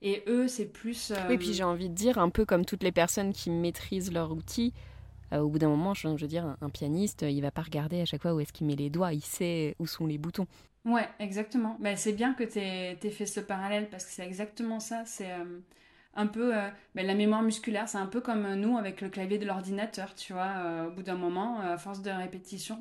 Et 0.03 0.23
eux, 0.27 0.47
c'est 0.49 0.67
plus. 0.67 1.13
Oui, 1.29 1.39
puis 1.39 1.55
j'ai 1.55 1.65
envie 1.65 1.89
de 1.89 1.95
dire, 1.95 2.19
un 2.19 2.31
peu 2.31 2.45
comme 2.45 2.65
toutes 2.65 2.83
les 2.83 2.93
personnes 2.93 3.33
qui 3.33 3.51
maîtrisent 3.51 4.13
leur 4.13 4.33
outil, 4.33 4.75
euh, 5.33 5.41
au 5.41 5.49
bout 5.49 5.59
d'un 5.59 5.69
moment, 5.69 5.95
je, 5.95 6.09
veux 6.09 6.29
dire, 6.29 6.57
un, 6.61 6.71
pianiste, 6.71 7.23
il 7.23 7.41
va 7.41 7.51
pas 7.51 7.63
regarder 7.63 8.01
à 8.01 8.05
chaque 8.05 8.23
fois 8.23 8.35
où 8.35 8.41
est-ce 8.41 8.53
qu'il 8.53 8.67
met 8.67 8.77
les 8.77 8.91
doigts, 8.91 9.13
il 9.13 9.25
sait 9.25 9.75
où 9.79 9.87
sont 9.87 10.07
les 10.07 10.19
boutons. 10.19 10.47
Ouais, 10.87 11.09
exactement. 11.19 11.77
Ben, 11.81 11.97
c'est 11.97 12.13
bien 12.13 12.33
que 12.35 12.45
tu 12.45 12.59
aies, 12.61 12.97
fait 13.11 13.27
ce 13.27 13.41
parallèle 13.41 13.89
parce 13.91 14.05
que 14.07 14.13
c'est 14.13 14.25
exactement 14.27 14.81
ça. 14.81 15.05
C'est 15.05 15.33
euh, 15.33 15.61
un 16.15 16.27
peu. 16.29 16.57
Euh, 16.57 16.71
ben, 16.95 17.07
la 17.07 17.15
mémoire 17.15 17.43
musculaire, 17.43 17.89
c'est 17.89 17.99
un 17.99 18.07
peu 18.07 18.21
comme 18.21 18.55
nous 18.55 18.79
avec 18.79 19.01
le 19.01 19.09
clavier 19.11 19.39
de 19.39 19.47
l'ordinateur, 19.47 20.15
tu 20.15 20.33
vois. 20.33 20.87
au 20.89 20.91
bout 20.93 21.03
d'un 21.03 21.17
moment, 21.17 21.61
à 21.61 21.77
force 21.79 22.03
de 22.03 22.11
répétition, 22.11 22.79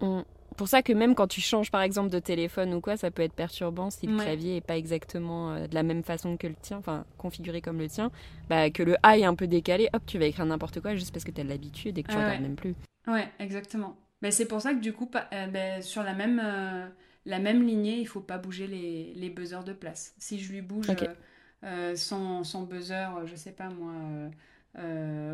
on, 0.00 0.24
pour 0.60 0.68
ça 0.68 0.82
que 0.82 0.92
même 0.92 1.14
quand 1.14 1.26
tu 1.26 1.40
changes 1.40 1.70
par 1.70 1.80
exemple 1.80 2.10
de 2.10 2.18
téléphone 2.18 2.74
ou 2.74 2.82
quoi, 2.82 2.98
ça 2.98 3.10
peut 3.10 3.22
être 3.22 3.32
perturbant 3.32 3.88
si 3.88 4.06
le 4.06 4.14
clavier 4.18 4.56
est 4.56 4.60
pas 4.60 4.76
exactement 4.76 5.52
euh, 5.52 5.66
de 5.66 5.74
la 5.74 5.82
même 5.82 6.02
façon 6.02 6.36
que 6.36 6.46
le 6.46 6.54
tien, 6.54 6.76
enfin 6.76 7.06
configuré 7.16 7.62
comme 7.62 7.78
le 7.78 7.88
tien, 7.88 8.10
bah, 8.50 8.68
que 8.68 8.82
le 8.82 8.96
A 9.02 9.16
est 9.16 9.24
un 9.24 9.34
peu 9.34 9.46
décalé, 9.46 9.88
hop, 9.94 10.02
tu 10.04 10.18
vas 10.18 10.26
écrire 10.26 10.44
n'importe 10.44 10.82
quoi 10.82 10.94
juste 10.96 11.14
parce 11.14 11.24
que 11.24 11.30
tu 11.30 11.40
as 11.40 11.44
l'habitude 11.44 11.96
et 11.96 12.02
que 12.02 12.10
tu 12.10 12.18
ne 12.18 12.22
regardes 12.22 12.42
même 12.42 12.56
plus. 12.56 12.74
Ouais, 13.06 13.26
exactement. 13.38 13.96
Bah, 14.20 14.30
c'est 14.30 14.44
pour 14.44 14.60
ça 14.60 14.74
que 14.74 14.80
du 14.80 14.92
coup, 14.92 15.10
euh, 15.14 15.46
bah, 15.46 15.80
sur 15.80 16.02
la 16.02 16.12
même, 16.12 16.42
euh, 16.44 16.86
la 17.24 17.38
même 17.38 17.66
lignée, 17.66 17.96
il 17.96 18.06
faut 18.06 18.20
pas 18.20 18.36
bouger 18.36 18.66
les, 18.66 19.14
les 19.14 19.30
buzzers 19.30 19.64
de 19.64 19.72
place. 19.72 20.14
Si 20.18 20.38
je 20.38 20.52
lui 20.52 20.60
bouge 20.60 20.88
son, 21.94 22.44
son, 22.44 22.62
buzzer, 22.64 23.08
je 23.24 23.34
sais 23.34 23.52
pas 23.52 23.70
moi, 23.70 23.94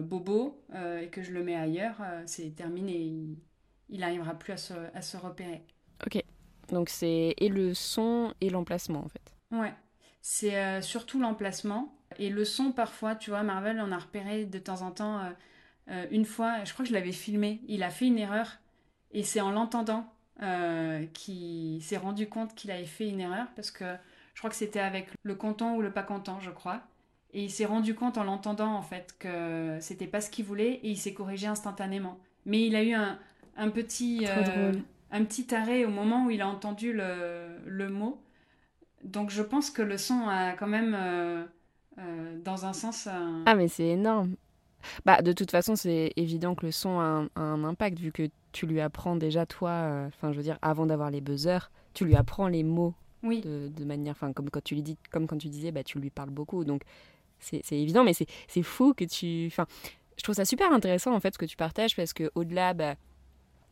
Bobo, 0.03 0.63
et 1.03 1.09
que 1.09 1.21
je 1.21 1.33
le 1.33 1.43
mets 1.43 1.57
ailleurs, 1.57 1.97
c'est 2.27 2.55
terminé 2.55 3.37
il 3.89 4.01
n'arrivera 4.01 4.35
plus 4.35 4.53
à 4.53 4.57
se, 4.57 4.75
à 4.95 5.03
se, 5.03 5.17
repérer. 5.17 5.63
Ok. 6.05 6.23
Donc 6.71 6.89
c'est 6.89 7.35
et 7.39 7.49
le 7.49 7.75
son 7.75 8.35
et 8.41 8.51
l'emplacement 8.51 9.05
en 9.05 9.09
fait. 9.09 9.35
Ouais. 9.53 9.73
C'est 10.29 10.57
euh, 10.57 10.83
surtout 10.83 11.21
l'emplacement. 11.21 11.95
Et 12.19 12.31
le 12.31 12.45
son 12.45 12.73
parfois, 12.73 13.15
tu 13.15 13.31
vois, 13.31 13.45
Marvel, 13.45 13.81
on 13.81 13.93
a 13.93 13.99
repéré 13.99 14.45
de 14.45 14.59
temps 14.59 14.83
en 14.83 14.91
temps, 14.91 15.21
euh, 15.21 15.31
euh, 15.91 16.07
une 16.11 16.25
fois, 16.25 16.65
je 16.65 16.73
crois 16.73 16.85
que 16.85 16.89
je 16.89 16.95
l'avais 16.95 17.13
filmé, 17.13 17.61
il 17.69 17.85
a 17.85 17.91
fait 17.91 18.07
une 18.07 18.19
erreur. 18.19 18.59
Et 19.13 19.23
c'est 19.23 19.41
en 19.41 19.51
l'entendant 19.53 20.13
qu'il 21.15 21.83
s'est 21.83 21.97
rendu 21.97 22.29
compte 22.29 22.55
qu'il 22.55 22.71
avait 22.71 22.85
fait 22.85 23.09
une 23.09 23.21
erreur 23.21 23.47
parce 23.55 23.71
que 23.71 23.85
je 24.35 24.41
crois 24.41 24.51
que 24.51 24.57
c'était 24.57 24.81
avec 24.81 25.09
le 25.23 25.35
content 25.35 25.77
ou 25.77 25.81
le 25.81 25.93
pas 25.93 26.03
content, 26.03 26.41
je 26.41 26.51
crois. 26.51 26.83
Et 27.33 27.45
il 27.45 27.51
s'est 27.51 27.65
rendu 27.65 27.95
compte 27.95 28.19
en 28.19 28.25
l'entendant 28.25 28.75
en 28.75 28.83
fait 28.83 29.15
que 29.19 29.79
c'était 29.81 30.07
pas 30.07 30.21
ce 30.21 30.29
qu'il 30.29 30.45
voulait 30.45 30.75
et 30.83 30.91
il 30.91 30.99
s'est 30.99 31.15
corrigé 31.15 31.47
instantanément. 31.47 32.19
Mais 32.45 32.67
il 32.67 32.75
a 32.77 32.83
eu 32.83 32.93
un, 32.93 33.19
un 33.57 33.71
petit, 33.71 34.27
euh, 34.29 34.73
un 35.11 35.25
petit 35.25 35.55
arrêt 35.55 35.85
au 35.85 35.91
moment 35.91 36.27
où 36.27 36.31
il 36.31 36.41
a 36.41 36.49
entendu 36.49 36.93
le, 36.93 37.59
le, 37.67 37.89
mot. 37.89 38.21
Donc 39.05 39.31
je 39.31 39.43
pense 39.43 39.71
que 39.71 39.83
le 39.83 39.99
son 39.99 40.29
a 40.29 40.53
quand 40.53 40.67
même, 40.67 40.95
euh, 40.99 41.45
euh, 41.99 42.39
dans 42.45 42.67
un 42.67 42.73
sens... 42.73 43.09
Ah 43.47 43.55
mais 43.55 43.69
c'est 43.69 43.89
énorme. 43.89 44.37
Bah, 45.05 45.23
de 45.23 45.33
toute 45.33 45.51
façon, 45.51 45.75
c'est 45.75 46.13
évident 46.17 46.55
que 46.55 46.67
le 46.67 46.73
son 46.73 47.01
a 47.01 47.27
un, 47.35 47.65
impact 47.65 47.99
vu 47.99 48.13
que 48.13 48.29
tu 48.53 48.67
lui 48.67 48.81
apprends 48.81 49.17
déjà 49.17 49.47
toi, 49.47 50.05
enfin 50.07 50.33
je 50.33 50.37
veux 50.37 50.43
dire, 50.43 50.59
avant 50.63 50.87
d'avoir 50.87 51.11
les 51.11 51.21
buzzers, 51.21 51.71
tu 51.93 52.05
lui 52.05 52.15
apprends 52.15 52.49
les 52.49 52.63
mots 52.63 52.95
oui. 53.23 53.41
de, 53.41 53.69
de 53.69 53.85
manière, 53.85 54.13
enfin 54.13 54.33
comme 54.33 54.49
quand 54.49 54.63
tu 54.63 54.75
lui 54.75 54.83
dis, 54.83 54.97
comme 55.11 55.27
quand 55.27 55.39
tu 55.39 55.49
disais, 55.49 55.73
bah 55.73 55.83
tu 55.83 55.99
lui 55.99 56.11
parles 56.11 56.31
beaucoup, 56.31 56.65
donc 56.65 56.83
c'est 57.41 57.73
évident, 57.73 58.05
mais 58.05 58.13
c'est 58.15 58.63
fou 58.63 58.95
que 58.95 59.05
tu, 59.05 59.47
enfin, 59.47 59.67
je 60.17 60.23
trouve 60.23 60.35
ça 60.35 60.45
super 60.45 60.73
intéressant 60.73 61.15
en 61.15 61.21
fait 61.21 61.35
ce 61.35 61.39
que 61.39 61.45
tu 61.45 61.57
partages 61.57 61.95
parce 61.97 62.13
que 62.13 62.31
au-delà, 62.35 62.75
bah, 62.75 62.95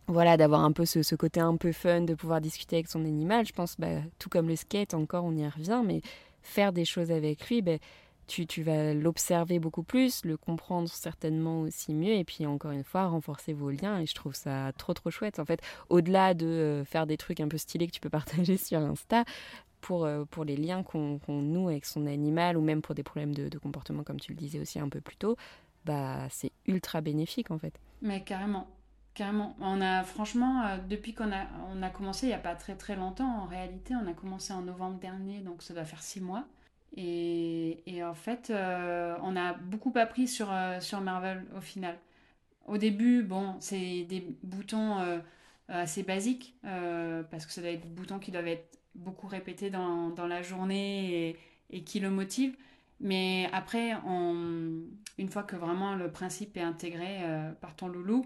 voilà, 0.07 0.37
d'avoir 0.37 0.63
un 0.65 0.73
peu 0.73 0.85
ce, 0.85 1.15
côté 1.15 1.41
un 1.41 1.57
peu 1.57 1.73
fun, 1.73 2.03
de 2.03 2.15
pouvoir 2.15 2.41
discuter 2.41 2.77
avec 2.77 2.89
son 2.89 3.05
animal. 3.05 3.47
Je 3.47 3.53
pense, 3.53 3.77
bah, 3.79 4.01
tout 4.19 4.29
comme 4.29 4.49
le 4.49 4.57
skate, 4.57 4.95
encore, 4.95 5.25
on 5.25 5.35
y 5.37 5.47
revient, 5.49 5.83
mais 5.85 6.03
faire 6.43 6.73
des 6.73 6.85
choses 6.85 7.11
avec 7.11 7.49
lui, 7.49 7.63
bah, 7.63 7.79
tu, 8.27 8.47
tu, 8.47 8.63
vas 8.63 8.95
l'observer 8.95 9.59
beaucoup 9.59 9.83
plus, 9.83 10.25
le 10.25 10.37
comprendre 10.37 10.89
certainement 10.89 11.61
aussi 11.61 11.93
mieux, 11.93 12.15
et 12.15 12.25
puis 12.25 12.47
encore 12.47 12.71
une 12.71 12.85
fois, 12.85 13.07
renforcer 13.07 13.53
vos 13.53 13.71
liens. 13.71 14.01
Et 14.01 14.07
je 14.07 14.15
trouve 14.15 14.35
ça 14.35 14.73
trop, 14.79 14.95
trop 14.95 15.11
chouette. 15.11 15.39
En 15.39 15.45
fait, 15.45 15.61
au-delà 15.89 16.35
de 16.35 16.47
euh, 16.47 16.85
faire 16.85 17.07
des 17.07 17.17
trucs 17.17 17.41
un 17.41 17.49
peu 17.49 17.59
stylés 17.59 17.87
que 17.87 17.93
tu 17.93 18.01
peux 18.01 18.11
partager 18.11 18.57
sur 18.59 18.79
Insta, 18.79 19.25
pour, 19.81 20.07
euh, 20.07 20.25
pour 20.25 20.45
les 20.45 20.57
liens 20.57 20.83
qu'on 20.83 21.21
noue 21.29 21.69
avec 21.69 21.85
son 21.85 22.07
animal, 22.07 22.57
ou 22.57 22.63
même 22.63 22.81
pour 22.81 22.95
des 22.95 23.03
problèmes 23.03 23.35
de, 23.35 23.49
de, 23.49 23.59
comportement, 23.59 24.03
comme 24.03 24.19
tu 24.19 24.33
le 24.33 24.39
disais 24.39 24.59
aussi 24.59 24.79
un 24.79 24.89
peu 24.89 25.03
plus 25.03 25.17
tôt, 25.17 25.37
bah, 25.85 26.27
c'est 26.31 26.53
ultra 26.67 27.03
bénéfique 27.03 27.51
en 27.51 27.59
fait. 27.59 27.79
Mais 28.01 28.23
carrément. 28.23 28.67
Carrément. 29.15 29.55
On 29.61 29.81
a, 29.81 30.03
franchement, 30.03 30.67
euh, 30.67 30.77
depuis 30.89 31.15
qu'on 31.15 31.31
a, 31.31 31.47
on 31.73 31.83
a 31.83 31.91
commencé 31.91 32.27
il 32.27 32.31
n'y 32.31 32.35
a 32.35 32.39
pas 32.39 32.57
très 32.57 32.75
très 32.75 32.97
longtemps, 32.97 33.43
en 33.43 33.47
réalité, 33.47 33.95
on 33.95 34.09
a 34.09 34.13
commencé 34.13 34.53
en 34.53 34.63
novembre 34.63 34.99
dernier, 34.99 35.39
donc 35.39 35.63
ça 35.63 35.73
doit 35.73 35.85
faire 35.85 36.03
six 36.03 36.21
mois. 36.21 36.45
Et, 36.97 37.83
et 37.87 38.03
en 38.03 38.15
fait, 38.15 38.51
euh, 38.51 39.17
on 39.23 39.37
a 39.37 39.53
beaucoup 39.55 39.93
appris 39.95 40.27
sur, 40.27 40.53
euh, 40.53 40.81
sur 40.81 41.01
Marvel 41.01 41.45
au 41.57 41.61
final. 41.61 41.97
Au 42.67 42.77
début, 42.77 43.23
bon, 43.23 43.57
c'est 43.61 44.05
des 44.05 44.27
boutons 44.43 44.97
assez 45.69 46.03
basiques, 46.03 46.57
parce 46.63 47.45
que 47.45 47.53
ça 47.53 47.61
doit 47.61 47.71
être 47.71 47.83
des 47.83 47.89
boutons 47.89 48.19
qui 48.19 48.31
doivent 48.31 48.49
être 48.49 48.79
beaucoup 48.95 49.27
répétés 49.27 49.69
dans, 49.69 50.09
dans 50.09 50.27
la 50.27 50.41
journée 50.43 51.29
et, 51.29 51.37
et, 51.71 51.85
qui 51.85 52.01
le 52.01 52.09
motivent. 52.09 52.57
Mais 53.01 53.51
après, 53.53 53.93
une 53.93 55.29
fois 55.29 55.43
que 55.43 55.57
vraiment 55.57 55.95
le 55.95 56.11
principe 56.11 56.57
est 56.57 56.63
intégré 56.63 57.19
par 57.61 57.77
ton 57.77 57.89
loulou, 57.89 58.25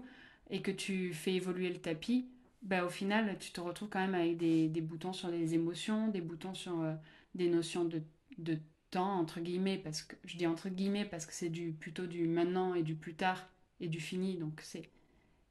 et 0.49 0.61
que 0.61 0.71
tu 0.71 1.13
fais 1.13 1.33
évoluer 1.33 1.69
le 1.69 1.79
tapis, 1.79 2.29
bah, 2.61 2.83
au 2.83 2.89
final, 2.89 3.37
tu 3.39 3.51
te 3.51 3.61
retrouves 3.61 3.89
quand 3.89 3.99
même 3.99 4.15
avec 4.15 4.37
des, 4.37 4.81
boutons 4.81 5.13
sur 5.13 5.29
les 5.29 5.53
émotions, 5.53 6.09
des 6.09 6.21
boutons 6.21 6.53
sur 6.53 6.81
euh, 6.81 6.93
des 7.35 7.47
notions 7.47 7.85
de, 7.85 8.01
de, 8.37 8.57
temps, 8.91 9.19
entre 9.19 9.39
guillemets, 9.39 9.77
parce 9.77 10.01
que 10.01 10.15
je 10.25 10.35
dis 10.35 10.47
entre 10.47 10.67
guillemets 10.67 11.05
parce 11.05 11.27
que 11.27 11.33
c'est 11.33 11.49
du, 11.49 11.73
plutôt 11.73 12.07
du 12.07 12.27
maintenant 12.27 12.73
et 12.73 12.81
du 12.81 12.95
plus 12.95 13.13
tard 13.13 13.47
et 13.79 13.87
du 13.87 13.99
fini, 13.99 14.35
donc 14.35 14.61
c'est, 14.63 14.89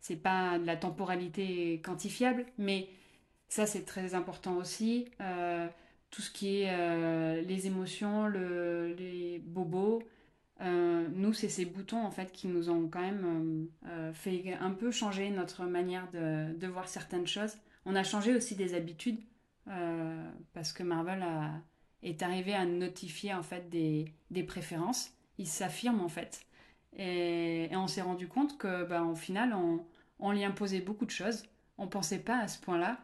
c'est 0.00 0.16
pas 0.16 0.58
de 0.58 0.66
la 0.66 0.76
temporalité 0.76 1.80
quantifiable, 1.80 2.46
mais 2.58 2.88
ça 3.48 3.64
c'est 3.64 3.84
très 3.84 4.14
important 4.14 4.56
aussi. 4.56 5.06
Euh, 5.20 5.68
tout 6.10 6.20
ce 6.20 6.32
qui 6.32 6.62
est 6.62 6.70
euh, 6.70 7.40
les 7.42 7.68
émotions, 7.68 8.26
le, 8.26 8.94
les 8.94 9.38
bobos, 9.38 10.02
euh, 10.60 11.06
nous, 11.12 11.32
c'est 11.32 11.48
ces 11.48 11.64
boutons 11.64 12.04
en 12.04 12.10
fait 12.10 12.32
qui 12.32 12.48
nous 12.48 12.68
ont 12.70 12.88
quand 12.88 13.00
même 13.00 13.70
euh, 13.86 13.90
euh, 13.90 14.12
fait 14.12 14.54
un 14.60 14.72
peu 14.72 14.90
changer 14.90 15.30
notre 15.30 15.64
manière 15.64 16.10
de, 16.10 16.66
voir 16.66 16.88
certaines 16.88 17.26
choses. 17.26 17.56
On 17.84 17.94
a 17.94 18.02
changé 18.02 18.34
aussi 18.34 18.54
des 18.54 18.74
habitudes 18.74 19.20
parce 20.54 20.72
que 20.72 20.82
Marvel 20.82 21.22
a, 21.22 21.60
est 22.02 22.22
arrivé 22.22 22.54
à 22.54 22.64
notifier 22.64 23.34
en 23.34 23.42
fait 23.42 23.68
des, 23.68 24.42
préférences. 24.44 25.12
Il 25.36 25.46
s'affirme 25.46 26.00
en 26.00 26.08
fait. 26.08 26.40
Et, 26.96 27.70
et 27.70 27.76
on 27.76 27.86
s'est 27.86 28.02
rendu 28.02 28.28
compte 28.28 28.56
que, 28.56 28.84
bah, 28.84 29.02
au 29.02 29.14
final, 29.14 29.52
on, 29.52 29.84
on, 30.18 30.32
lui 30.32 30.42
imposait 30.42 30.80
beaucoup 30.80 31.04
de 31.04 31.10
choses. 31.10 31.44
On 31.76 31.86
pensait 31.86 32.18
pas 32.18 32.38
à 32.38 32.48
ce 32.48 32.58
point-là. 32.60 32.98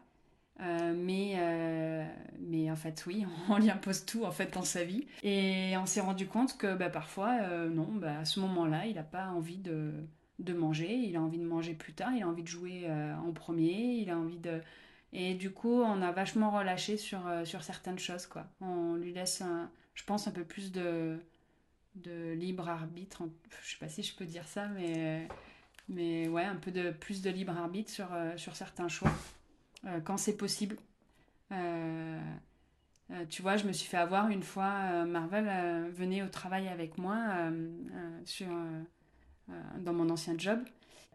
Mais, 0.59 2.07
mais 2.39 2.71
en 2.71 2.75
fait, 2.75 3.05
oui, 3.05 3.25
on 3.49 3.57
lui 3.57 3.69
impose 3.69 4.05
tout 4.05 4.23
en 4.23 4.31
fait 4.31 4.53
dans 4.53 4.63
sa 4.63 4.83
vie. 4.83 5.05
Et 5.23 5.73
on 5.77 5.85
s'est 5.85 6.01
rendu 6.01 6.27
compte 6.27 6.57
que 6.57 6.75
bah, 6.75 6.89
parfois, 6.89 7.67
non, 7.67 7.89
bah, 7.91 8.19
à 8.19 8.25
ce 8.25 8.39
moment-là, 8.39 8.85
il 8.85 8.95
n'a 8.95 9.03
pas 9.03 9.27
envie 9.27 9.57
de, 9.57 9.91
de 10.39 10.53
manger, 10.53 10.93
il 10.93 11.15
a 11.15 11.21
envie 11.21 11.39
de 11.39 11.45
manger 11.45 11.73
plus 11.73 11.93
tard, 11.93 12.11
il 12.15 12.23
a 12.23 12.27
envie 12.27 12.43
de 12.43 12.47
jouer 12.47 12.89
en 13.25 13.31
premier, 13.31 13.95
il 14.01 14.09
a 14.09 14.17
envie 14.17 14.39
de... 14.39 14.61
Et 15.13 15.33
du 15.33 15.51
coup, 15.51 15.81
on 15.81 16.01
a 16.01 16.11
vachement 16.11 16.51
relâché 16.51 16.97
sur, 16.97 17.21
sur 17.45 17.63
certaines 17.63 17.99
choses, 17.99 18.25
quoi. 18.25 18.47
On 18.59 18.95
lui 18.95 19.13
laisse, 19.13 19.43
je 19.93 20.03
pense, 20.03 20.27
un 20.27 20.31
peu 20.31 20.43
plus 20.43 20.71
de, 20.71 21.17
de 21.95 22.33
libre 22.33 22.69
arbitre. 22.69 23.23
Je 23.63 23.71
sais 23.71 23.77
pas 23.79 23.89
si 23.89 24.03
je 24.03 24.15
peux 24.15 24.25
dire 24.25 24.47
ça, 24.47 24.67
mais, 24.67 25.27
mais 25.89 26.27
ouais, 26.27 26.43
un 26.43 26.55
peu 26.55 26.71
de 26.71 26.91
plus 26.91 27.21
de 27.21 27.29
libre 27.29 27.57
arbitre 27.57 27.91
sur, 27.91 28.13
euh, 28.13 28.35
sur 28.37 28.55
certains 28.55 28.87
choix, 28.87 29.11
euh, 29.11 29.13
quand 30.03 30.17
c'est 30.17 30.37
possible. 30.37 30.77
Euh, 31.51 32.19
tu 33.29 33.41
vois, 33.41 33.57
je 33.57 33.67
me 33.67 33.71
suis 33.71 33.87
fait 33.87 33.97
avoir 33.97 34.29
une 34.29 34.43
fois, 34.43 35.05
Marvel 35.05 35.91
venait 35.91 36.23
au 36.23 36.27
travail 36.27 36.67
avec 36.67 36.97
moi 36.97 37.51
sur, 38.23 38.47
dans 39.79 39.93
mon 39.93 40.09
ancien 40.09 40.35
job. 40.37 40.59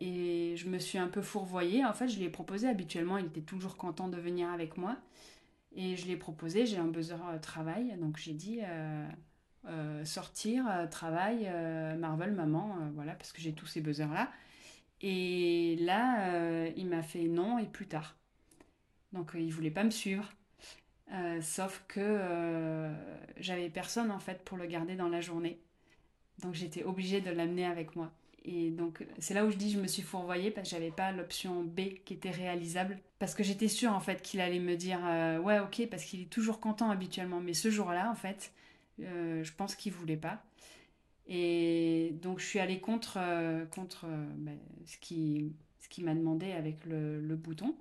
Et 0.00 0.54
je 0.56 0.68
me 0.68 0.78
suis 0.78 0.98
un 0.98 1.08
peu 1.08 1.20
fourvoyée. 1.20 1.84
En 1.84 1.92
fait, 1.92 2.08
je 2.08 2.16
lui 2.18 2.24
ai 2.24 2.30
proposé, 2.30 2.68
habituellement, 2.68 3.18
il 3.18 3.26
était 3.26 3.40
toujours 3.40 3.76
content 3.76 4.08
de 4.08 4.16
venir 4.16 4.48
avec 4.50 4.76
moi. 4.76 4.96
Et 5.72 5.96
je 5.96 6.04
lui 6.06 6.12
ai 6.12 6.16
proposé, 6.16 6.64
j'ai 6.64 6.78
un 6.78 6.86
buzzer 6.86 7.18
travail. 7.42 7.96
Donc 7.98 8.16
j'ai 8.16 8.34
dit, 8.34 8.60
euh, 9.66 10.04
sortir, 10.06 10.66
euh, 10.70 10.86
travail, 10.86 11.46
euh, 11.46 11.94
Marvel, 11.96 12.32
maman, 12.32 12.76
voilà, 12.94 13.12
parce 13.12 13.30
que 13.30 13.42
j'ai 13.42 13.52
tous 13.52 13.66
ces 13.66 13.82
buzzers-là. 13.82 14.30
Et 15.02 15.76
là, 15.80 16.66
il 16.76 16.86
m'a 16.88 17.02
fait 17.02 17.24
non 17.24 17.58
et 17.58 17.66
plus 17.66 17.86
tard. 17.86 18.16
Donc 19.12 19.32
il 19.34 19.52
voulait 19.52 19.70
pas 19.70 19.84
me 19.84 19.90
suivre. 19.90 20.32
sauf 21.42 21.84
que 21.88 22.90
j'avais 23.38 23.68
personne 23.68 24.10
en 24.10 24.20
fait 24.20 24.42
pour 24.44 24.56
le 24.56 24.66
garder 24.66 24.96
dans 24.96 25.08
la 25.08 25.20
journée. 25.20 25.58
Donc 26.38 26.54
j'étais 26.54 26.84
obligée 26.84 27.20
de 27.20 27.30
l'amener 27.30 27.66
avec 27.66 27.96
moi. 27.96 28.12
Et 28.44 28.70
donc 28.70 29.04
c'est 29.18 29.34
là 29.34 29.44
où 29.44 29.50
je 29.50 29.56
dis 29.56 29.70
je 29.72 29.80
me 29.80 29.86
suis 29.86 30.02
fourvoyée 30.02 30.50
parce 30.50 30.70
que 30.70 30.76
j'avais 30.76 30.92
pas 30.92 31.12
l'option 31.12 31.62
B 31.64 31.80
qui 32.04 32.14
était 32.14 32.30
réalisable. 32.30 32.98
Parce 33.18 33.34
que 33.34 33.42
j'étais 33.42 33.68
sûre 33.68 33.92
en 33.92 34.00
fait 34.00 34.22
qu'il 34.22 34.40
allait 34.40 34.60
me 34.60 34.76
dire 34.76 35.00
ouais 35.44 35.58
ok 35.58 35.88
parce 35.90 36.04
qu'il 36.04 36.22
est 36.22 36.30
toujours 36.30 36.60
content 36.60 36.90
habituellement. 36.90 37.40
Mais 37.40 37.54
ce 37.54 37.70
jour-là 37.70 38.10
en 38.10 38.14
fait 38.14 38.52
euh, 39.02 39.42
je 39.44 39.52
pense 39.52 39.74
qu'il 39.74 39.92
voulait 39.92 40.16
pas. 40.16 40.42
Et 41.26 42.14
donc 42.22 42.40
je 42.40 42.46
suis 42.46 42.58
allée 42.58 42.80
contre, 42.80 43.18
euh, 43.18 43.64
contre 43.66 44.06
euh, 44.06 44.26
ben, 44.36 44.58
ce 44.86 44.98
qu'il 44.98 45.52
ce 45.78 45.88
qui 45.88 46.02
m'a 46.02 46.14
demandé 46.14 46.52
avec 46.52 46.84
le, 46.84 47.20
le 47.20 47.36
bouton. 47.36 47.74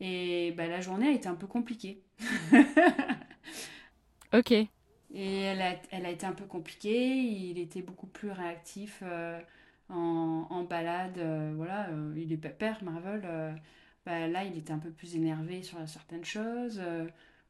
Et 0.00 0.52
ben, 0.56 0.68
la 0.70 0.80
journée 0.80 1.08
a 1.08 1.12
été 1.12 1.28
un 1.28 1.34
peu 1.34 1.46
compliquée. 1.46 2.02
ok. 4.32 4.52
Et 5.14 5.40
elle 5.42 5.60
a, 5.60 5.76
elle 5.90 6.06
a, 6.06 6.10
été 6.10 6.26
un 6.26 6.32
peu 6.32 6.44
compliquée. 6.44 7.16
Il 7.16 7.58
était 7.58 7.82
beaucoup 7.82 8.06
plus 8.06 8.30
réactif 8.30 9.02
en, 9.88 10.46
en, 10.50 10.62
balade. 10.64 11.20
voilà, 11.56 11.88
il 12.16 12.32
est 12.32 12.36
père, 12.36 12.82
Marvel. 12.82 13.22
Ben, 14.06 14.32
là, 14.32 14.44
il 14.44 14.56
était 14.56 14.72
un 14.72 14.78
peu 14.78 14.90
plus 14.90 15.14
énervé 15.14 15.62
sur 15.62 15.78
certaines 15.86 16.24
choses 16.24 16.82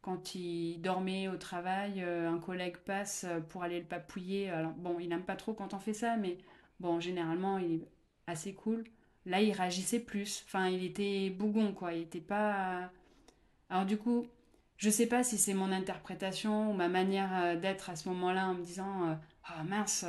quand 0.02 0.34
il 0.34 0.80
dormait 0.82 1.28
au 1.28 1.36
travail, 1.36 2.02
euh, 2.02 2.28
un 2.28 2.38
collègue 2.38 2.76
passe 2.78 3.24
euh, 3.24 3.40
pour 3.40 3.62
aller 3.62 3.78
le 3.78 3.86
papouiller. 3.86 4.50
Alors, 4.50 4.72
bon, 4.72 4.98
il 4.98 5.08
n'aime 5.08 5.22
pas 5.22 5.36
trop 5.36 5.54
quand 5.54 5.74
on 5.74 5.78
fait 5.78 5.94
ça, 5.94 6.16
mais 6.16 6.38
bon, 6.80 7.00
généralement, 7.00 7.58
il 7.58 7.74
est 7.74 7.88
assez 8.26 8.52
cool. 8.52 8.84
Là, 9.26 9.40
il 9.40 9.52
réagissait 9.52 10.00
plus. 10.00 10.44
Enfin, 10.46 10.68
il 10.68 10.84
était 10.84 11.30
bougon, 11.30 11.72
quoi. 11.72 11.94
Il 11.94 12.02
était 12.02 12.20
pas. 12.20 12.90
Alors, 13.70 13.86
du 13.86 13.96
coup, 13.96 14.26
je 14.76 14.90
sais 14.90 15.06
pas 15.06 15.22
si 15.24 15.38
c'est 15.38 15.54
mon 15.54 15.72
interprétation 15.72 16.70
ou 16.70 16.74
ma 16.74 16.88
manière 16.88 17.30
euh, 17.34 17.56
d'être 17.56 17.90
à 17.90 17.96
ce 17.96 18.08
moment-là 18.08 18.48
en 18.48 18.54
me 18.54 18.62
disant 18.64 19.18
Ah 19.44 19.62
mince, 19.64 20.04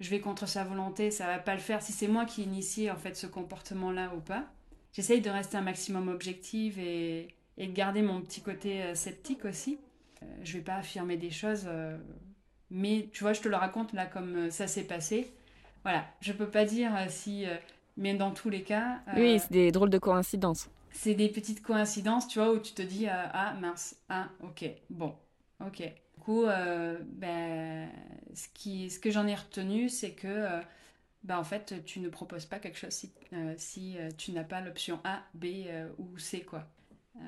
je 0.00 0.10
vais 0.10 0.20
contre 0.20 0.46
sa 0.46 0.64
volonté, 0.64 1.10
ça 1.10 1.26
va 1.26 1.38
pas 1.38 1.54
le 1.54 1.60
faire. 1.60 1.82
Si 1.82 1.92
c'est 1.92 2.08
moi 2.08 2.24
qui 2.24 2.42
initie 2.42 2.90
en 2.90 2.96
fait 2.96 3.16
ce 3.16 3.26
comportement-là 3.26 4.12
ou 4.16 4.20
pas. 4.20 4.46
J'essaye 4.92 5.20
de 5.20 5.30
rester 5.30 5.56
un 5.56 5.62
maximum 5.62 6.08
objective 6.08 6.78
et 6.78 7.28
et 7.60 7.66
de 7.66 7.72
garder 7.72 8.00
mon 8.00 8.22
petit 8.22 8.40
côté 8.40 8.82
euh, 8.82 8.94
sceptique 8.94 9.44
aussi. 9.44 9.78
Euh, 10.22 10.26
je 10.42 10.54
vais 10.54 10.64
pas 10.64 10.76
affirmer 10.76 11.18
des 11.18 11.30
choses, 11.30 11.64
euh, 11.66 11.96
mais 12.70 13.08
tu 13.12 13.22
vois, 13.22 13.34
je 13.34 13.42
te 13.42 13.48
le 13.48 13.56
raconte 13.56 13.92
là 13.92 14.06
comme 14.06 14.50
ça 14.50 14.66
s'est 14.66 14.84
passé. 14.84 15.30
Voilà, 15.82 16.06
je 16.20 16.32
peux 16.32 16.48
pas 16.48 16.64
dire 16.64 16.92
si, 17.08 17.46
mais 18.00 18.14
dans 18.14 18.32
tous 18.32 18.50
les 18.50 18.62
cas. 18.62 19.00
oui, 19.14 19.38
c'est 19.38 19.52
des 19.52 19.70
drôles 19.70 19.90
de 19.90 19.98
coïncidences. 19.98 20.68
C'est 20.90 21.14
des 21.14 21.28
petites 21.28 21.62
coïncidences, 21.62 22.26
tu 22.26 22.40
vois, 22.40 22.52
où 22.52 22.58
tu 22.58 22.72
te 22.72 22.82
dis 22.82 23.06
ah 23.08 23.54
mince, 23.60 23.94
ah 24.08 24.28
ok, 24.42 24.68
bon, 24.90 25.14
ok. 25.64 25.78
Du 25.78 26.24
coup, 26.24 26.44
ben, 26.44 27.88
ce, 28.34 28.48
qui, 28.52 28.90
ce 28.90 28.98
que 28.98 29.10
j'en 29.10 29.26
ai 29.28 29.36
retenu, 29.36 29.88
c'est 29.88 30.10
que 30.10 30.48
ben, 31.22 31.38
en 31.38 31.44
fait, 31.44 31.84
tu 31.84 32.00
ne 32.00 32.08
proposes 32.08 32.44
pas 32.44 32.58
quelque 32.58 32.76
chose 32.76 32.90
si, 32.90 33.12
si 33.56 33.96
tu 34.18 34.32
n'as 34.32 34.44
pas 34.44 34.60
l'option 34.60 34.98
A, 35.04 35.22
B 35.34 35.46
ou 35.98 36.18
C, 36.18 36.40
quoi. 36.40 36.66
Euh, 37.16 37.20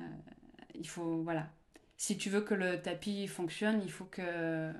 il 0.75 0.87
faut, 0.87 1.21
voilà. 1.23 1.47
Si 1.97 2.17
tu 2.17 2.29
veux 2.29 2.41
que 2.41 2.53
le 2.53 2.81
tapis 2.81 3.27
fonctionne, 3.27 3.81
il 3.83 3.91
faut 3.91 4.05
que 4.05 4.71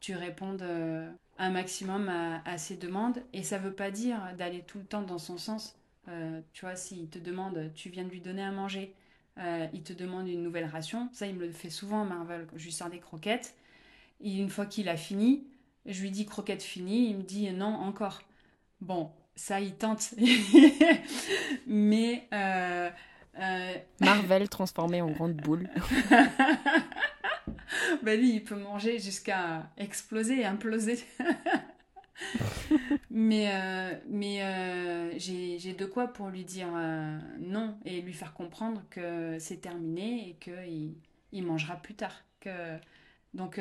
tu 0.00 0.14
répondes 0.14 0.62
euh, 0.62 1.10
un 1.38 1.50
maximum 1.50 2.08
à, 2.08 2.42
à 2.44 2.58
ses 2.58 2.76
demandes. 2.76 3.22
Et 3.32 3.42
ça 3.42 3.58
ne 3.58 3.64
veut 3.64 3.74
pas 3.74 3.90
dire 3.90 4.20
d'aller 4.36 4.62
tout 4.62 4.78
le 4.78 4.84
temps 4.84 5.02
dans 5.02 5.18
son 5.18 5.38
sens. 5.38 5.76
Euh, 6.08 6.40
tu 6.52 6.64
vois, 6.64 6.76
s'il 6.76 7.08
te 7.08 7.18
demande, 7.18 7.70
tu 7.74 7.88
viens 7.90 8.04
de 8.04 8.10
lui 8.10 8.20
donner 8.20 8.42
à 8.42 8.50
manger, 8.50 8.94
il 9.72 9.82
te 9.84 9.92
demande 9.92 10.26
une 10.26 10.42
nouvelle 10.42 10.64
ration. 10.64 11.08
Ça, 11.12 11.28
il 11.28 11.36
me 11.36 11.46
le 11.46 11.52
fait 11.52 11.70
souvent, 11.70 12.04
Marvel. 12.04 12.48
Je 12.56 12.64
lui 12.64 12.72
sors 12.72 12.90
des 12.90 12.98
croquettes. 12.98 13.54
Et 14.20 14.36
une 14.36 14.50
fois 14.50 14.66
qu'il 14.66 14.88
a 14.88 14.96
fini, 14.96 15.46
je 15.86 16.02
lui 16.02 16.10
dis 16.10 16.26
croquette 16.26 16.62
finie. 16.62 17.10
Il 17.10 17.18
me 17.18 17.22
dit 17.22 17.48
non, 17.52 17.66
encore. 17.68 18.22
Bon, 18.80 19.12
ça, 19.36 19.60
il 19.60 19.76
tente. 19.76 20.12
Mais 21.68 22.26
euh, 22.32 22.90
Marvel 24.00 24.48
transformé 24.48 25.00
en 25.00 25.10
grande 25.10 25.34
boule. 25.34 25.68
bah 28.02 28.16
lui, 28.16 28.36
il 28.36 28.44
peut 28.44 28.56
manger 28.56 28.98
jusqu'à 28.98 29.70
exploser 29.76 30.40
et 30.40 30.44
imploser. 30.44 30.98
mais 33.10 33.50
euh, 33.52 33.94
mais 34.08 34.42
euh, 34.42 35.18
j'ai 35.18 35.72
de 35.72 35.86
quoi 35.86 36.08
pour 36.08 36.28
lui 36.28 36.44
dire 36.44 36.68
non 37.38 37.78
et 37.84 38.00
lui 38.00 38.12
faire 38.12 38.34
comprendre 38.34 38.82
que 38.90 39.38
c'est 39.38 39.60
terminé 39.60 40.30
et 40.30 40.34
qu'il 40.34 40.94
il 41.32 41.44
mangera 41.44 41.76
plus 41.76 41.94
tard. 41.94 42.24
Que... 42.40 42.76
Donc 43.34 43.60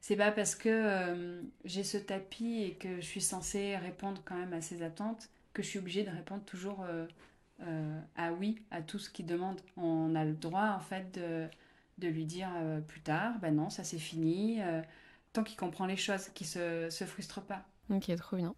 c'est 0.00 0.16
pas 0.16 0.32
parce 0.32 0.54
que 0.54 1.42
j'ai 1.64 1.84
ce 1.84 1.98
tapis 1.98 2.62
et 2.62 2.74
que 2.74 2.96
je 2.96 3.06
suis 3.06 3.20
censée 3.20 3.76
répondre 3.76 4.22
quand 4.24 4.36
même 4.36 4.52
à 4.52 4.60
ses 4.60 4.82
attentes 4.82 5.30
que 5.52 5.62
je 5.62 5.68
suis 5.68 5.78
obligée 5.78 6.04
de 6.04 6.10
répondre 6.10 6.44
toujours 6.44 6.86
euh, 7.66 8.00
ah 8.16 8.32
oui 8.32 8.62
à 8.70 8.80
tout 8.82 8.98
ce 8.98 9.10
qu'il 9.10 9.26
demande. 9.26 9.60
On 9.76 10.14
a 10.14 10.24
le 10.24 10.32
droit 10.32 10.76
en 10.76 10.80
fait 10.80 11.14
de, 11.14 11.46
de 12.00 12.08
lui 12.08 12.24
dire 12.24 12.48
euh, 12.56 12.80
plus 12.80 13.00
tard, 13.00 13.34
ben 13.40 13.54
non, 13.54 13.70
ça 13.70 13.84
c'est 13.84 13.98
fini, 13.98 14.60
euh, 14.62 14.82
tant 15.32 15.44
qu'il 15.44 15.56
comprend 15.56 15.86
les 15.86 15.96
choses, 15.96 16.28
qu'il 16.34 16.46
se, 16.46 16.88
se 16.90 17.04
frustre 17.04 17.40
pas. 17.42 17.64
Ok, 17.90 18.14
trop 18.16 18.36
bien. 18.36 18.54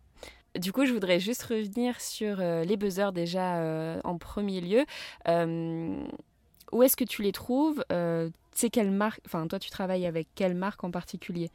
Du 0.59 0.73
coup, 0.73 0.85
je 0.85 0.93
voudrais 0.93 1.19
juste 1.21 1.43
revenir 1.45 1.99
sur 2.01 2.37
les 2.37 2.77
buzzers 2.77 3.13
déjà 3.13 4.01
en 4.05 4.19
premier 4.19 4.61
lieu. 4.61 4.85
où 6.73 6.83
est-ce 6.83 6.95
que 6.97 7.05
tu 7.05 7.23
les 7.23 7.33
trouves? 7.33 7.83
C'est 7.89 8.69
quelle 8.69 8.91
marque 8.91 9.23
Enfin, 9.25 9.47
toi, 9.47 9.59
tu 9.59 9.71
travailles 9.71 10.05
avec 10.05 10.29
quelle 10.35 10.55
marque 10.55 10.85
en 10.85 10.91
particulier? 10.91 11.51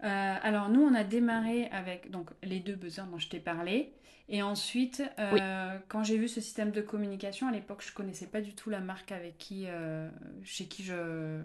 Alors, 0.00 0.68
nous, 0.68 0.82
on 0.82 0.94
a 0.94 1.04
démarré 1.04 1.66
avec 1.68 2.10
donc 2.10 2.30
les 2.42 2.60
deux 2.60 2.74
buzzers 2.74 3.06
dont 3.06 3.18
je 3.18 3.28
t'ai 3.28 3.40
parlé. 3.40 3.94
Et 4.28 4.42
ensuite, 4.42 5.02
euh, 5.18 5.78
quand 5.88 6.02
j'ai 6.02 6.16
vu 6.16 6.28
ce 6.28 6.40
système 6.40 6.70
de 6.70 6.80
communication, 6.80 7.46
à 7.46 7.52
l'époque, 7.52 7.84
je 7.86 7.92
connaissais 7.92 8.26
pas 8.26 8.40
du 8.40 8.54
tout 8.54 8.70
la 8.70 8.80
marque 8.80 9.12
avec 9.12 9.36
qui, 9.36 9.64
euh, 9.66 10.08
chez 10.42 10.66
qui 10.66 10.84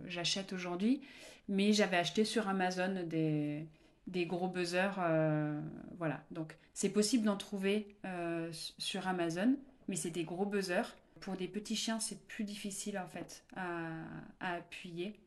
j'achète 0.05 0.53
aujourd'hui, 0.53 1.01
mais 1.49 1.73
j'avais 1.73 1.97
acheté 1.97 2.23
sur 2.23 2.47
Amazon 2.47 3.03
des, 3.05 3.67
des 4.07 4.25
gros 4.25 4.47
buzzers. 4.47 4.95
Euh, 4.99 5.59
voilà, 5.97 6.23
donc 6.31 6.55
c'est 6.73 6.89
possible 6.89 7.25
d'en 7.25 7.35
trouver 7.35 7.97
sur 8.77 9.07
Amazon, 9.07 9.57
mais 9.89 9.97
c'est 9.97 10.11
des 10.11 10.23
gros 10.23 10.45
buzzers. 10.45 10.95
Pour 11.19 11.35
des 11.35 11.49
petits 11.49 11.75
chiens, 11.75 11.99
c'est 11.99 12.25
plus 12.27 12.45
difficile 12.45 12.97
en 12.97 13.07
fait 13.09 13.43
à, 13.57 13.89
à 14.39 14.53
appuyer, 14.53 15.19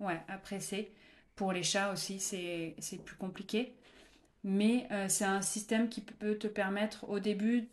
ouais, 0.00 0.20
à 0.28 0.36
presser. 0.36 0.92
Pour 1.38 1.52
les 1.52 1.62
chats 1.62 1.92
aussi, 1.92 2.20
c'est 2.20 2.74
plus 3.04 3.16
compliqué 3.16 3.74
mais 4.44 4.86
euh, 4.90 5.06
c'est 5.08 5.24
un 5.24 5.42
système 5.42 5.88
qui 5.88 6.00
peut 6.00 6.36
te 6.36 6.46
permettre 6.46 7.08
au 7.08 7.18
début 7.18 7.68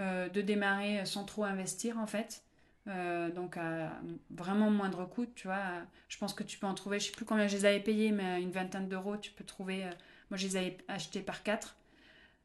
euh, 0.00 0.28
de 0.28 0.40
démarrer 0.40 1.04
sans 1.04 1.24
trop 1.24 1.44
investir 1.44 1.98
en 1.98 2.06
fait. 2.06 2.42
Euh, 2.88 3.30
donc 3.30 3.56
à 3.56 3.92
vraiment 4.30 4.70
moindre 4.70 5.04
coût, 5.04 5.26
tu 5.34 5.48
vois. 5.48 5.82
Je 6.08 6.18
pense 6.18 6.34
que 6.34 6.44
tu 6.44 6.58
peux 6.58 6.66
en 6.66 6.74
trouver, 6.74 7.00
je 7.00 7.06
sais 7.06 7.12
plus 7.12 7.24
combien 7.24 7.48
je 7.48 7.56
les 7.56 7.64
avais 7.64 7.80
payés, 7.80 8.12
mais 8.12 8.40
une 8.40 8.52
vingtaine 8.52 8.88
d'euros, 8.88 9.16
tu 9.16 9.32
peux 9.32 9.44
trouver. 9.44 9.84
moi, 10.30 10.36
je 10.36 10.46
les 10.46 10.56
avais 10.56 10.78
achetés 10.88 11.20
par 11.20 11.42
quatre. 11.42 11.76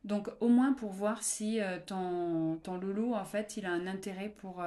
Donc 0.04 0.30
au 0.40 0.48
moins 0.48 0.74
pour 0.74 0.92
voir 0.92 1.22
si 1.22 1.60
ton, 1.86 2.60
ton 2.64 2.78
loulou, 2.78 3.14
en 3.14 3.26
fait, 3.26 3.56
il 3.58 3.68
a 3.68 3.72
un 3.72 3.86
intérêt 3.86 4.30
pour, 4.30 4.64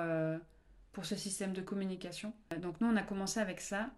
pour 0.92 1.04
ce 1.04 1.16
système 1.16 1.52
de 1.52 1.60
communication. 1.60 2.32
Donc 2.60 2.80
nous, 2.80 2.86
on 2.88 2.96
a 2.96 3.02
commencé 3.02 3.40
avec 3.40 3.60
ça. 3.60 3.90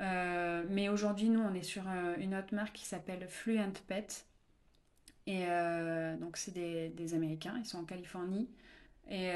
Euh, 0.00 0.64
mais 0.68 0.88
aujourd'hui, 0.88 1.28
nous, 1.28 1.40
on 1.40 1.54
est 1.54 1.62
sur 1.62 1.82
euh, 1.88 2.14
une 2.18 2.34
autre 2.34 2.54
marque 2.54 2.74
qui 2.74 2.84
s'appelle 2.84 3.26
Fluent 3.28 3.72
Pet. 3.86 4.26
Et 5.26 5.44
euh, 5.46 6.16
donc, 6.16 6.36
c'est 6.36 6.52
des, 6.52 7.14
Américains, 7.14 7.54
ils 7.58 7.66
sont 7.66 7.78
en 7.78 7.84
Californie. 7.84 8.48
Et 9.10 9.30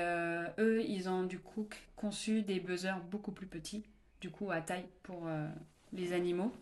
eux, 0.59 0.83
ils 0.87 1.09
ont 1.09 1.23
du 1.23 1.39
coup 1.39 1.67
conçu 1.97 2.43
des 2.43 2.61
buzzers 2.61 3.01
beaucoup 3.11 3.33
plus 3.33 3.47
petits, 3.47 3.85
du 4.21 4.29
coup 4.29 4.51
à 4.51 4.61
taille 4.61 4.85
pour 5.03 5.27
les 5.95 6.13
animaux, 6.13 6.53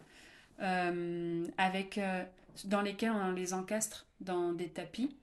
avec, 0.60 1.98
dans 2.66 2.82
lesquels 2.82 3.10
on 3.10 3.32
les 3.32 3.52
encastre 3.52 4.06
dans 4.20 4.52
des 4.52 4.68
tapis. 4.68 5.16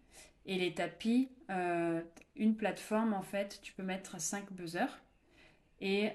Et 0.45 0.57
les 0.57 0.73
tapis, 0.73 1.29
une 2.35 2.55
plateforme, 2.57 3.13
en 3.13 3.21
fait, 3.21 3.61
tu 3.63 3.71
peux 3.71 3.83
mettre 3.83 4.19
5 4.19 4.51
buzzers. 4.51 4.99
Et 5.79 6.11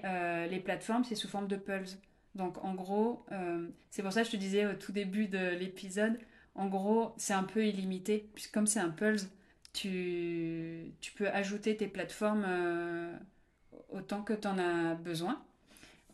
les 0.47 0.59
plateformes, 0.59 1.03
c'est 1.03 1.15
sous 1.15 1.27
forme 1.27 1.47
de 1.47 1.55
pulse. 1.55 1.97
Donc 2.35 2.63
en 2.63 2.73
gros, 2.73 3.25
euh, 3.31 3.67
c'est 3.89 4.01
pour 4.01 4.11
ça 4.11 4.21
que 4.21 4.27
je 4.27 4.31
te 4.31 4.37
disais 4.37 4.65
au 4.65 4.73
tout 4.73 4.91
début 4.91 5.27
de 5.27 5.55
l'épisode, 5.55 6.17
en 6.55 6.67
gros, 6.67 7.13
c'est 7.17 7.33
un 7.33 7.43
peu 7.43 7.65
illimité, 7.65 8.29
puisque 8.33 8.53
comme 8.53 8.67
c'est 8.67 8.79
un 8.79 8.89
Pulse, 8.89 9.29
tu, 9.73 10.93
peux 11.15 11.27
ajouter 11.29 11.77
tes 11.77 11.87
plateformes 11.87 12.45
euh, 12.47 13.15
autant 13.89 14.21
que 14.23 14.33
tu 14.33 14.47
en 14.47 14.57
as 14.59 14.95
besoin. 14.95 15.43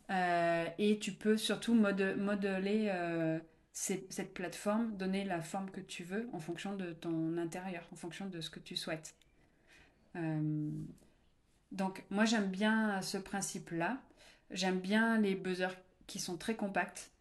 Euh, 0.10 0.66
et 0.78 0.98
tu 0.98 1.12
peux 1.12 1.38
surtout 1.38 1.76
modeler 1.76 2.92
cette 3.72 4.34
plateforme, 4.34 4.98
donner 4.98 5.24
la 5.24 5.42
forme 5.42 5.70
que 5.72 5.82
tu 5.82 6.04
veux 6.04 6.28
en 6.34 6.40
fonction 6.40 6.76
de 6.76 6.92
ton 6.94 7.38
intérieur, 7.38 7.88
en 7.92 7.96
fonction 7.96 8.26
de 8.28 8.42
ce 8.42 8.50
que 8.50 8.60
tu 8.60 8.76
souhaites. 8.76 9.16
donc 11.72 12.04
moi 12.10 12.26
j'aime 12.26 12.50
bien 12.50 13.02
ce 13.02 13.18
principe-là. 13.18 14.02
J'aime 14.52 14.80
bien 14.80 15.20
les 15.20 15.36
buzzers 15.36 15.76
qui 16.10 16.20
sont 16.20 16.36
très 16.36 16.56
compactes. 16.56 17.12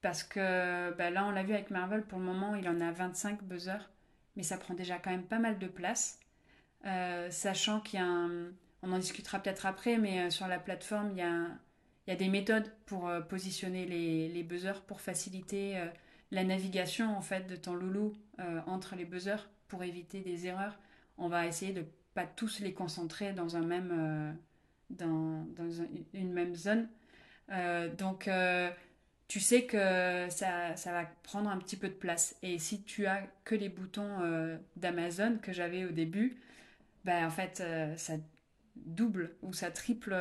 Parce 0.00 0.22
que 0.22 0.92
bah, 0.96 1.10
là, 1.10 1.26
on 1.26 1.30
l'a 1.30 1.42
vu 1.42 1.52
avec 1.52 1.70
Marvel, 1.70 2.02
pour 2.04 2.18
le 2.18 2.24
moment, 2.24 2.54
il 2.54 2.68
en 2.68 2.80
a 2.80 2.92
25 2.92 3.42
buzzers, 3.42 3.90
mais 4.36 4.42
ça 4.42 4.56
prend 4.56 4.74
déjà 4.74 4.98
quand 4.98 5.10
même 5.10 5.26
pas 5.26 5.40
mal 5.40 5.58
de 5.58 5.66
place. 5.66 6.20
Euh, 6.86 7.30
sachant 7.30 7.80
qu'il 7.80 7.98
y 7.98 8.02
a 8.02 8.06
un... 8.06 8.52
On 8.82 8.92
en 8.92 8.98
discutera 8.98 9.40
peut-être 9.40 9.66
après, 9.66 9.98
mais 9.98 10.20
euh, 10.20 10.30
sur 10.30 10.46
la 10.46 10.60
plateforme, 10.60 11.10
il 11.10 11.18
y 11.18 11.22
a, 11.22 11.48
il 12.06 12.10
y 12.10 12.12
a 12.12 12.16
des 12.16 12.28
méthodes 12.28 12.72
pour 12.86 13.08
euh, 13.08 13.20
positionner 13.20 13.86
les, 13.86 14.28
les, 14.28 14.42
buzzers, 14.44 14.82
pour 14.82 15.00
faciliter 15.00 15.84
la 16.30 16.44
navigation 16.44 17.16
en 17.16 17.20
fait 17.20 17.48
de 17.48 17.56
ton 17.56 17.74
loulou 17.74 18.12
entre 18.66 18.94
les 18.94 19.04
buzzers, 19.04 19.50
pour 19.66 19.82
éviter 19.82 20.20
des 20.20 20.46
erreurs. 20.46 20.78
On 21.16 21.28
va 21.28 21.46
essayer 21.46 21.72
de 21.72 21.84
pas 22.14 22.24
tous 22.24 22.60
les 22.60 22.72
concentrer 22.72 23.32
dans 23.32 23.56
un 23.56 23.62
même 23.62 24.36
dans 24.90 25.44
une 26.14 26.32
même 26.32 26.54
zone 26.54 26.88
euh, 27.50 27.88
donc, 27.94 28.28
euh, 28.28 28.70
tu 29.28 29.40
sais 29.40 29.64
que 29.64 30.28
ça, 30.30 30.76
ça, 30.76 30.92
va 30.92 31.04
prendre 31.22 31.50
un 31.50 31.58
petit 31.58 31.76
peu 31.76 31.88
de 31.88 31.94
place. 31.94 32.36
Et 32.42 32.58
si 32.58 32.82
tu 32.82 33.06
as 33.06 33.22
que 33.44 33.54
les 33.54 33.68
boutons 33.68 34.22
euh, 34.22 34.56
d'Amazon 34.76 35.38
que 35.42 35.52
j'avais 35.52 35.84
au 35.84 35.90
début, 35.90 36.40
ben, 37.04 37.26
en 37.26 37.30
fait, 37.30 37.62
ça 37.96 38.14
double 38.76 39.34
ou 39.42 39.52
ça 39.52 39.70
triple 39.70 40.14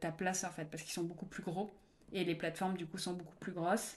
ta 0.00 0.12
place, 0.12 0.44
en 0.44 0.50
fait, 0.50 0.66
parce 0.66 0.82
qu'ils 0.82 0.92
sont 0.92 1.04
beaucoup 1.04 1.26
plus 1.26 1.42
gros. 1.42 1.70
Et 2.12 2.24
les 2.24 2.34
plateformes, 2.34 2.76
du 2.76 2.86
coup, 2.86 2.98
sont 2.98 3.14
beaucoup 3.14 3.36
plus 3.36 3.52
grosses. 3.52 3.96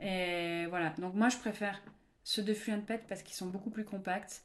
Et 0.00 0.66
voilà. 0.68 0.90
Donc, 0.98 1.14
moi, 1.14 1.28
je 1.28 1.38
préfère 1.38 1.80
ceux 2.24 2.42
de 2.42 2.52
Pet 2.52 3.02
parce 3.08 3.22
qu'ils 3.22 3.34
sont 3.36 3.46
beaucoup 3.46 3.70
plus 3.70 3.84
compacts. 3.84 4.44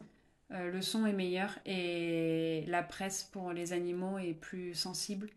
le 0.51 0.81
son 0.81 1.05
est 1.05 1.13
meilleur 1.13 1.57
et 1.65 2.65
la 2.67 2.83
presse 2.83 3.23
pour 3.23 3.53
les 3.53 3.73
animaux 3.73 4.17
est 4.19 4.33
plus 4.33 4.75
sensible. 4.75 5.29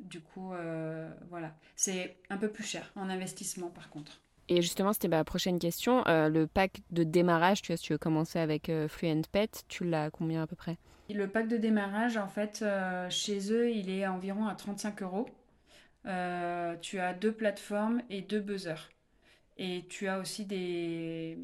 Du 0.00 0.20
coup, 0.20 0.52
euh, 0.52 1.08
voilà. 1.28 1.54
C'est 1.76 2.16
un 2.30 2.36
peu 2.36 2.48
plus 2.48 2.64
cher 2.64 2.90
en 2.96 3.08
investissement 3.08 3.68
par 3.68 3.90
contre. 3.90 4.20
Et 4.48 4.62
justement, 4.62 4.92
c'était 4.92 5.08
ma 5.08 5.22
prochaine 5.24 5.58
question. 5.58 6.06
Euh, 6.08 6.28
le 6.28 6.46
pack 6.46 6.80
de 6.90 7.04
démarrage, 7.04 7.62
tu 7.62 7.72
vois, 7.72 7.76
si 7.76 7.84
tu 7.84 7.92
veux 7.92 7.98
commencer 7.98 8.38
avec 8.38 8.68
euh, 8.68 8.88
Fluent 8.88 9.22
Pet, 9.30 9.64
tu 9.68 9.84
l'as 9.84 10.10
combien 10.10 10.42
à 10.42 10.46
peu 10.46 10.56
près? 10.56 10.76
Le 11.08 11.28
pack 11.28 11.48
de 11.48 11.56
démarrage, 11.56 12.16
en 12.16 12.28
fait, 12.28 12.64
chez 13.08 13.52
eux, 13.52 13.70
il 13.70 13.90
est 13.90 14.06
environ 14.06 14.46
à 14.46 14.54
35 14.54 15.02
euros. 15.02 15.26
tu 16.04 16.98
as 17.00 17.14
deux 17.14 17.32
plateformes 17.32 18.02
et 18.10 18.22
deux 18.22 18.40
buzzers. 18.40 18.90
Et 19.58 19.84
tu 19.88 20.06
as 20.06 20.20
aussi 20.20 20.46
des... 20.46 21.36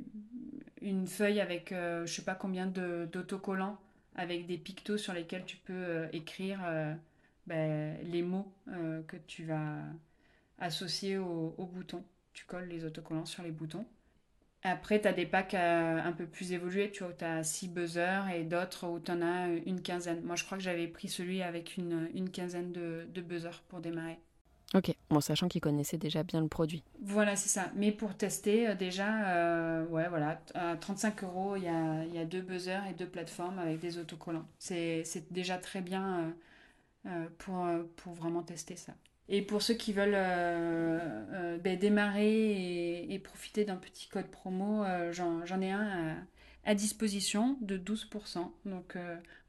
une 0.81 1.09
feuille 1.09 1.41
avec 1.41 1.71
je 1.71 2.07
sais 2.07 2.23
pas 2.23 2.37
combien 2.37 2.67
d'autocollants 2.67 3.77
avec 4.15 4.47
des 4.47 4.57
pictos 4.57 4.99
sur 4.99 5.13
lesquels 5.13 5.45
tu 5.45 5.57
peux 5.57 6.07
écrire 6.13 6.61
ben, 7.47 7.97
les 8.05 8.23
mots 8.23 8.53
euh, 8.69 9.03
que 9.03 9.17
tu 9.17 9.45
vas 9.45 9.79
associer 10.59 11.19
au, 11.19 11.71
bouton. 11.73 12.03
Tu 12.33 12.45
colles 12.45 12.69
les 12.69 12.85
autocollants 12.85 13.27
sur 13.27 13.43
les 13.43 13.51
boutons. 13.51 13.87
Après, 14.63 15.01
tu 15.01 15.07
as 15.07 15.13
des 15.13 15.27
packs 15.27 15.55
euh, 15.55 16.01
un 16.03 16.13
peu 16.13 16.27
plus 16.27 16.53
évolués, 16.53 16.91
tu 16.91 17.05
vois, 17.05 17.13
tu 17.13 17.25
as 17.25 17.45
6 17.45 17.69
buzzers 17.69 18.29
et 18.35 18.43
d'autres 18.43 18.89
où 18.89 18.99
tu 18.99 19.13
en 19.13 19.23
as 19.23 19.49
une 19.65 19.81
quinzaine. 19.81 20.23
Moi, 20.23 20.35
je 20.35 20.45
crois 20.45 20.59
que 20.59 20.65
j'avais 20.65 20.89
pris 20.89 21.09
celui 21.09 21.43
avec 21.43 21.77
une, 21.77 22.09
une 22.15 22.31
quinzaine 22.31 22.73
de, 22.73 23.07
de 23.13 23.21
buzzers 23.21 23.63
pour 23.69 23.81
démarrer. 23.81 24.19
Ok, 24.75 24.93
bon, 25.09 25.21
sachant 25.21 25.47
qu'ils 25.47 25.61
connaissaient 25.61 25.99
déjà 25.99 26.25
bien 26.25 26.41
le 26.41 26.49
produit. 26.49 26.83
Voilà, 27.01 27.37
c'est 27.37 27.49
ça. 27.49 27.71
Mais 27.77 27.93
pour 27.93 28.17
tester, 28.17 28.67
euh, 28.69 28.75
déjà, 28.75 29.85
ouais, 29.85 30.09
voilà, 30.09 30.41
à 30.55 30.77
35 30.77 31.23
euros, 31.23 31.55
il 31.55 31.63
y 31.63 31.69
a, 31.69 32.05
y 32.07 32.19
a, 32.19 32.25
deux 32.25 32.41
buzzers 32.41 32.85
et 32.91 32.95
deux 32.95 33.07
plateformes 33.07 33.61
avec 33.61 33.79
des 33.79 33.99
autocollants. 33.99 34.49
C'est 34.59 35.05
déjà 35.31 35.59
très 35.59 35.81
bien 35.81 36.35
pour, 37.39 37.65
euh, 37.65 37.83
pour 37.97 38.13
vraiment 38.15 38.43
tester 38.43 38.77
ça. 38.77 38.95
Et 39.29 39.43
pour 39.43 39.63
ceux 39.63 39.75
qui 39.75 39.93
veulent 39.93 40.15
euh, 40.15 41.59
ben, 41.59 41.79
démarrer 41.79 43.07
et, 43.11 43.19
profiter 43.19 43.65
d'un 43.65 43.77
petit 43.77 44.09
code 44.09 44.27
promo, 44.27 44.85
j'en 45.13 45.61
ai 45.61 45.71
un 45.73 46.17
à, 46.65 46.75
disposition 46.75 47.57
de 47.61 47.77
12%. 47.77 48.49
Donc 48.67 48.97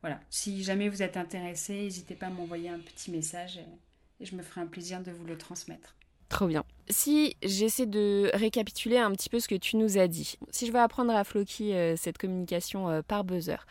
voilà, 0.02 0.20
si 0.32 0.64
jamais 0.64 0.90
vous 0.90 1.04
êtes 1.04 1.16
intéressé, 1.16 1.74
n'hésitez 1.74 2.16
pas 2.16 2.28
à 2.28 2.30
m'envoyer 2.32 2.70
un 2.70 2.80
petit 2.80 3.12
message 3.12 3.58
et, 3.58 4.26
je 4.26 4.36
me 4.36 4.42
ferai 4.42 4.62
un 4.62 4.66
plaisir 4.66 5.04
de 5.04 5.12
vous 5.12 5.26
le 5.26 5.38
transmettre. 5.38 5.96
Trop 6.28 6.48
bien. 6.48 6.66
Si 6.90 7.38
j'essaie 7.44 7.86
de 7.86 8.32
récapituler 8.34 8.98
un 8.98 9.12
petit 9.12 9.30
peu 9.30 9.40
ce 9.40 9.48
que 9.48 9.54
tu 9.54 9.78
nous 9.78 10.00
as 10.00 10.08
dit, 10.08 10.40
si 10.50 10.66
je 10.66 10.72
veux 10.72 10.80
apprendre 10.80 11.14
à 11.14 11.24
Floki 11.24 11.72
cette 11.98 12.18
communication 12.18 13.04
par 13.04 13.24
buzzer, 13.24 13.64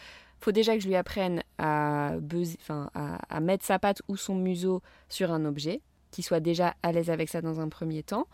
faut 0.46 0.52
déjà 0.52 0.76
que 0.76 0.80
je 0.80 0.87
lui 0.87 0.94
apprenne 0.94 1.42
à, 1.59 2.14
mettre 3.42 3.64
sa 3.64 3.80
patte 3.80 4.00
ou 4.06 4.16
son 4.16 4.37
museau 4.37 4.80
sur 5.09 5.32
un 5.32 5.44
objet, 5.44 5.80
qu'il 6.12 6.22
soit 6.22 6.38
déjà 6.38 6.76
à 6.85 6.92
l'aise 6.92 7.11
avec 7.11 7.28
ça 7.28 7.42
dans 7.42 7.59
un 7.59 7.68
premier 7.68 8.04
temps. 8.04 8.28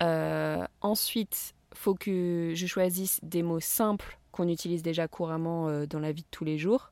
Euh, 0.00 0.66
ensuite, 0.80 1.54
faut 1.72 1.94
que 1.94 2.50
je 2.52 2.66
choisisse 2.66 3.20
des 3.22 3.44
mots 3.44 3.60
simples 3.60 4.18
qu'on 4.32 4.48
utilise 4.48 4.82
déjà 4.82 5.06
couramment 5.06 5.68
euh, 5.68 5.86
dans 5.86 6.00
la 6.00 6.10
vie 6.10 6.22
de 6.22 6.28
tous 6.32 6.42
les 6.42 6.58
jours. 6.58 6.90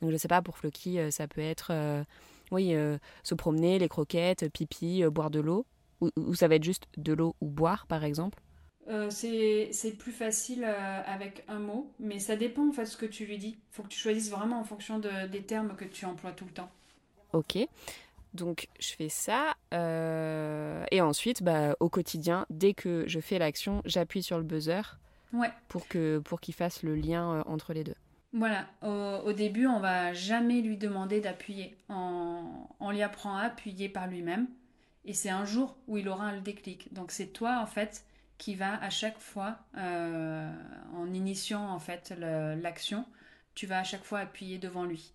Donc 0.00 0.12
je 0.12 0.16
sais 0.16 0.28
pas, 0.28 0.42
pour 0.42 0.58
Floki, 0.58 1.00
euh, 1.00 1.10
ça 1.10 1.26
peut 1.26 1.40
être 1.40 1.72
oui, 2.52 2.76
se 3.24 3.34
promener, 3.34 3.80
les 3.80 3.88
croquettes, 3.88 4.48
pipi, 4.52 5.02
boire 5.06 5.30
de 5.30 5.40
l'eau. 5.40 5.66
ou, 6.00 6.34
ça 6.36 6.46
va 6.46 6.54
être 6.54 6.62
juste 6.62 6.84
de 6.96 7.14
l'eau 7.14 7.34
ou 7.40 7.48
boire, 7.48 7.88
par 7.88 8.04
exemple. 8.04 8.38
Euh, 8.88 9.10
c'est 9.10 9.98
plus 9.98 10.12
facile 10.12 10.64
euh, 10.64 11.02
avec 11.04 11.44
un 11.48 11.58
mot, 11.58 11.92
mais 11.98 12.18
ça 12.18 12.36
dépend 12.36 12.68
en 12.68 12.72
fait 12.72 12.84
de 12.84 12.88
ce 12.88 12.96
que 12.96 13.06
tu 13.06 13.26
lui 13.26 13.36
dis. 13.36 13.58
Il 13.58 13.74
faut 13.74 13.82
que 13.82 13.88
tu 13.88 13.98
choisisses 13.98 14.30
vraiment 14.30 14.58
en 14.58 14.64
fonction 14.64 14.98
de, 14.98 15.26
des 15.26 15.42
termes 15.42 15.76
que 15.76 15.84
tu 15.84 16.06
emploies 16.06 16.32
tout 16.32 16.46
le 16.46 16.52
temps. 16.52 16.70
Ok, 17.34 17.58
donc 18.32 18.68
je 18.80 18.92
fais 18.92 19.10
ça. 19.10 19.54
Euh, 19.74 20.84
et 20.90 21.02
ensuite, 21.02 21.42
bah, 21.42 21.76
au 21.80 21.90
quotidien, 21.90 22.46
dès 22.48 22.72
que 22.72 23.04
je 23.06 23.20
fais 23.20 23.38
l'action, 23.38 23.82
j'appuie 23.84 24.22
sur 24.22 24.38
le 24.38 24.44
buzzer 24.44 24.98
ouais. 25.34 25.50
pour 25.68 25.86
qu'il 25.86 26.22
pour 26.24 26.40
fasse 26.54 26.82
le 26.82 26.94
lien 26.94 27.42
entre 27.46 27.74
les 27.74 27.84
deux. 27.84 27.96
Voilà, 28.32 28.66
au, 28.82 29.32
début, 29.32 29.66
on 29.66 29.80
va 29.80 30.12
jamais 30.12 30.60
lui 30.60 30.76
demander 30.76 31.20
d'appuyer. 31.20 31.76
On, 31.88 32.42
on 32.78 32.90
lui 32.90 33.02
apprend 33.02 33.36
à 33.36 33.42
appuyer 33.42 33.88
par 33.88 34.06
lui-même. 34.06 34.46
Et 35.04 35.14
c'est 35.14 35.30
un 35.30 35.46
jour 35.46 35.76
où 35.86 35.96
il 35.96 36.08
aura 36.08 36.34
le 36.34 36.40
déclic. 36.40 36.92
Donc 36.92 37.10
c'est 37.10 37.28
toi, 37.28 37.60
en 37.62 37.66
fait, 37.66 38.04
qui 38.38 38.54
va 38.54 38.80
à 38.82 38.88
chaque 38.88 39.18
fois, 39.18 39.58
euh, 39.76 40.50
en 40.94 41.12
initiant 41.12 41.68
en 41.68 41.80
fait 41.80 42.14
l'action, 42.16 43.04
tu 43.54 43.66
vas 43.66 43.80
à 43.80 43.84
chaque 43.84 44.04
fois 44.04 44.20
appuyer 44.20 44.58
devant 44.58 44.84
lui. 44.84 45.12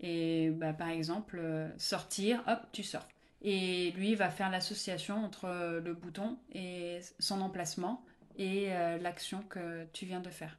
Et 0.00 0.50
bah, 0.50 0.72
par 0.72 0.88
exemple, 0.88 1.38
euh, 1.42 1.68
sortir, 1.76 2.42
hop, 2.46 2.60
tu 2.72 2.82
sors. 2.82 3.06
Et 3.42 3.90
lui 3.92 4.14
va 4.14 4.30
faire 4.30 4.50
l'association 4.50 5.24
entre 5.24 5.80
le 5.82 5.94
bouton 5.94 6.38
et 6.52 7.00
son 7.18 7.40
emplacement 7.40 8.04
et 8.36 8.72
euh, 8.72 8.98
l'action 8.98 9.42
que 9.48 9.84
tu 9.92 10.06
viens 10.06 10.20
de 10.20 10.30
faire. 10.30 10.56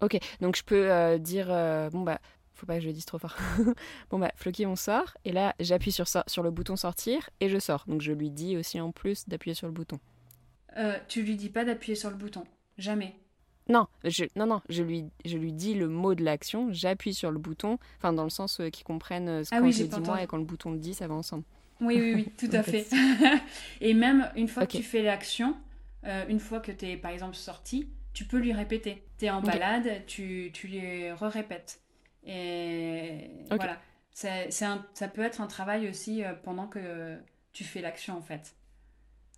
Ok, 0.00 0.18
donc 0.40 0.56
je 0.56 0.64
peux 0.64 1.18
dire, 1.18 1.46
bon 1.90 2.02
bah, 2.02 2.20
faut 2.52 2.66
pas 2.66 2.76
que 2.76 2.82
je 2.82 2.86
le 2.86 2.92
dise 2.92 3.04
trop 3.04 3.18
fort. 3.18 3.36
bon 4.10 4.18
bah, 4.18 4.32
Floki, 4.36 4.64
on 4.64 4.76
sort, 4.76 5.16
et 5.24 5.32
là 5.32 5.54
j'appuie 5.60 5.92
sur, 5.92 6.06
sur 6.08 6.42
le 6.42 6.50
bouton 6.50 6.76
sortir 6.76 7.30
et 7.40 7.48
je 7.48 7.58
sors. 7.58 7.84
Donc 7.86 8.00
je 8.00 8.12
lui 8.12 8.30
dis 8.30 8.56
aussi 8.56 8.80
en 8.80 8.92
plus 8.92 9.28
d'appuyer 9.28 9.54
sur 9.54 9.66
le 9.66 9.72
bouton. 9.72 9.98
Euh, 10.76 10.98
tu 11.08 11.22
lui 11.22 11.36
dis 11.36 11.50
pas 11.50 11.64
d'appuyer 11.64 11.94
sur 11.94 12.10
le 12.10 12.16
bouton. 12.16 12.44
Jamais. 12.78 13.14
Non, 13.68 13.86
je, 14.04 14.24
non, 14.36 14.46
non, 14.46 14.60
je 14.68 14.82
lui, 14.82 15.06
je 15.24 15.38
lui 15.38 15.52
dis 15.52 15.74
le 15.74 15.88
mot 15.88 16.14
de 16.14 16.22
l'action, 16.22 16.70
j'appuie 16.70 17.14
sur 17.14 17.30
le 17.30 17.38
bouton, 17.38 17.78
enfin 17.96 18.12
dans 18.12 18.24
le 18.24 18.30
sens 18.30 18.60
euh, 18.60 18.68
qu'ils 18.68 18.84
comprennent 18.84 19.28
euh, 19.28 19.42
ce 19.44 19.54
Ah 19.54 19.60
qu'on 19.60 19.66
oui, 19.66 19.72
je 19.72 19.84
dis 19.84 20.00
moi 20.02 20.22
et 20.22 20.26
quand 20.26 20.36
le 20.36 20.44
bouton 20.44 20.72
le 20.72 20.78
dit, 20.78 20.92
ça 20.92 21.06
va 21.08 21.14
ensemble. 21.14 21.44
Oui, 21.80 21.98
oui, 21.98 22.14
oui, 22.14 22.28
tout 22.38 22.54
à 22.54 22.62
fait. 22.62 22.86
Et 23.80 23.94
même 23.94 24.30
une 24.36 24.48
fois 24.48 24.66
que 24.66 24.72
tu 24.76 24.82
fais 24.82 25.02
l'action, 25.02 25.56
euh, 26.04 26.24
une 26.28 26.40
fois 26.40 26.60
que 26.60 26.72
tu 26.72 26.86
es 26.86 26.96
par 26.96 27.10
exemple 27.10 27.36
sorti, 27.36 27.88
tu 28.12 28.24
peux 28.26 28.38
lui 28.38 28.52
répéter. 28.52 29.02
Tu 29.18 29.24
es 29.26 29.30
en 29.30 29.40
balade, 29.40 30.04
tu, 30.06 30.50
tu 30.52 30.68
lui 30.68 31.10
re-répètes. 31.12 31.80
Et 32.26 33.30
voilà. 33.50 33.78
C'est, 34.12 34.50
c'est 34.50 34.64
un- 34.64 34.86
ça 34.94 35.08
peut 35.08 35.22
être 35.22 35.40
un 35.40 35.46
travail 35.46 35.88
aussi 35.88 36.22
pendant 36.44 36.68
que 36.68 37.18
tu 37.52 37.64
fais 37.64 37.80
l'action 37.80 38.16
en 38.16 38.22
fait. 38.22 38.54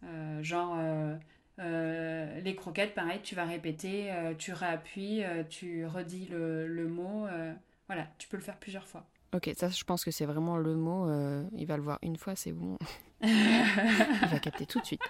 Euh, 0.04 0.42
genre 0.42 0.76
euh, 0.78 1.16
euh, 1.58 2.40
les 2.40 2.54
croquettes, 2.54 2.94
pareil, 2.94 3.20
tu 3.22 3.34
vas 3.34 3.44
répéter, 3.44 4.12
euh, 4.12 4.34
tu 4.34 4.52
réappuies, 4.52 5.24
euh, 5.24 5.42
tu 5.48 5.86
redis 5.86 6.26
le, 6.30 6.66
le 6.66 6.86
mot. 6.88 7.26
euh, 7.26 7.52
voilà, 7.88 8.06
tu 8.18 8.28
peux 8.28 8.36
le 8.36 8.42
faire 8.42 8.56
plusieurs 8.58 8.86
fois. 8.86 9.06
Ok, 9.34 9.50
ça 9.56 9.68
je 9.68 9.84
pense 9.84 10.04
que 10.04 10.10
c'est 10.10 10.26
vraiment 10.26 10.56
le 10.56 10.74
mot, 10.76 11.08
euh, 11.08 11.44
il 11.56 11.66
va 11.66 11.76
le 11.76 11.82
voir 11.82 11.98
une 12.02 12.16
fois, 12.16 12.36
c'est 12.36 12.52
bon. 12.52 12.76
il 13.22 14.28
va 14.30 14.38
capter 14.38 14.66
tout 14.66 14.80
de 14.80 14.84
suite. 14.86 15.02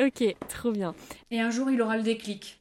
ok, 0.00 0.36
trop 0.48 0.72
bien. 0.72 0.94
Et 1.30 1.40
un 1.40 1.50
jour, 1.50 1.70
il 1.70 1.80
aura 1.82 1.96
le 1.96 2.02
déclic. 2.02 2.60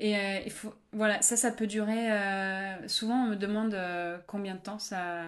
Et 0.00 0.16
euh, 0.16 0.40
il 0.44 0.50
faut, 0.50 0.74
voilà, 0.92 1.22
ça, 1.22 1.36
ça 1.36 1.50
peut 1.50 1.66
durer. 1.66 2.10
euh, 2.12 2.88
souvent, 2.88 3.24
on 3.24 3.28
me 3.28 3.36
demande 3.36 3.74
euh, 3.74 4.18
combien 4.26 4.54
de 4.56 4.60
temps 4.60 4.78
ça, 4.78 5.22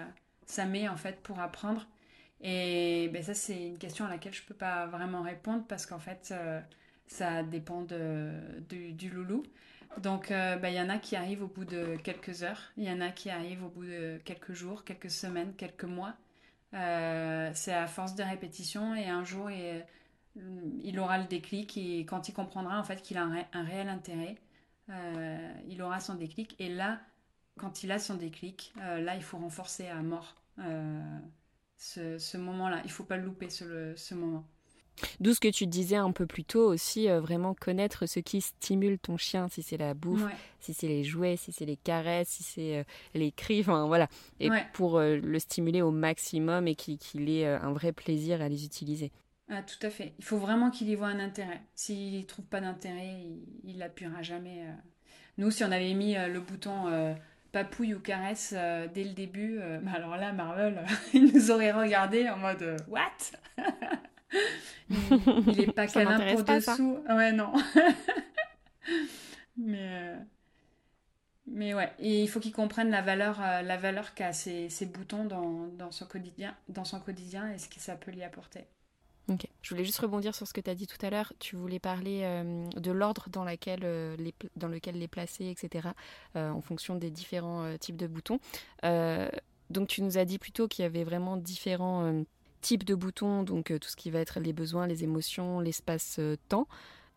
ça 0.46 0.64
met 0.66 0.88
en 0.88 0.96
fait 0.96 1.20
pour 1.22 1.38
apprendre. 1.40 1.86
Et 2.40 3.08
ben 3.12 3.22
ça, 3.22 3.34
c'est 3.34 3.66
une 3.68 3.78
question 3.78 4.04
à 4.04 4.08
laquelle 4.10 4.34
je 4.34 4.42
peux 4.42 4.54
pas 4.54 4.86
vraiment 4.86 5.22
répondre 5.22 5.64
parce 5.68 5.86
qu'en 5.86 5.98
fait, 5.98 6.28
euh, 6.32 6.60
ça 7.06 7.42
dépend 7.42 7.82
de, 7.82 8.30
du, 8.68 9.10
loulou. 9.10 9.42
Donc, 9.98 10.30
euh, 10.30 10.56
ben, 10.56 10.68
il 10.68 10.74
y 10.74 10.80
en 10.80 10.90
a 10.90 10.98
qui 10.98 11.16
arrivent 11.16 11.42
au 11.44 11.48
bout 11.48 11.64
de 11.64 11.96
quelques 12.04 12.42
heures, 12.42 12.60
il 12.76 12.84
y 12.84 12.90
en 12.90 13.00
a 13.00 13.10
qui 13.10 13.30
arrivent 13.30 13.64
au 13.64 13.68
bout 13.68 13.84
de 13.86 14.20
quelques 14.24 14.52
jours, 14.52 14.84
quelques 14.84 15.10
semaines, 15.10 15.54
quelques 15.56 15.84
mois. 15.84 16.14
Euh, 16.74 17.50
c'est 17.54 17.72
à 17.72 17.86
force 17.86 18.14
de 18.16 18.22
répétition 18.22 18.94
et 18.94 19.08
un 19.08 19.24
jour, 19.24 19.50
il, 19.50 19.84
il 20.82 20.98
aura 21.00 21.18
le 21.18 21.24
déclic 21.24 21.76
et 21.78 22.00
quand 22.06 22.28
il 22.28 22.34
comprendra 22.34 22.78
en 22.78 22.84
fait 22.84 23.02
qu'il 23.02 23.16
a 23.18 23.22
un, 23.24 23.32
ré- 23.34 23.46
un 23.54 23.64
réel 23.64 23.88
intérêt, 23.88 24.36
il 25.68 25.82
aura 25.82 26.00
son 26.00 26.14
déclic. 26.14 26.54
Et 26.58 26.68
là, 26.68 27.00
quand 27.58 27.82
il 27.82 27.92
a 27.92 27.98
son 27.98 28.14
déclic, 28.16 28.72
là, 28.76 29.16
il 29.16 29.22
faut 29.22 29.38
renforcer 29.38 29.88
à 29.88 30.02
mort 30.02 30.36
ce, 31.76 32.18
ce 32.18 32.36
moment-là. 32.36 32.80
Il 32.84 32.90
faut 32.90 33.04
pas 33.04 33.16
le 33.16 33.24
louper, 33.24 33.48
ce, 33.50 34.14
moment. 34.14 34.44
D'où 35.20 35.34
ce 35.34 35.40
que 35.40 35.48
tu 35.48 35.66
disais 35.66 35.96
un 35.96 36.10
peu 36.12 36.24
plus 36.26 36.44
tôt 36.44 36.66
aussi, 36.66 37.08
euh, 37.10 37.20
vraiment 37.20 37.52
connaître 37.54 38.06
ce 38.06 38.18
qui 38.18 38.40
stimule 38.40 38.98
ton 38.98 39.18
chien, 39.18 39.46
si 39.48 39.62
c'est 39.62 39.76
la 39.76 39.92
bouffe, 39.92 40.24
Ouais. 40.24 40.32
si 40.58 40.72
c'est 40.72 40.88
les 40.88 41.04
jouets, 41.04 41.36
si 41.36 41.52
c'est 41.52 41.66
les 41.66 41.76
caresses, 41.76 42.28
si 42.28 42.42
c'est 42.42 42.78
euh, 42.78 42.84
les 43.14 43.30
cris, 43.30 43.60
enfin 43.60 43.86
voilà. 43.86 44.08
Et 44.40 44.48
Ouais. 44.50 44.64
pour 44.72 44.96
euh, 44.96 45.16
le 45.16 45.38
stimuler 45.38 45.82
au 45.82 45.90
maximum 45.90 46.66
et 46.66 46.76
qu'il 46.76 47.28
ait 47.28 47.46
un 47.46 47.72
vrai 47.74 47.92
plaisir 47.92 48.40
à 48.40 48.48
les 48.48 48.64
utiliser. 48.64 49.12
Ah, 49.50 49.62
tout 49.62 49.86
à 49.86 49.90
fait. 49.90 50.14
Il 50.18 50.24
faut 50.24 50.38
vraiment 50.38 50.70
qu'il 50.70 50.88
y 50.88 50.94
voit 50.94 51.08
un 51.08 51.20
intérêt. 51.20 51.60
S'il 51.74 52.24
trouve 52.26 52.46
pas 52.46 52.60
d'intérêt, 52.62 53.20
il, 53.22 53.44
il 53.70 53.82
appuiera 53.82 54.22
jamais. 54.22 54.64
Nous, 55.38 55.50
si 55.50 55.62
on 55.62 55.70
avait 55.70 55.92
mis 55.94 56.14
le 56.14 56.40
bouton 56.40 57.14
papouille 57.56 57.94
ou 57.94 58.00
caresse 58.00 58.52
euh, 58.54 58.86
dès 58.92 59.02
le 59.02 59.14
début, 59.14 59.58
euh, 59.60 59.80
bah 59.82 59.92
alors 59.94 60.16
là, 60.16 60.32
Marvel, 60.32 60.84
il 61.14 61.32
nous 61.32 61.50
aurait 61.50 61.72
regardé 61.72 62.28
en 62.28 62.36
mode 62.36 62.62
euh, 62.62 62.76
What? 62.86 63.32
il, 64.90 64.96
il 65.48 65.60
est 65.62 65.72
pas 65.72 65.86
câlin 65.86 66.34
pour 66.34 66.44
pas, 66.44 66.60
ça. 66.60 66.72
dessous. 66.72 66.98
Ouais, 67.08 67.32
non. 67.32 67.54
mais, 69.56 70.16
mais 71.46 71.72
ouais, 71.72 71.90
et 71.98 72.24
il 72.24 72.28
faut 72.28 72.40
qu'il 72.40 72.52
comprenne 72.52 72.90
la 72.90 73.00
valeur, 73.00 73.40
la 73.40 73.76
valeur 73.78 74.12
qu'a 74.12 74.34
ces, 74.34 74.68
ces 74.68 74.84
boutons 74.84 75.24
dans, 75.24 75.68
dans 75.68 75.90
son 75.90 76.04
quotidien, 76.04 76.54
dans 76.68 76.84
son 76.84 77.00
quotidien 77.00 77.50
et 77.52 77.58
ce 77.58 77.70
que 77.70 77.80
ça 77.80 77.96
peut 77.96 78.10
lui 78.10 78.22
apporter. 78.22 78.66
Je 79.28 79.70
voulais 79.70 79.84
juste 79.84 79.98
rebondir 79.98 80.34
sur 80.34 80.46
ce 80.46 80.52
que 80.52 80.60
tu 80.60 80.70
as 80.70 80.74
dit 80.74 80.86
tout 80.86 81.04
à 81.04 81.10
l'heure. 81.10 81.32
Tu 81.40 81.56
voulais 81.56 81.80
parler 81.80 82.20
euh, 82.22 82.68
de 82.76 82.90
l'ordre 82.92 83.26
dans, 83.30 83.44
euh, 83.44 84.16
lequel 84.16 84.98
les 84.98 85.08
placer, 85.08 85.48
etc., 85.48 85.88
euh, 86.36 86.50
en 86.50 86.60
fonction 86.60 86.94
des 86.94 87.10
différents 87.10 87.76
types 87.78 87.96
de 87.96 88.06
boutons. 88.06 88.38
Donc 89.68 89.88
tu 89.88 90.02
nous 90.02 90.16
as 90.16 90.24
dit 90.24 90.38
plutôt 90.38 90.68
qu'il 90.68 90.84
y 90.84 90.86
avait 90.86 91.02
vraiment 91.02 91.36
différents 91.36 92.22
types 92.60 92.84
de 92.84 92.94
boutons, 92.94 93.42
donc 93.42 93.72
tout 93.80 93.88
ce 93.88 93.96
qui 93.96 94.10
va 94.10 94.20
être 94.20 94.38
les 94.38 94.52
besoins, 94.52 94.86
les 94.86 95.02
émotions, 95.02 95.58
l'espace-temps. 95.58 96.68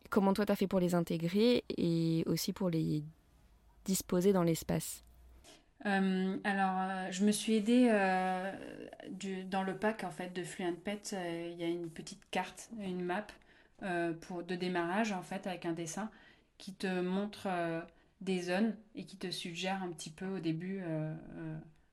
Comment 0.09 0.33
toi 0.33 0.47
tu 0.47 0.51
as 0.51 0.55
fait 0.55 0.65
pour 0.65 0.79
les 0.79 0.95
intégrer 0.95 1.63
et 1.77 2.23
aussi 2.25 2.51
pour 2.51 2.71
les 2.71 3.03
disposer 3.85 4.33
dans 4.33 4.41
l'espace? 4.41 5.03
Euh, 5.85 6.37
alors, 6.43 6.77
euh, 6.81 7.11
je 7.11 7.23
me 7.23 7.31
suis 7.31 7.55
aidée 7.55 7.87
euh, 7.89 8.51
dans 9.49 9.63
le 9.63 9.77
pack 9.77 10.03
en 10.03 10.11
fait 10.11 10.33
de 10.33 10.43
Fluent 10.43 10.75
Pet. 10.75 11.15
Il 11.15 11.57
y 11.57 11.63
a 11.63 11.67
une 11.67 11.89
petite 11.89 12.21
carte, 12.31 12.69
une 12.81 13.03
map 13.03 13.25
pour 14.21 14.43
de 14.43 14.55
démarrage 14.55 15.13
en 15.13 15.21
fait 15.21 15.47
avec 15.47 15.65
un 15.65 15.71
dessin 15.71 16.11
qui 16.57 16.73
te 16.73 16.99
montre 16.99 17.47
des 18.19 18.41
zones 18.41 18.75
et 18.95 19.05
qui 19.05 19.15
te 19.15 19.31
suggère 19.31 19.81
un 19.81 19.89
petit 19.91 20.09
peu 20.09 20.25
au 20.27 20.39
début 20.39 20.83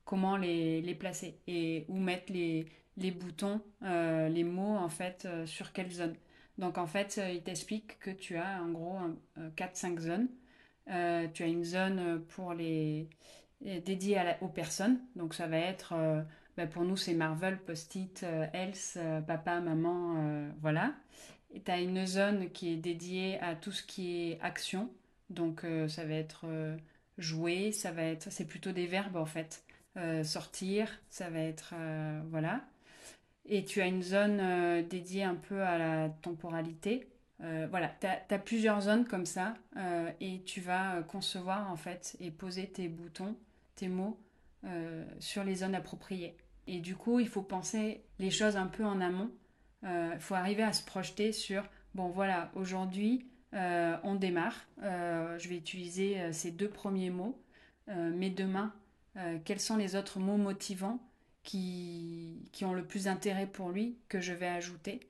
comment 0.05 0.37
les, 0.37 0.97
placer 0.99 1.39
et 1.47 1.85
où 1.89 1.97
mettre 1.99 2.33
les, 2.33 2.67
boutons, 3.13 3.61
les 3.83 4.43
mots 4.45 4.77
en 4.77 4.89
fait 4.89 5.29
sur 5.47 5.73
quelle 5.73 5.93
zone. 5.93 6.17
Donc 6.59 6.77
en 6.79 6.87
fait, 6.87 7.21
il 7.33 7.43
t'explique 7.43 7.99
que 8.01 8.11
tu 8.11 8.37
as 8.37 8.61
en 8.63 8.71
gros 8.71 8.97
un- 8.97 9.17
euh, 9.39 9.51
4-5 9.57 9.99
zones. 10.01 10.29
Tu 10.87 11.43
as 11.43 11.47
une 11.47 11.65
zone 11.65 12.23
pour 12.29 12.55
les 12.55 13.09
dédié 13.61 14.21
aux 14.41 14.49
personnes. 14.49 15.01
Donc 15.15 15.35
ça 15.35 15.47
va 15.47 15.59
être, 15.59 15.95
euh, 15.95 16.23
bah, 16.57 16.67
pour 16.67 16.85
nous 16.85 16.97
c'est 16.97 17.15
Marvel, 17.15 17.59
Post-it, 17.59 18.23
euh, 18.23 18.47
Else, 18.53 18.97
euh, 18.97 19.21
papa, 19.21 19.61
maman, 19.61 20.51
voilà. 20.61 20.95
Et 21.53 21.63
tu 21.63 21.71
as 21.71 21.81
une 21.81 22.07
zone 22.07 22.51
qui 22.51 22.73
est 22.73 22.77
dédiée 22.77 23.41
à 23.41 23.55
tout 23.55 23.73
ce 23.73 23.83
qui 23.83 24.31
est 24.31 24.41
action. 24.43 24.91
Donc 25.31 25.65
ça 25.89 26.05
va 26.05 26.15
être 26.15 26.47
jouer, 27.19 27.73
ça 27.73 27.93
va 27.93 28.03
être, 28.03 28.31
c'est 28.31 28.45
plutôt 28.45 28.73
des 28.73 28.87
verbes 28.87 29.17
en 29.17 29.27
fait. 29.27 29.65
Sortir, 30.25 30.91
ça 31.09 31.31
va 31.31 31.41
être, 31.41 31.75
voilà. 32.31 32.61
Et 33.47 33.65
tu 33.65 33.81
as 33.81 33.87
une 33.87 34.03
zone 34.03 34.87
dédiée 34.89 35.25
un 35.25 35.37
peu 35.37 35.63
à 35.63 35.79
la 35.79 36.09
temporalité. 36.11 37.09
Voilà, 37.39 37.91
tu 38.01 38.07
as, 38.07 38.39
plusieurs 38.39 38.83
zones 38.83 39.07
comme 39.07 39.27
ça 39.27 39.55
et 40.21 40.43
tu 40.45 40.61
vas 40.61 41.03
concevoir 41.05 41.71
en 41.71 41.77
fait 41.77 42.17
et 42.21 42.31
poser 42.31 42.67
tes 42.67 42.89
boutons, 42.89 43.35
tes 43.77 43.89
mots 43.89 44.19
euh, 44.65 45.05
sur 45.21 45.45
les 45.45 45.57
zones 45.57 45.75
appropriées. 45.75 46.37
Et 46.67 46.81
du 46.81 46.97
coup, 46.97 47.21
il 47.21 47.29
faut 47.29 47.43
penser 47.43 48.03
les 48.19 48.31
choses 48.31 48.57
un 48.57 48.67
peu 48.67 48.85
en 48.85 49.01
amont. 49.01 49.31
Euh, 49.85 50.11
Il 50.15 50.21
faut 50.21 50.35
arriver 50.35 50.65
à 50.65 50.73
se 50.73 50.85
projeter 50.85 51.33
sur, 51.33 51.63
bon 51.95 52.09
voilà, 52.09 52.51
aujourd'hui, 52.55 53.27
euh, 53.55 53.97
on 54.03 54.17
démarre. 54.17 54.67
Euh, 54.83 55.39
je 55.39 55.49
vais 55.49 55.57
utiliser 55.57 56.21
euh, 56.21 56.33
ces 56.33 56.51
deux 56.51 56.69
premiers 56.69 57.11
mots. 57.11 57.41
Euh, 57.89 58.11
mais 58.13 58.31
demain, 58.31 58.75
euh, 59.17 59.39
quels 59.45 59.61
sont 59.61 59.77
les 59.77 59.95
autres 59.95 60.19
mots 60.19 60.37
motivants 60.37 60.99
qui, 61.45 62.49
qui 62.53 62.65
ont 62.65 62.75
le 62.75 62.85
plus 62.85 63.05
d'intérêt 63.05 63.47
pour 63.47 63.71
lui 63.71 63.99
que 64.09 64.21
je 64.21 64.33
vais 64.33 64.49
ajouter 64.49 65.01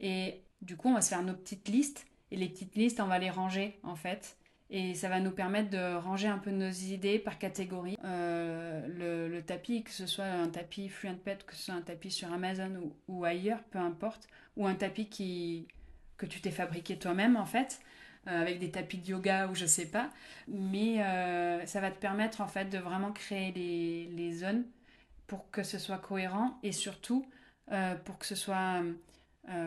Et 0.00 0.42
du 0.60 0.76
coup, 0.76 0.88
on 0.88 0.94
va 0.94 1.02
se 1.02 1.10
faire 1.10 1.22
nos 1.22 1.34
petites 1.34 1.68
listes. 1.68 2.06
Et 2.32 2.36
les 2.36 2.48
petites 2.48 2.74
listes, 2.74 2.98
on 2.98 3.06
va 3.06 3.20
les 3.20 3.30
ranger 3.30 3.78
en 3.84 3.94
fait. 3.94 4.36
Et 4.68 4.94
ça 4.94 5.08
va 5.08 5.20
nous 5.20 5.30
permettre 5.30 5.70
de 5.70 5.94
ranger 5.96 6.26
un 6.26 6.38
peu 6.38 6.50
nos 6.50 6.70
idées 6.70 7.20
par 7.20 7.38
catégorie. 7.38 7.96
Euh, 8.04 9.28
le, 9.28 9.40
tapis, 9.42 9.84
que 9.84 9.92
ce 9.92 10.06
soit 10.06 10.24
un 10.24 10.48
tapis 10.48 10.88
Fluent 10.88 11.18
Pet, 11.22 11.44
que 11.46 11.54
ce 11.54 11.66
soit 11.66 11.74
un 11.74 11.82
tapis 11.82 12.10
sur 12.10 12.32
Amazon 12.32 12.92
ou, 13.06 13.24
ailleurs, 13.24 13.62
peu 13.70 13.78
importe, 13.78 14.26
ou 14.56 14.66
un 14.66 14.74
tapis 14.74 15.08
qui, 15.08 15.68
que 16.16 16.26
tu 16.26 16.40
t'es 16.40 16.50
fabriqué 16.50 16.98
toi-même 16.98 17.36
en 17.36 17.46
fait, 17.46 17.80
euh, 18.26 18.42
avec 18.42 18.58
des 18.58 18.72
tapis 18.72 18.98
de 18.98 19.10
yoga 19.10 19.46
ou 19.46 19.54
je 19.54 19.66
sais 19.66 19.86
pas. 19.86 20.10
Mais 20.48 21.00
euh, 21.04 21.64
ça 21.66 21.80
va 21.80 21.92
te 21.92 22.00
permettre 22.00 22.40
en 22.40 22.48
fait 22.48 22.64
de 22.64 22.78
vraiment 22.78 23.12
créer 23.12 23.52
les, 23.52 24.06
les 24.06 24.32
zones 24.32 24.64
pour 25.28 25.48
que 25.52 25.62
ce 25.62 25.78
soit 25.78 25.98
cohérent 25.98 26.58
et 26.62 26.72
surtout 26.72 27.26
pour 28.04 28.16
que 28.16 28.26
ce 28.26 28.36
soit 28.36 28.80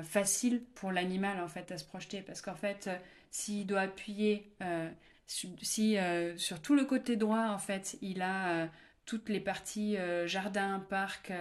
facile 0.04 0.64
pour 0.74 0.94
l'animal 0.94 1.42
en 1.42 1.50
fait 1.50 1.70
à 1.74 1.78
se 1.78 1.84
projeter 1.84 2.22
parce 2.22 2.40
qu'en 2.42 2.56
fait 2.56 2.90
s'il 3.32 3.66
doit 3.66 3.82
appuyer 3.82 4.52
euh, 4.62 4.90
si 5.28 5.98
euh, 5.98 6.36
sur 6.38 6.62
tout 6.62 6.76
le 6.76 6.86
côté 6.86 7.16
droit 7.16 7.50
en 7.50 7.60
fait 7.60 7.98
il 8.02 8.22
a 8.22 8.50
euh, 8.50 8.68
toutes 9.06 9.30
les 9.30 9.40
parties 9.40 9.98
jardin 10.26 10.86
parc 10.88 11.32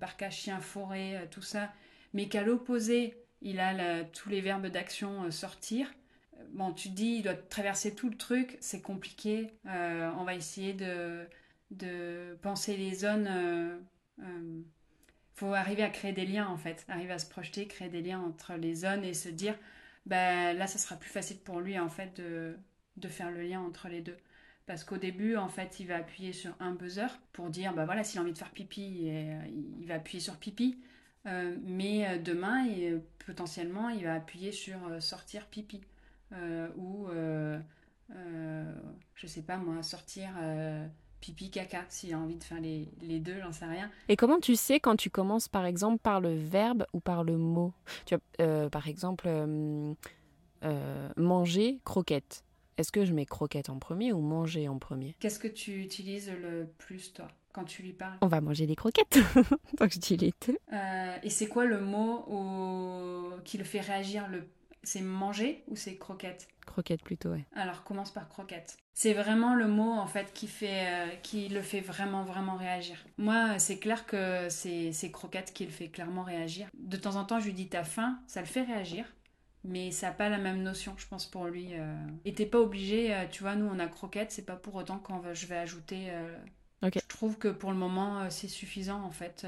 parc 0.00 0.22
à 0.22 0.30
chiens 0.30 0.60
forêt 0.60 1.28
tout 1.30 1.42
ça. 1.42 1.72
Mais 2.12 2.28
qu'à 2.28 2.42
l'opposé 2.42 3.16
il 3.40 3.60
a 3.60 4.02
tous 4.04 4.28
les 4.28 4.40
verbes 4.40 4.66
d'action 4.66 5.30
sortir. 5.30 5.92
Bon 6.50 6.72
tu 6.72 6.88
dis 6.88 7.18
il 7.18 7.22
doit 7.22 7.34
traverser 7.34 7.94
tout 7.94 8.10
le 8.10 8.16
truc. 8.16 8.56
C'est 8.60 8.82
compliqué. 8.82 9.52
On 9.64 10.24
va 10.24 10.34
essayer 10.34 10.72
de 10.72 11.24
de 11.70 12.36
penser 12.42 12.76
les 12.76 12.96
zones 12.96 13.28
faut 15.36 15.52
arriver 15.52 15.82
à 15.84 15.90
créer 15.90 16.12
des 16.12 16.24
liens 16.26 16.48
en 16.48 16.56
fait, 16.56 16.84
arriver 16.88 17.12
à 17.12 17.18
se 17.18 17.26
projeter, 17.26 17.68
créer 17.68 17.88
des 17.88 18.00
liens 18.00 18.20
entre 18.20 18.54
les 18.54 18.74
zones 18.74 19.04
et 19.04 19.14
se 19.14 19.28
dire 19.28 19.54
ben 20.06 20.56
là, 20.56 20.66
ça 20.66 20.78
sera 20.78 20.96
plus 20.96 21.10
facile 21.10 21.38
pour 21.38 21.60
lui 21.60 21.78
en 21.78 21.88
fait 21.88 22.20
de, 22.20 22.56
faire 23.08 23.30
le 23.30 23.42
lien 23.42 23.60
entre 23.60 23.88
les 23.88 24.00
deux. 24.00 24.16
Parce 24.66 24.82
qu'au 24.84 24.96
début, 24.96 25.36
en 25.36 25.48
fait, 25.48 25.78
il 25.80 25.86
va 25.86 25.96
appuyer 25.96 26.32
sur 26.32 26.54
un 26.58 26.72
buzzer 26.72 27.06
pour 27.32 27.50
dire, 27.50 27.72
bah 27.74 27.84
voilà, 27.84 28.02
s'il 28.02 28.18
a 28.18 28.22
envie 28.22 28.32
de 28.32 28.38
faire 28.38 28.50
pipi, 28.50 29.04
euh, 29.08 29.40
il 29.78 29.86
va 29.86 29.94
appuyer 29.94 30.20
sur 30.20 30.36
pipi. 30.36 30.80
Euh, 31.26 31.56
mais 31.62 32.08
euh, 32.08 32.18
demain, 32.18 32.66
potentiellement, 33.24 33.88
il 33.90 34.04
va 34.04 34.14
appuyer 34.14 34.52
sur 34.52 34.78
sortir 35.00 35.46
pipi. 35.46 35.82
ou, 36.76 37.06
je 39.14 39.26
sais 39.26 39.42
pas 39.42 39.56
moi, 39.56 39.82
sortir 39.82 40.30
pipi 41.26 41.50
caca, 41.50 41.84
s'il 41.88 42.14
a 42.14 42.18
envie 42.18 42.36
de 42.36 42.44
faire 42.44 42.60
les, 42.60 42.88
les 43.02 43.18
deux, 43.18 43.40
j'en 43.42 43.52
sais 43.52 43.64
rien. 43.66 43.90
Et 44.08 44.16
comment 44.16 44.38
tu 44.38 44.54
sais 44.54 44.78
quand 44.78 44.96
tu 44.96 45.10
commences 45.10 45.48
par 45.48 45.64
exemple 45.66 45.98
par 45.98 46.20
le 46.20 46.34
verbe 46.34 46.86
ou 46.92 47.00
par 47.00 47.24
le 47.24 47.36
mot? 47.36 47.72
Tu 48.04 48.14
as, 48.14 48.68
Par 48.70 48.86
exemple, 48.88 49.28
manger 51.16 51.80
croquette. 51.84 52.44
Est-ce 52.78 52.92
que 52.92 53.04
je 53.04 53.12
mets 53.14 53.24
croquette 53.26 53.70
en 53.70 53.78
premier 53.78 54.12
ou 54.12 54.20
manger 54.20 54.68
en 54.68 54.78
premier? 54.78 55.16
Qu'est-ce 55.18 55.38
que 55.38 55.48
tu 55.48 55.80
utilises 55.82 56.30
le 56.30 56.68
plus, 56.78 57.12
toi, 57.14 57.28
quand 57.52 57.64
tu 57.64 57.82
lui 57.82 57.92
parles? 57.94 58.18
On 58.20 58.26
va 58.26 58.40
manger 58.42 58.66
des 58.66 58.76
croquettes. 58.76 59.18
Donc 59.78 59.92
je 59.92 59.98
dis 59.98 60.16
les 60.18 60.34
deux. 60.46 60.58
Euh, 60.74 61.16
et 61.22 61.30
c'est 61.30 61.46
quoi 61.48 61.64
le 61.64 61.80
mot 61.80 63.32
qui 63.44 63.56
le 63.56 63.64
fait 63.64 63.80
réagir 63.80 64.28
le 64.28 64.46
c'est 64.86 65.02
manger 65.02 65.62
ou 65.68 65.76
c'est 65.76 65.96
croquette? 65.96 66.48
Croquette 66.64 67.02
plutôt, 67.02 67.30
ouais. 67.30 67.44
Alors 67.54 67.84
commence 67.84 68.10
par 68.10 68.28
croquette. 68.28 68.76
C'est 68.94 69.12
vraiment 69.12 69.54
le 69.54 69.68
mot 69.68 69.92
en 69.92 70.06
fait 70.06 70.32
qui 70.32 70.46
fait, 70.46 70.86
euh, 70.86 71.08
qui 71.22 71.48
le 71.48 71.60
fait 71.60 71.80
vraiment 71.80 72.24
vraiment 72.24 72.56
réagir. 72.56 73.04
Moi, 73.18 73.58
c'est 73.58 73.78
clair 73.78 74.06
que 74.06 74.48
c'est 74.48 75.10
croquette 75.12 75.52
qui 75.52 75.64
le 75.64 75.70
fait 75.70 75.88
clairement 75.88 76.22
réagir. 76.22 76.68
De 76.78 76.96
temps 76.96 77.16
en 77.16 77.24
temps, 77.24 77.40
je 77.40 77.46
lui 77.46 77.52
dis 77.52 77.68
t'as 77.68 77.84
faim, 77.84 78.18
ça 78.26 78.40
le 78.40 78.46
fait 78.46 78.62
réagir 78.62 79.04
mais 79.66 79.90
ça 79.90 80.08
n'a 80.08 80.12
pas 80.12 80.28
la 80.28 80.38
même 80.38 80.62
notion, 80.62 80.94
je 80.96 81.06
pense, 81.06 81.26
pour 81.26 81.46
lui. 81.46 81.68
Euh. 81.72 81.94
Et 82.24 82.32
t'es 82.32 82.46
pas 82.46 82.60
obligé, 82.60 83.14
euh, 83.14 83.26
tu 83.30 83.42
vois, 83.42 83.56
nous 83.56 83.66
on 83.66 83.78
a 83.78 83.86
croquette, 83.86 84.30
c'est 84.30 84.46
pas 84.46 84.56
pour 84.56 84.74
autant 84.76 84.98
quand 84.98 85.22
je 85.34 85.46
vais 85.46 85.56
ajouter. 85.56 86.06
Euh, 86.10 86.36
je 86.82 87.06
trouve 87.08 87.36
que 87.36 87.48
pour 87.48 87.72
le 87.72 87.76
moment 87.76 88.30
c'est 88.30 88.48
suffisant 88.48 89.02
en 89.02 89.10
fait, 89.10 89.46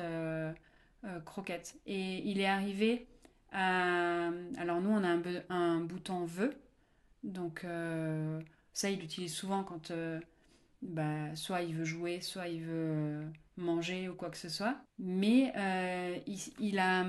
croquette. 1.24 1.76
Et 1.86 2.28
il 2.28 2.40
est 2.40 2.46
arrivé 2.46 3.06
à. 3.52 4.30
Alors 4.56 4.80
nous 4.80 4.90
on 4.90 5.04
a 5.04 5.18
un, 5.48 5.80
bouton 5.80 6.24
veut, 6.24 6.54
donc 7.22 7.66
ça 8.72 8.90
il 8.90 9.00
l'utilise 9.00 9.34
souvent 9.34 9.64
quand 9.64 9.92
bah, 10.82 11.34
soit 11.34 11.62
il 11.62 11.74
veut 11.74 11.84
jouer, 11.84 12.20
soit 12.20 12.48
il 12.48 12.62
veut 12.62 13.22
manger 13.56 14.08
ou 14.08 14.14
quoi 14.14 14.30
que 14.30 14.36
ce 14.36 14.48
soit. 14.48 14.76
Mais 14.98 15.52
il, 16.26 16.78
a 16.78 17.04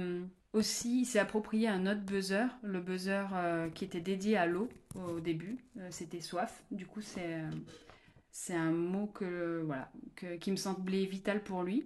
aussi, 0.54 1.02
il 1.02 1.06
s'est 1.06 1.20
approprié 1.20 1.68
un 1.68 1.86
autre 1.86 2.02
buzzer, 2.02 2.48
le 2.64 2.80
buzzer 2.80 3.28
euh, 3.34 3.70
qui 3.70 3.86
était 3.86 4.02
dédié 4.02 4.38
à 4.38 4.48
l'eau 4.48 4.70
au 4.96 5.20
début. 5.20 5.64
Euh, 5.78 5.88
c'était 5.92 6.22
soif. 6.22 6.64
Du 6.72 6.88
coup, 6.88 7.02
c'est 7.02 7.36
euh, 7.36 8.56
un 8.56 8.72
mot 8.72 9.08
que 9.08 9.62
voilà 9.66 9.92
qui 10.40 10.52
me 10.52 10.56
semblait 10.56 11.06
vital 11.06 11.44
pour 11.44 11.64
lui. 11.64 11.86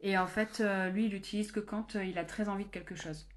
Et 0.00 0.18
en 0.18 0.26
fait, 0.26 0.62
lui, 0.92 1.06
il 1.06 1.12
l'utilise 1.12 1.52
que 1.52 1.60
quand 1.60 1.94
il 1.94 2.18
a 2.18 2.24
très 2.24 2.48
envie 2.48 2.64
de 2.64 2.70
quelque 2.70 2.96
chose. 2.96 3.28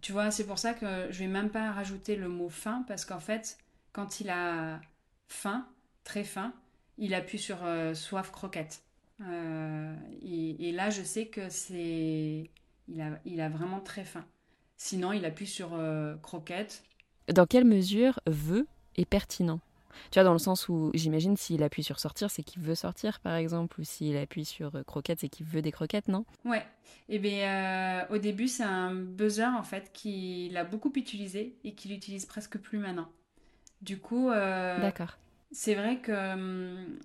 Tu 0.00 0.12
vois, 0.12 0.30
c'est 0.30 0.46
pour 0.46 0.58
ça 0.58 0.74
que 0.74 1.08
je 1.10 1.18
vais 1.18 1.26
même 1.26 1.50
pas 1.50 1.72
rajouter 1.72 2.16
le 2.16 2.28
mot 2.28 2.48
faim 2.48 2.84
parce 2.88 3.04
qu'en 3.04 3.20
fait, 3.20 3.58
quand 3.92 4.20
il 4.20 4.30
a 4.30 4.80
faim, 5.28 5.66
très 6.04 6.24
faim, 6.24 6.52
il 6.98 7.14
appuie 7.14 7.38
sur 7.38 7.58
soif 7.94 8.30
croquette. 8.30 8.82
et, 9.20 10.72
là, 10.72 10.90
je 10.90 11.02
sais 11.02 11.26
que 11.26 11.48
c'est 11.48 12.50
il 13.24 13.40
a, 13.40 13.48
vraiment 13.48 13.80
très 13.80 14.04
faim. 14.04 14.24
Sinon, 14.76 15.12
il 15.12 15.24
appuie 15.24 15.46
sur 15.46 15.74
euh, 15.74 16.16
croquette. 16.16 16.82
Dans 17.32 17.46
quelle 17.46 17.64
mesure 17.64 18.20
veut 18.26 18.66
est 18.96 19.04
pertinent? 19.04 19.60
Tu 20.10 20.18
vois, 20.18 20.24
dans 20.24 20.32
le 20.32 20.38
sens 20.38 20.68
où 20.68 20.90
j'imagine 20.94 21.36
s'il 21.36 21.62
appuie 21.62 21.82
sur 21.82 22.00
sortir, 22.00 22.30
c'est 22.30 22.42
qu'il 22.42 22.62
veut 22.62 22.74
sortir, 22.74 23.20
par 23.20 23.34
exemple, 23.34 23.80
ou 23.80 23.84
s'il 23.84 24.16
appuie 24.16 24.44
sur 24.44 24.74
euh, 24.74 24.82
croquette, 24.82 25.20
c'est 25.20 25.28
qu'il 25.28 25.46
veut 25.46 25.62
des 25.62 25.72
croquettes, 25.72 26.08
non? 26.08 26.24
Ouais. 26.44 26.66
Eh 27.08 27.18
bien, 27.18 28.02
euh, 28.08 28.14
au 28.14 28.18
début, 28.18 28.48
c'est 28.48 28.62
un 28.64 28.94
buzzer, 28.94 29.48
en 29.56 29.62
fait, 29.62 29.92
qu'il 29.92 30.56
a 30.56 30.64
beaucoup 30.64 30.92
utilisé 30.94 31.58
et 31.64 31.74
qu'il 31.74 31.92
utilise 31.92 32.26
presque 32.26 32.58
plus 32.58 32.78
maintenant. 32.78 33.08
Du 33.82 33.98
coup, 33.98 34.28
D'accord. 34.28 35.16
c'est 35.52 35.74
vrai 35.74 36.00
que 36.00 36.12
hum, 36.34 36.98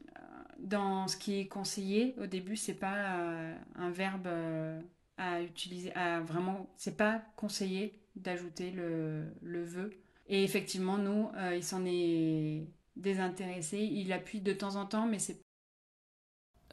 dans 0.59 1.07
ce 1.07 1.15
qui 1.15 1.39
est 1.39 1.47
conseillé, 1.47 2.15
au 2.21 2.25
début, 2.25 2.57
c'est 2.57 2.73
pas 2.73 3.17
un 3.75 3.89
verbe 3.91 4.27
à 5.17 5.41
utiliser, 5.41 5.93
à 5.95 6.19
vraiment, 6.19 6.67
c'est 6.75 6.97
pas 6.97 7.21
conseillé 7.35 7.99
d'ajouter 8.15 8.71
le, 8.71 9.25
le 9.41 9.63
vœu. 9.63 9.91
Et 10.27 10.43
effectivement, 10.43 10.97
nous, 10.97 11.29
euh, 11.35 11.55
il 11.55 11.63
s'en 11.63 11.85
est 11.85 12.67
désintéressé. 12.95 13.79
Il 13.79 14.11
appuie 14.11 14.41
de 14.41 14.53
temps 14.53 14.75
en 14.75 14.85
temps, 14.85 15.05
mais 15.05 15.19
c'est 15.19 15.39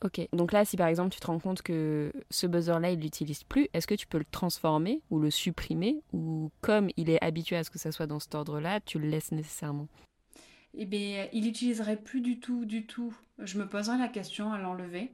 Ok, 0.05 0.21
donc 0.33 0.51
là, 0.51 0.65
si 0.65 0.77
par 0.77 0.89
exemple 0.89 1.15
tu 1.15 1.21
te 1.21 1.27
rends 1.29 1.39
compte 1.39 1.63
que 1.63 2.13
ce 2.29 2.49
buzzer-là, 2.49 2.91
il 2.91 2.99
l'utilise 2.99 3.45
plus, 3.45 3.69
est-ce 3.73 3.87
que 3.87 3.95
tu 3.95 4.09
peux 4.09 4.19
le 4.19 4.25
transformer 4.25 5.01
ou 5.11 5.21
le 5.21 5.31
supprimer 5.31 6.03
Ou 6.13 6.51
comme 6.61 6.89
il 6.97 7.09
est 7.09 7.23
habitué 7.23 7.55
à 7.55 7.63
ce 7.63 7.71
que 7.71 7.79
ça 7.79 7.93
soit 7.93 8.09
dans 8.09 8.19
cet 8.19 8.35
ordre-là, 8.35 8.81
tu 8.81 8.99
le 8.99 9.07
laisses 9.07 9.31
nécessairement? 9.31 9.87
Eh 10.75 10.87
bien, 10.87 11.29
il 11.33 11.45
n'utiliserait 11.45 11.99
plus 11.99 12.21
du 12.21 12.41
tout, 12.41 12.65
du 12.65 12.85
tout. 12.85 13.15
Je 13.39 13.59
me 13.59 13.69
poserais 13.69 13.99
la 13.99 14.09
question 14.09 14.53
à 14.53 14.59
l'enlever 14.59 15.13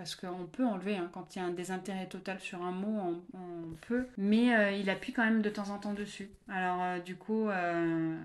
parce 0.00 0.16
qu'on 0.16 0.46
peut 0.46 0.64
enlever, 0.64 0.96
hein, 0.96 1.10
quand 1.12 1.36
il 1.36 1.40
y 1.40 1.42
a 1.42 1.44
un 1.44 1.50
désintérêt 1.50 2.06
total 2.06 2.40
sur 2.40 2.62
un 2.62 2.70
mot, 2.70 3.22
on, 3.34 3.76
peut, 3.86 4.06
mais 4.16 4.56
euh, 4.56 4.70
il 4.70 4.88
appuie 4.88 5.12
quand 5.12 5.22
même 5.22 5.42
de 5.42 5.50
temps 5.50 5.68
en 5.68 5.76
temps 5.76 5.92
dessus. 5.92 6.30
Alors 6.48 6.80
euh, 6.80 6.98
du 7.00 7.16
coup, 7.16 7.50
euh, 7.50 8.18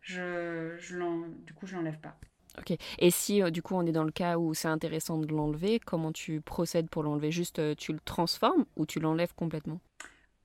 je, 0.00 0.74
je 0.78 0.96
du 1.44 1.52
coup, 1.52 1.66
je 1.66 1.76
l'enlève 1.76 1.98
pas. 1.98 2.16
Ok. 2.56 2.78
Et 2.98 3.10
si 3.10 3.42
du 3.52 3.60
coup 3.60 3.74
on 3.74 3.84
est 3.84 3.92
dans 3.92 4.04
le 4.04 4.10
cas 4.10 4.38
où 4.38 4.54
c'est 4.54 4.68
intéressant 4.68 5.18
de 5.18 5.26
l'enlever, 5.26 5.78
comment 5.80 6.12
tu 6.12 6.40
procèdes 6.40 6.88
pour 6.88 7.02
l'enlever? 7.02 7.30
Juste 7.30 7.76
tu 7.76 7.92
le 7.92 8.00
transformes 8.00 8.64
ou 8.76 8.86
tu 8.86 8.98
l'enlèves 8.98 9.34
complètement? 9.34 9.80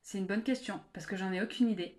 C'est 0.01 0.17
une 0.17 0.27
bonne 0.27 0.43
question 0.43 0.81
parce 0.91 1.05
que 1.05 1.15
j'en 1.15 1.31
ai 1.31 1.41
aucune 1.41 1.69
idée. 1.69 1.95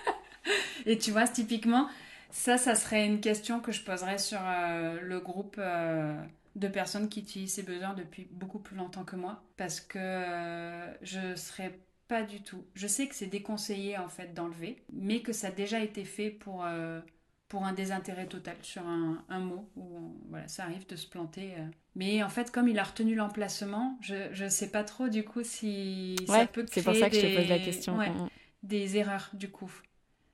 Et 0.86 0.98
tu 0.98 1.12
vois, 1.12 1.28
typiquement, 1.28 1.88
ça, 2.30 2.58
ça 2.58 2.74
serait 2.74 3.06
une 3.06 3.20
question 3.20 3.60
que 3.60 3.70
je 3.70 3.84
poserais 3.84 4.18
sur 4.18 4.40
le 4.40 5.20
groupe 5.20 5.60
de 6.56 6.68
personnes 6.68 7.08
qui 7.08 7.20
utilisent 7.20 7.54
ces 7.54 7.62
buzzers 7.62 7.94
depuis 7.96 8.28
beaucoup 8.30 8.58
plus 8.58 8.76
longtemps 8.76 9.04
que 9.04 9.16
moi 9.16 9.42
parce 9.56 9.80
que 9.80 9.98
euh, 9.98 10.92
je 11.02 11.34
serais 11.34 11.78
pas 12.08 12.22
du 12.22 12.42
tout. 12.42 12.64
Je 12.74 12.86
sais 12.86 13.06
que 13.06 13.14
c'est 13.14 13.26
déconseillé 13.26 13.96
en 13.96 14.08
fait 14.08 14.34
d'enlever, 14.34 14.82
mais 14.92 15.20
que 15.20 15.32
ça 15.32 15.48
a 15.48 15.50
déjà 15.50 15.80
été 15.80 16.04
fait 16.04 16.30
pour, 16.30 16.64
euh, 16.64 17.00
pour 17.48 17.64
un 17.64 17.72
désintérêt 17.72 18.26
total 18.26 18.56
sur 18.60 18.82
un, 18.86 19.38
mot 19.38 19.70
où 19.76 20.14
voilà, 20.28 20.46
ça 20.48 20.64
arrive 20.64 20.86
de 20.86 20.96
se 20.96 21.06
planter. 21.06 21.54
Euh. 21.56 21.66
Mais 21.94 22.22
en 22.22 22.28
fait, 22.28 22.50
comme 22.50 22.68
il 22.68 22.78
a 22.78 22.84
retenu 22.84 23.14
l'emplacement, 23.14 23.98
je 24.02 24.42
ne 24.42 24.48
sais 24.48 24.70
pas 24.70 24.84
trop 24.84 25.08
du 25.08 25.24
coup 25.24 25.42
si 25.42 26.16
ça 26.26 26.46
peut 26.46 26.64
créer 26.64 26.82
c'est 26.82 26.90
pour 26.90 26.96
ça 26.96 27.08
que 27.08 27.14
des, 27.14 27.20
je 27.20 27.26
te 27.28 27.40
pose 27.40 27.48
la 27.48 27.58
question. 27.58 27.96
Mm, 27.96 28.24
mm. 28.24 28.28
des 28.62 28.96
erreurs 28.98 29.30
du 29.32 29.50
coup. 29.50 29.72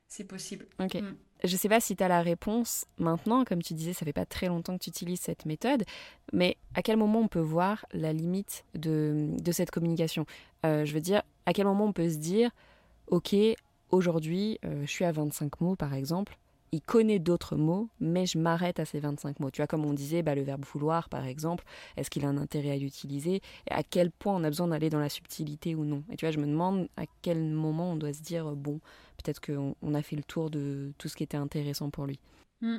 C'est 0.09 0.25
possible. 0.27 0.67
Ok. 0.81 0.95
Mm. 0.95 1.15
Je 1.45 1.53
ne 1.53 1.59
sais 1.59 1.69
pas 1.69 1.81
si 1.81 1.95
tu 1.95 2.03
as 2.03 2.09
la 2.09 2.21
réponse 2.21 2.87
maintenant, 2.99 3.45
comme 3.45 3.63
tu 3.63 3.75
disais, 3.75 3.93
ça 3.93 4.05
fait 4.05 4.13
pas 4.13 4.27
très 4.27 4.49
longtemps 4.49 4.77
que 4.77 4.85
tu 4.85 4.91
utilises 4.91 5.21
cette 5.21 5.47
méthode, 5.47 5.85
mais 6.33 6.57
à 6.75 6.83
quel 6.83 6.97
moment 6.97 7.21
on 7.21 7.29
peut 7.29 7.39
voir 7.39 7.87
la 7.93 8.13
limite 8.13 8.65
de, 8.75 9.37
cette 9.53 9.71
communication? 9.71 10.27
Euh, 10.67 10.85
Je 10.85 10.93
veux 10.93 11.01
dire, 11.01 11.23
à 11.47 11.53
quel 11.53 11.67
moment 11.67 11.87
on 11.87 11.93
peut 11.93 12.09
se 12.09 12.17
dire, 12.17 12.51
ok, 13.07 13.37
aujourd'hui, 13.91 14.59
euh, 14.65 14.83
je 14.85 14.91
suis 14.91 15.05
à 15.05 15.13
25 15.13 15.61
mots 15.61 15.77
par 15.77 15.95
exemple, 15.95 16.37
il 16.73 16.81
connaît 16.81 17.19
d'autres 17.19 17.57
mots, 17.57 17.89
mais 18.01 18.27
je 18.27 18.39
m'arrête 18.39 18.79
à 18.79 18.85
ces 18.85 19.01
25 19.01 19.41
mots. 19.41 19.51
Tu 19.51 19.59
vois, 19.59 19.67
comme 19.67 19.85
on 19.85 19.95
disait, 19.95 20.23
bah, 20.23 20.35
le 20.35 20.43
verbe 20.43 20.65
vouloir, 20.65 21.09
par 21.09 21.25
exemple, 21.25 21.65
est-ce 21.97 22.11
qu'il 22.11 22.25
a 22.25 22.29
un 22.29 22.37
intérêt 22.37 22.73
à 22.73 22.77
l'utiliser? 22.77 23.41
À 23.71 23.83
quel 23.83 24.11
point 24.11 24.35
on 24.35 24.45
a 24.45 24.49
besoin 24.49 24.69
d'aller 24.69 24.91
dans 24.91 24.99
la 24.99 25.09
subtilité 25.09 25.75
ou 25.75 25.85
non? 25.85 26.03
Et 26.13 26.17
tu 26.17 26.27
vois, 26.27 26.33
je 26.33 26.39
me 26.39 26.47
demande 26.47 26.89
à 26.97 27.05
quel 27.23 27.43
moment 27.43 27.93
on 27.93 27.97
doit 27.97 28.13
se 28.13 28.23
dire, 28.23 28.55
bon, 28.55 28.81
peut-être 29.23 29.45
qu'on 29.45 29.77
on 29.83 29.95
a 29.95 30.03
fait 30.03 30.17
le 30.17 30.25
tour 30.25 30.51
de 30.51 30.93
tout 30.99 31.09
ce 31.09 31.17
qui 31.17 31.23
était 31.23 31.37
intéressant 31.37 31.91
pour 31.91 32.07
lui. 32.07 32.19
Hmm. 32.61 32.79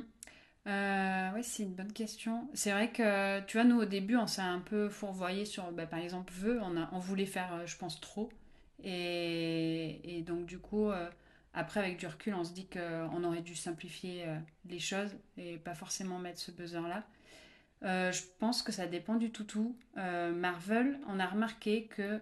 Euh, 0.67 1.29
oui, 1.33 1.43
c'est 1.43 1.63
une 1.63 1.73
bonne 1.73 1.93
question. 1.93 2.47
C'est 2.53 2.71
vrai 2.71 2.91
que, 2.91 3.39
tu 3.45 3.57
vois, 3.57 3.63
nous, 3.63 3.79
au 3.81 3.85
début, 3.85 4.17
on 4.17 4.27
s'est 4.27 4.41
un 4.41 4.59
peu 4.59 4.89
fourvoyé 4.89 5.45
sur, 5.45 5.71
bah, 5.71 5.85
par 5.85 5.99
exemple, 5.99 6.31
veut. 6.33 6.61
On, 6.61 6.75
on 6.91 6.99
voulait 6.99 7.25
faire, 7.25 7.53
euh, 7.53 7.65
je 7.65 7.77
pense, 7.77 7.99
trop. 7.99 8.29
Et, 8.83 10.23
donc, 10.25 10.45
du 10.45 10.59
coup... 10.59 10.89
Euh, 10.89 11.09
après, 11.55 11.79
avec 11.79 11.97
du 11.97 12.05
recul, 12.05 12.35
on 12.35 12.43
se 12.43 12.53
dit 12.53 12.67
qu'on 12.67 13.23
aurait 13.23 13.41
dû 13.41 13.55
simplifier 13.55 14.23
les 14.69 14.77
choses 14.77 15.09
et 15.35 15.57
pas 15.57 15.73
forcément 15.73 16.19
mettre 16.19 16.39
ce 16.39 16.51
buzzer-là. 16.51 17.03
Je 17.81 18.21
pense 18.37 18.61
que 18.61 18.71
ça 18.71 18.85
dépend 18.85 19.15
du 19.15 19.31
toutou. 19.31 19.75
Marvel, 19.95 20.99
on 21.07 21.19
a 21.19 21.25
remarqué 21.25 21.87
que 21.87 22.21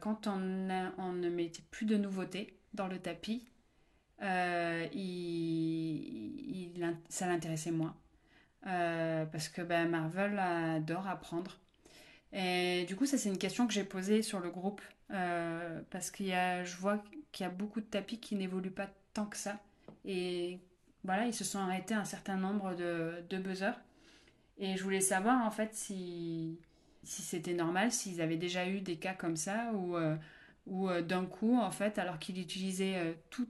quand 0.00 0.26
on, 0.26 0.36
ne 0.38 1.28
mettait 1.28 1.62
plus 1.70 1.84
de 1.84 1.98
nouveautés 1.98 2.55
dans 2.76 2.88
le 2.88 2.98
tapis, 2.98 3.44
il, 4.92 5.46
ça 7.08 7.26
l'intéressait 7.26 7.72
moins. 7.72 7.96
parce 8.62 9.48
que 9.48 9.62
ben, 9.62 9.88
Marvel 9.88 10.38
adore 10.38 11.08
apprendre. 11.08 11.58
Et 12.32 12.84
du 12.86 12.96
coup, 12.96 13.06
ça 13.06 13.18
c'est 13.18 13.28
une 13.28 13.38
question 13.38 13.66
que 13.66 13.72
j'ai 13.72 13.84
posée 13.84 14.22
sur 14.22 14.40
le 14.40 14.50
groupe. 14.50 14.82
parce 15.08 16.10
que 16.10 16.24
je 16.24 16.76
vois 16.76 17.02
qu'il 17.32 17.44
y 17.44 17.48
a 17.48 17.52
beaucoup 17.52 17.80
de 17.80 17.86
tapis 17.86 18.18
qui 18.18 18.34
n'évoluent 18.36 18.70
pas 18.70 18.88
tant 19.14 19.26
que 19.26 19.36
ça. 19.36 19.58
Et 20.04 20.60
voilà, 21.04 21.26
ils 21.26 21.34
se 21.34 21.44
sont 21.44 21.58
arrêtés 21.58 21.94
un 21.94 22.04
certain 22.04 22.36
nombre 22.36 22.74
de, 22.74 23.38
buzzers. 23.38 23.78
Et 24.58 24.76
je 24.76 24.82
voulais 24.82 25.00
savoir 25.00 25.44
en 25.44 25.50
fait 25.50 25.74
si, 25.74 26.58
si 27.02 27.22
c'était 27.22 27.54
normal, 27.54 27.92
s'ils 27.92 28.20
avaient 28.20 28.36
déjà 28.36 28.66
eu 28.68 28.80
des 28.80 28.96
cas 28.96 29.14
comme 29.14 29.36
ça, 29.36 29.70
ou, 29.74 29.96
euh, 30.66 30.70
ou 30.70 30.88
euh, 30.88 31.02
d'un 31.02 31.24
coup, 31.24 31.58
en 31.58 31.70
fait, 31.70 31.98
alors 31.98 32.18
qu'ils 32.18 32.40
utilisaient 32.40 32.96
euh, 32.96 33.12
tout 33.30 33.48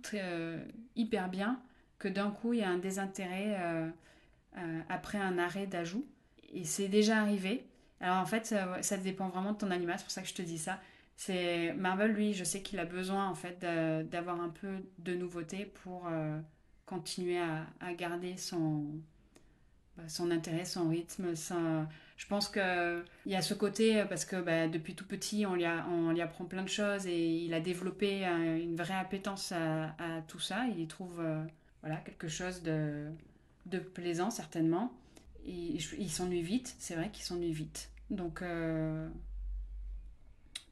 hyper 0.94 1.28
bien, 1.28 1.60
que 1.98 2.08
d'un 2.08 2.30
coup, 2.30 2.52
il 2.52 2.60
y 2.60 2.62
a 2.62 2.68
un 2.68 2.78
désintérêt 2.78 3.56
après 4.88 5.18
un 5.18 5.38
arrêt 5.38 5.66
d'ajout. 5.66 6.06
Et 6.52 6.64
c'est 6.64 6.88
déjà 6.88 7.20
arrivé. 7.20 7.66
Alors 8.00 8.18
en 8.18 8.26
fait, 8.26 8.54
ça, 8.82 8.96
dépend 8.98 9.28
vraiment 9.28 9.52
de 9.52 9.58
ton 9.58 9.70
animal, 9.70 9.98
c'est 9.98 10.04
pour 10.04 10.12
ça 10.12 10.22
que 10.22 10.28
je 10.28 10.34
te 10.34 10.42
dis 10.42 10.58
ça. 10.58 10.78
C'est 11.16 11.72
Marvel, 11.72 12.12
lui, 12.12 12.34
je 12.34 12.44
sais 12.44 12.60
qu'il 12.60 12.78
a 12.78 12.84
besoin 12.84 13.28
en 13.28 13.34
fait 13.34 13.60
d'avoir 14.10 14.40
un 14.40 14.50
peu 14.50 14.76
de 14.98 15.14
nouveauté 15.14 15.64
pour 15.82 16.06
continuer 16.84 17.38
à, 17.38 17.94
garder 17.94 18.36
son, 18.36 18.84
bah, 19.96 20.04
son 20.08 20.30
intérêt, 20.30 20.66
son 20.66 20.90
rythme. 20.90 21.34
Ça, 21.34 21.88
je 22.16 22.26
pense 22.26 22.48
qu'il 22.48 23.04
y 23.26 23.34
a 23.34 23.42
ce 23.42 23.52
côté, 23.52 24.02
parce 24.08 24.24
que 24.24 24.36
bah, 24.40 24.68
depuis 24.68 24.94
tout 24.94 25.06
petit, 25.06 25.44
on 25.44 25.54
lui, 25.54 25.64
apprend 26.20 26.44
plein 26.46 26.62
de 26.62 26.68
choses 26.68 27.06
et 27.06 27.28
il 27.44 27.52
a 27.52 27.60
développé 27.60 28.24
une 28.24 28.74
vraie 28.74 28.94
appétence 28.94 29.52
à, 29.52 30.22
tout 30.26 30.40
ça. 30.40 30.64
Il 30.70 30.80
y 30.80 30.86
trouve 30.86 31.20
euh, 31.20 31.42
voilà, 31.82 31.96
quelque 31.96 32.28
chose 32.28 32.62
de, 32.62 33.10
plaisant, 33.94 34.30
certainement. 34.30 34.92
Et, 35.46 35.78
il 35.98 36.10
s'ennuie 36.10 36.42
vite, 36.42 36.74
c'est 36.78 36.94
vrai 36.94 37.10
qu'il 37.10 37.24
s'ennuie 37.24 37.52
vite. 37.52 37.90
Donc, 38.08 38.40
euh, 38.40 39.06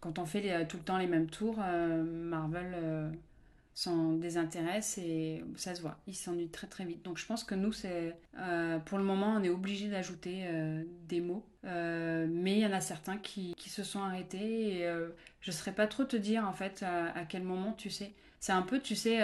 quand 0.01 0.19
on 0.19 0.25
fait 0.25 0.67
tout 0.67 0.79
le 0.79 0.83
temps 0.83 0.99
les 0.99 1.07
mêmes 1.07 1.29
tours, 1.29 1.59
euh, 1.61 2.03
Marvel 2.03 3.13
s'en 3.75 4.13
désintéresse 4.13 4.99
et 4.99 5.45
ça 5.57 5.75
se 5.75 5.83
voit. 5.83 5.99
Il 6.07 6.15
s'ennuie 6.15 6.49
très 6.49 6.69
très 6.69 6.85
vite. 6.85 7.05
Donc 7.05 7.19
je 7.19 7.27
pense 7.27 7.43
que 7.43 7.57
nous, 7.57 7.73
euh, 7.85 8.79
pour 8.79 8.99
le 8.99 9.05
moment, 9.05 9.35
on 9.37 9.43
est 9.43 9.49
obligé 9.49 9.89
d'ajouter 9.89 10.45
euh, 10.47 10.85
des 11.09 11.21
mots. 11.21 11.45
Euh, 11.65 12.27
mais 12.31 12.53
il 12.53 12.61
y 12.61 12.67
en 12.67 12.73
a 12.73 12.81
certains 12.81 13.19
qui, 13.19 13.55
qui 13.57 13.71
se 13.71 13.83
sont 13.83 14.01
arrêtés 14.01 14.79
et 14.79 14.89
je 15.41 15.51
ne 15.51 15.53
saurais 15.53 15.75
pas 15.75 15.87
trop 15.87 16.05
te 16.05 16.17
dire 16.17 16.47
en 16.47 16.53
fait 16.53 16.85
à, 16.85 17.25
quel 17.29 17.43
moment 17.43 17.73
tu 17.73 17.91
sais. 17.91 18.13
C'est 18.39 18.53
un 18.53 18.63
peu, 18.63 18.79
tu 18.81 18.95
sais, 18.95 19.21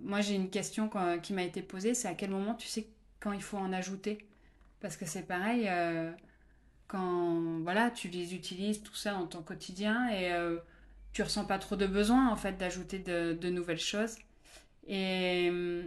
moi 0.00 0.20
j'ai 0.20 0.34
une 0.34 0.50
question 0.50 0.90
qui 1.22 1.32
m'a 1.32 1.42
été 1.42 1.62
posée, 1.62 1.94
c'est 1.94 2.08
à 2.08 2.14
quel 2.14 2.30
moment 2.30 2.54
tu 2.54 2.66
sais 2.66 2.86
quand 3.20 3.32
il 3.32 3.42
faut 3.42 3.58
en 3.58 3.72
ajouter? 3.72 4.26
Parce 4.80 4.96
que 4.96 5.04
c'est 5.04 5.22
pareil, 5.22 5.68
quand 6.88 7.60
voilà, 7.62 7.90
tu 7.90 8.08
les 8.08 8.34
utilises 8.34 8.82
tout 8.82 8.94
ça 8.94 9.12
dans 9.12 9.26
ton 9.26 9.42
quotidien 9.42 10.08
et 10.08 10.32
tu 11.16 11.22
ressens 11.22 11.46
pas 11.46 11.58
trop 11.58 11.76
de 11.76 11.86
besoin 11.86 12.28
en 12.28 12.36
fait 12.36 12.58
d'ajouter 12.58 12.98
de, 12.98 13.48
nouvelles 13.48 13.80
choses. 13.80 14.16
Et 14.86 15.48
euh, 15.50 15.82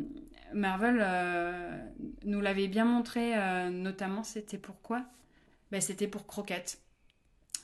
Marvel 0.56 0.98
euh, 1.00 1.78
nous 2.26 2.42
l'avait 2.42 2.68
bien 2.68 2.84
montré, 2.84 3.38
euh, 3.38 3.70
notamment 3.70 4.24
c'était 4.24 4.58
pourquoi? 4.58 5.06
Ben, 5.70 5.82
C'était 5.82 6.08
pour 6.08 6.26
Croquette. 6.26 6.82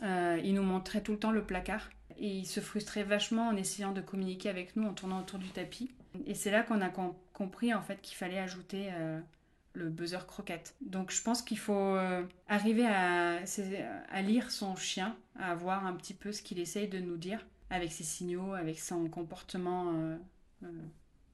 il 0.04 0.54
nous 0.54 0.62
montrait 0.62 1.02
tout 1.02 1.14
le 1.14 1.18
temps 1.18 1.32
le 1.32 1.44
placard 1.44 1.90
et 2.20 2.28
il 2.28 2.46
se 2.46 2.60
frustrait 2.60 3.02
vachement 3.02 3.48
en 3.48 3.56
essayant 3.56 3.94
de 3.94 4.02
communiquer 4.02 4.50
avec 4.50 4.76
nous 4.76 4.88
en 4.88 4.94
tournant 4.94 5.22
autour 5.22 5.40
du 5.40 5.50
tapis. 5.50 5.90
Et 6.28 6.36
c'est 6.36 6.52
là 6.52 6.62
qu'on 6.62 6.82
a 6.82 6.92
compris 7.34 7.74
en 7.74 7.82
fait 7.82 8.00
qu'il 8.04 8.16
fallait 8.16 8.38
ajouter 8.38 8.92
le 9.74 9.90
buzzer 9.90 10.28
croquette. 10.28 10.76
Donc 10.82 11.10
je 11.10 11.24
pense 11.24 11.42
qu'il 11.42 11.58
faut 11.58 11.98
arriver 12.48 12.86
à, 12.86 13.40
à, 14.12 14.22
lire 14.22 14.52
son 14.52 14.76
chien, 14.76 15.18
à 15.40 15.56
voir 15.56 15.88
un 15.88 15.94
petit 15.94 16.14
peu 16.14 16.32
ce 16.32 16.44
qu'il 16.44 16.60
essaye 16.60 16.88
de 16.88 17.00
nous 17.00 17.18
dire 17.18 17.44
avec 17.76 17.92
ses 17.92 18.04
signaux, 18.04 18.54
avec 18.54 18.80
son 18.80 19.08
comportement 19.10 19.92
euh, 19.94 20.18
euh, 20.64 20.68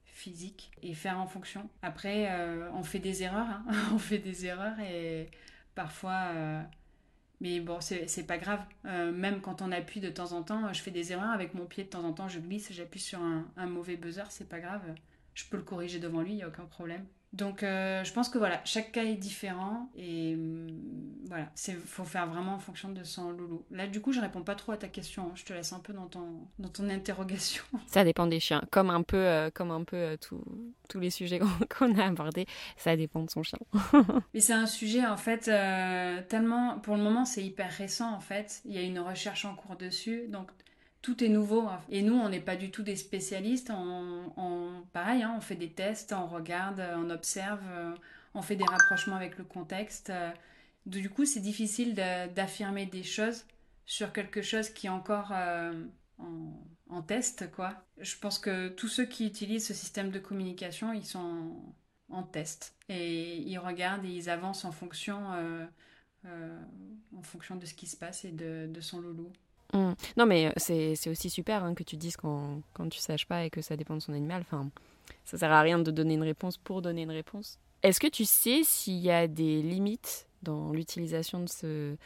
physique 0.04 0.70
et 0.82 0.94
faire 0.94 1.18
en 1.18 1.26
fonction. 1.26 1.68
Après, 1.82 2.30
euh, 2.30 2.70
on 2.74 2.82
fait 2.82 2.98
des 2.98 3.22
erreurs, 3.22 3.48
hein. 3.48 3.64
on 3.92 3.98
fait 3.98 4.18
des 4.18 4.46
erreurs 4.46 4.78
et 4.80 5.30
parfois. 5.74 6.32
mais 7.40 7.60
bon, 7.60 7.80
c'est 7.80 8.26
pas 8.26 8.38
grave. 8.38 8.60
même 8.84 9.40
quand 9.40 9.62
on 9.62 9.72
appuie 9.72 10.00
de 10.00 10.10
temps 10.10 10.32
en 10.32 10.42
temps, 10.42 10.72
je 10.72 10.80
fais 10.82 10.90
des 10.90 11.12
erreurs 11.12 11.30
avec 11.30 11.54
mon 11.54 11.66
pied 11.66 11.84
de 11.84 11.88
temps 11.88 12.04
en 12.04 12.12
temps, 12.12 12.28
je 12.28 12.38
glisse, 12.38 12.72
j'appuie 12.72 13.00
sur 13.00 13.20
un, 13.20 13.46
un 13.56 13.66
mauvais 13.66 13.96
buzzer, 13.96 14.30
c'est 14.30 14.48
pas 14.48 14.60
grave. 14.60 14.82
Je 15.34 15.44
peux 15.46 15.56
le 15.56 15.62
corriger 15.62 15.98
devant 15.98 16.20
lui, 16.20 16.32
il 16.32 16.36
n'y 16.36 16.42
a 16.42 16.48
aucun 16.48 16.66
problème. 16.66 17.06
Donc 17.32 17.62
euh, 17.62 18.04
je 18.04 18.12
pense 18.12 18.28
que 18.28 18.36
voilà, 18.36 18.60
chaque 18.64 18.92
cas 18.92 19.04
est 19.04 19.16
différent 19.16 19.88
et 19.96 20.34
hum, 20.34 20.68
voilà, 21.24 21.50
il 21.66 21.76
faut 21.76 22.04
faire 22.04 22.26
vraiment 22.26 22.54
en 22.54 22.58
fonction 22.58 22.90
de 22.90 23.04
son 23.04 23.30
loulou. 23.30 23.64
Là 23.70 23.86
du 23.86 24.02
coup 24.02 24.12
je 24.12 24.20
réponds 24.20 24.42
pas 24.42 24.54
trop 24.54 24.72
à 24.72 24.76
ta 24.76 24.88
question, 24.88 25.28
hein. 25.28 25.32
je 25.34 25.44
te 25.44 25.52
laisse 25.54 25.72
un 25.72 25.78
peu 25.78 25.94
dans 25.94 26.06
ton, 26.06 26.46
dans 26.58 26.68
ton 26.68 26.90
interrogation. 26.90 27.64
Ça 27.86 28.04
dépend 28.04 28.26
des 28.26 28.38
chiens, 28.38 28.62
comme 28.70 28.90
un 28.90 29.02
peu, 29.02 29.16
euh, 29.16 29.50
comme 29.50 29.70
un 29.70 29.82
peu 29.82 29.96
euh, 29.96 30.16
tous 30.20 31.00
les 31.00 31.08
sujets 31.08 31.40
qu'on 31.78 31.98
a 31.98 32.04
abordés, 32.04 32.46
ça 32.76 32.96
dépend 32.96 33.22
de 33.22 33.30
son 33.30 33.42
chien. 33.42 33.58
Mais 34.34 34.40
c'est 34.40 34.52
un 34.52 34.66
sujet 34.66 35.06
en 35.06 35.16
fait 35.16 35.50
tellement, 36.28 36.78
pour 36.80 36.96
le 36.96 37.02
moment 37.02 37.24
c'est 37.24 37.42
hyper 37.42 37.70
récent 37.70 38.12
en 38.12 38.20
fait, 38.20 38.60
il 38.66 38.72
y 38.72 38.78
a 38.78 38.82
une 38.82 38.98
recherche 38.98 39.46
en 39.46 39.54
cours 39.54 39.76
dessus, 39.76 40.26
donc 40.28 40.50
tout 41.02 41.22
est 41.22 41.28
nouveau. 41.28 41.68
Et 41.90 42.02
nous, 42.02 42.14
on 42.14 42.28
n'est 42.28 42.40
pas 42.40 42.56
du 42.56 42.70
tout 42.70 42.82
des 42.82 42.96
spécialistes. 42.96 43.70
On, 43.70 44.84
pareil, 44.92 45.22
hein, 45.22 45.34
on 45.36 45.40
fait 45.40 45.56
des 45.56 45.70
tests, 45.70 46.12
on 46.12 46.26
regarde, 46.26 46.82
on 46.96 47.10
observe, 47.10 47.60
euh, 47.70 47.94
on 48.34 48.42
fait 48.42 48.56
des 48.56 48.64
rapprochements 48.64 49.16
avec 49.16 49.36
le 49.36 49.44
contexte. 49.44 50.10
Euh, 50.10 50.30
du 50.86 51.10
coup, 51.10 51.24
c'est 51.24 51.40
difficile 51.40 51.94
d'affirmer 51.94 52.86
des 52.86 53.02
choses 53.02 53.44
sur 53.84 54.12
quelque 54.12 54.42
chose 54.42 54.70
qui 54.70 54.86
est 54.86 54.90
encore 54.90 55.30
euh, 55.32 55.72
en, 56.88 57.02
test, 57.02 57.50
quoi. 57.50 57.84
Je 57.98 58.16
pense 58.16 58.38
que 58.38 58.68
tous 58.68 58.88
ceux 58.88 59.04
qui 59.04 59.26
utilisent 59.26 59.66
ce 59.66 59.74
système 59.74 60.10
de 60.10 60.18
communication, 60.20 60.92
ils 60.92 61.04
sont 61.04 61.56
en, 62.08 62.22
test 62.22 62.76
et 62.88 63.38
ils 63.38 63.58
regardent 63.58 64.04
et 64.04 64.10
ils 64.10 64.30
avancent 64.30 64.64
en 64.64 64.72
fonction, 64.72 65.16
en 66.24 67.22
fonction 67.22 67.56
de 67.56 67.66
ce 67.66 67.74
qui 67.74 67.86
se 67.86 67.96
passe 67.96 68.24
et 68.24 68.32
de, 68.32 68.68
de 68.72 68.80
son 68.80 69.00
loulou. 69.00 69.32
Mmh. 69.72 69.92
Non, 70.16 70.26
mais 70.26 70.46
euh, 70.48 70.52
c'est 70.56 71.08
aussi 71.08 71.30
super 71.30 71.64
hein, 71.64 71.74
que 71.74 71.82
tu 71.82 71.96
dises 71.96 72.16
quand, 72.16 72.60
quand 72.74 72.88
tu 72.88 72.98
saches 72.98 73.26
pas 73.26 73.44
et 73.44 73.50
que 73.50 73.62
ça 73.62 73.76
dépend 73.76 73.94
de 73.94 74.00
son 74.00 74.12
animal. 74.12 74.42
Enfin, 74.42 74.68
ça 75.24 75.38
sert 75.38 75.52
à 75.52 75.60
rien 75.62 75.78
de 75.78 75.90
donner 75.90 76.14
une 76.14 76.22
réponse 76.22 76.58
pour 76.58 76.82
donner 76.82 77.02
une 77.02 77.10
réponse. 77.10 77.58
Est-ce 77.82 77.98
que 77.98 78.06
tu 78.06 78.24
sais 78.24 78.62
s'il 78.64 78.98
y 78.98 79.10
a 79.10 79.26
des 79.26 79.62
limites 79.62 80.26
dans 80.42 80.72
l'utilisation 80.72 81.40
de 81.40 81.48
ce, 81.48 81.96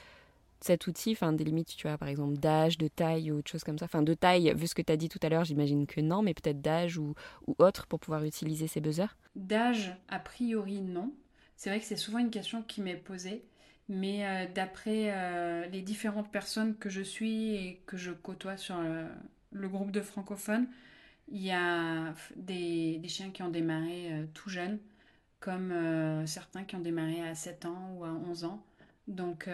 cet 0.61 0.87
outil? 0.87 1.13
Enfin, 1.13 1.33
des 1.33 1.45
limites, 1.45 1.77
tu 1.77 1.89
vois, 1.89 1.99
par 1.99 2.09
exemple, 2.09 2.39
d'âge, 2.39 2.79
de 2.79 2.89
taille 2.89 3.31
ou 3.33 3.39
autre 3.39 3.51
chose 3.51 3.65
comme 3.65 3.79
ça. 3.79 3.87
Enfin, 3.87 4.03
de 4.03 4.15
taille, 4.15 4.55
vu 4.57 4.67
ce 4.67 4.75
que 4.75 4.83
tu 4.83 4.93
as 4.93 4.97
dit 4.97 5.09
tout 5.09 5.21
à 5.23 5.29
l'heure, 5.29 5.45
j'imagine 5.45 5.87
que 5.87 6.01
non, 6.01 6.23
mais 6.23 6.35
peut-être 6.35 6.63
d'âge 6.63 6.99
ou, 6.99 7.15
ou 7.47 7.55
autre 7.59 7.87
pour 7.87 8.01
pouvoir 8.01 8.25
utiliser 8.25 8.69
ces 8.69 8.81
buzzers? 8.81 9.17
D'âge, 9.35 9.95
a 10.09 10.19
priori, 10.19 10.81
non. 10.81 11.13
C'est 11.57 11.71
vrai 11.71 11.81
que 11.81 11.87
c'est 11.87 11.97
souvent 11.97 12.19
une 12.19 12.31
question 12.31 12.63
qui 12.63 12.81
m'est 12.81 12.97
posée. 12.97 13.45
Mais 13.89 14.27
euh, 14.27 14.47
d'après 14.53 15.13
euh, 15.13 15.67
les 15.67 15.81
différentes 15.83 16.31
personnes 16.33 16.77
que 16.77 16.91
je 16.91 17.03
suis 17.03 17.55
et 17.55 17.83
que 17.87 17.97
je 17.97 18.11
côtoie 18.11 18.57
sur 18.57 18.77
euh, 18.79 19.09
le, 19.53 19.69
groupe 19.69 19.93
de 19.93 20.01
francophones, 20.01 20.67
il 21.29 21.43
y 21.43 21.53
a 21.53 22.15
des, 22.35 23.01
chiens 23.09 23.31
qui 23.31 23.43
ont 23.43 23.49
démarré 23.49 24.29
tout 24.35 24.49
jeunes, 24.49 24.79
comme 25.41 26.25
certains 26.27 26.65
qui 26.65 26.77
ont 26.77 26.81
démarré 26.81 27.27
à 27.27 27.35
7 27.35 27.65
ans 27.67 27.95
ou 27.97 28.05
à 28.05 28.11
11 28.11 28.45
ans. 28.45 28.65
Donc, 29.09 29.49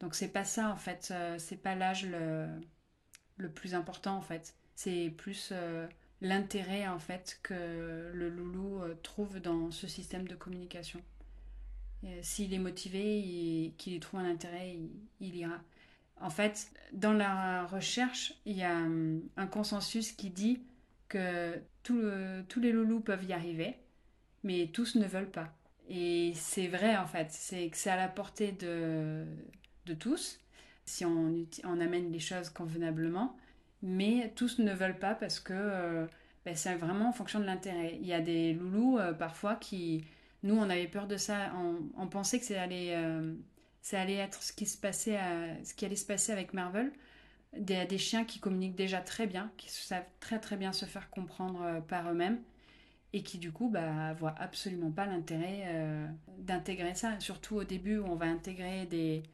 donc 0.00 0.14
c'est 0.14 0.28
pas 0.32 0.44
ça 0.44 0.70
en 0.70 0.76
fait, 0.76 1.12
c'est 1.38 1.56
pas 1.60 1.74
l'âge 1.74 2.06
le, 2.06 2.46
le, 3.38 3.50
plus 3.50 3.74
important 3.74 4.16
en 4.16 4.22
fait. 4.22 4.54
C'est 4.76 5.12
plus 5.16 5.52
l'intérêt 6.20 6.86
en 6.86 7.00
fait 7.00 7.40
que 7.42 8.12
le 8.14 8.28
loulou 8.28 8.82
trouve 9.02 9.40
dans 9.40 9.72
ce 9.72 9.88
système 9.88 10.28
de 10.28 10.36
communication. 10.36 11.02
Euh, 12.04 12.18
s'il 12.22 12.54
est 12.54 12.58
motivé 12.58 13.18
et 13.18 13.74
qu'il 13.76 13.94
y 13.94 14.00
trouve 14.00 14.20
un 14.20 14.30
intérêt, 14.30 14.76
il, 15.20 15.36
ira. 15.36 15.60
En 16.20 16.30
fait, 16.30 16.70
dans 16.92 17.12
la 17.12 17.66
recherche, 17.66 18.34
il 18.46 18.56
y 18.56 18.62
a 18.62 18.76
hum, 18.76 19.22
un 19.36 19.46
consensus 19.46 20.12
qui 20.12 20.30
dit 20.30 20.60
que 21.08 21.60
tous 21.82 22.60
les 22.60 22.72
loulous 22.72 23.00
peuvent 23.00 23.24
y 23.24 23.32
arriver, 23.32 23.76
mais 24.44 24.68
tous 24.72 24.94
ne 24.94 25.06
veulent 25.06 25.30
pas. 25.30 25.52
Et 25.88 26.32
c'est 26.36 26.68
vrai 26.68 26.96
en 26.96 27.06
fait, 27.06 27.26
c'est 27.30 27.68
que 27.68 27.76
c'est 27.76 27.90
à 27.90 27.96
la 27.96 28.08
portée 28.08 28.52
de, 28.52 29.24
de 29.86 29.94
tous, 29.94 30.38
si 30.84 31.04
on, 31.04 31.46
amène 31.64 32.12
les 32.12 32.18
choses 32.20 32.50
convenablement, 32.50 33.36
mais 33.82 34.32
tous 34.36 34.58
ne 34.58 34.72
veulent 34.72 34.98
pas 34.98 35.14
parce 35.14 35.40
que 35.40 35.52
euh, 35.54 36.06
ben, 36.44 36.54
c'est 36.56 36.74
vraiment 36.76 37.08
en 37.08 37.12
fonction 37.12 37.40
de 37.40 37.44
l'intérêt. 37.44 37.98
Il 38.00 38.06
y 38.06 38.12
a 38.12 38.20
des 38.20 38.52
loulous 38.52 38.98
euh, 38.98 39.12
parfois 39.12 39.56
qui, 39.56 40.04
nous, 40.42 40.56
on 40.56 40.70
avait 40.70 40.88
peur 40.88 41.06
de 41.06 41.16
ça. 41.16 41.52
On, 41.96 42.06
pensait 42.06 42.38
que 42.38 42.46
ça 42.46 42.62
allait, 42.62 42.94
euh, 42.96 43.34
ça 43.82 44.00
allait 44.00 44.14
être 44.16 44.42
ce 44.42 44.52
qui, 44.52 44.66
se 44.66 44.78
passait 44.78 45.18
ce 45.64 45.74
qui 45.74 45.84
allait 45.84 45.96
se 45.96 46.06
passer 46.06 46.32
avec 46.32 46.54
Marvel. 46.54 46.90
Des, 47.56 47.98
chiens 47.98 48.24
qui 48.24 48.38
communiquent 48.38 48.76
déjà 48.76 49.00
très 49.00 49.26
bien, 49.26 49.50
qui 49.56 49.68
savent 49.68 50.06
très 50.20 50.38
très 50.38 50.56
bien 50.56 50.72
se 50.72 50.86
faire 50.86 51.10
comprendre 51.10 51.62
euh, 51.62 51.80
par 51.80 52.08
eux-mêmes 52.08 52.40
et 53.12 53.24
qui 53.24 53.38
du 53.38 53.50
coup 53.50 53.68
bah, 53.68 54.14
voient 54.14 54.36
absolument 54.38 54.92
pas 54.92 55.04
l'intérêt 55.04 55.64
euh, 55.66 56.06
d'intégrer 56.38 56.94
ça. 56.94 57.18
Surtout 57.18 57.56
au 57.56 57.64
début 57.64 57.98
où 57.98 58.06
on 58.06 58.14
va 58.14 58.26
intégrer 58.26 58.86
des, 58.86 59.24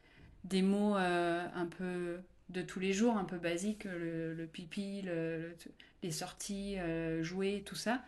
des 0.45 0.63
mots 0.63 0.95
un 0.95 1.67
peu 1.79 2.21
de 2.49 2.63
tous 2.63 2.81
les 2.81 2.95
jours, 2.95 3.19
un 3.19 3.25
peu 3.25 3.37
basiques, 3.37 3.85
le, 3.85 4.49
pipi, 4.51 5.05
les 6.03 6.11
sorties, 6.11 6.79
jouer, 7.21 7.63
tout 7.67 7.75
ça 7.75 8.03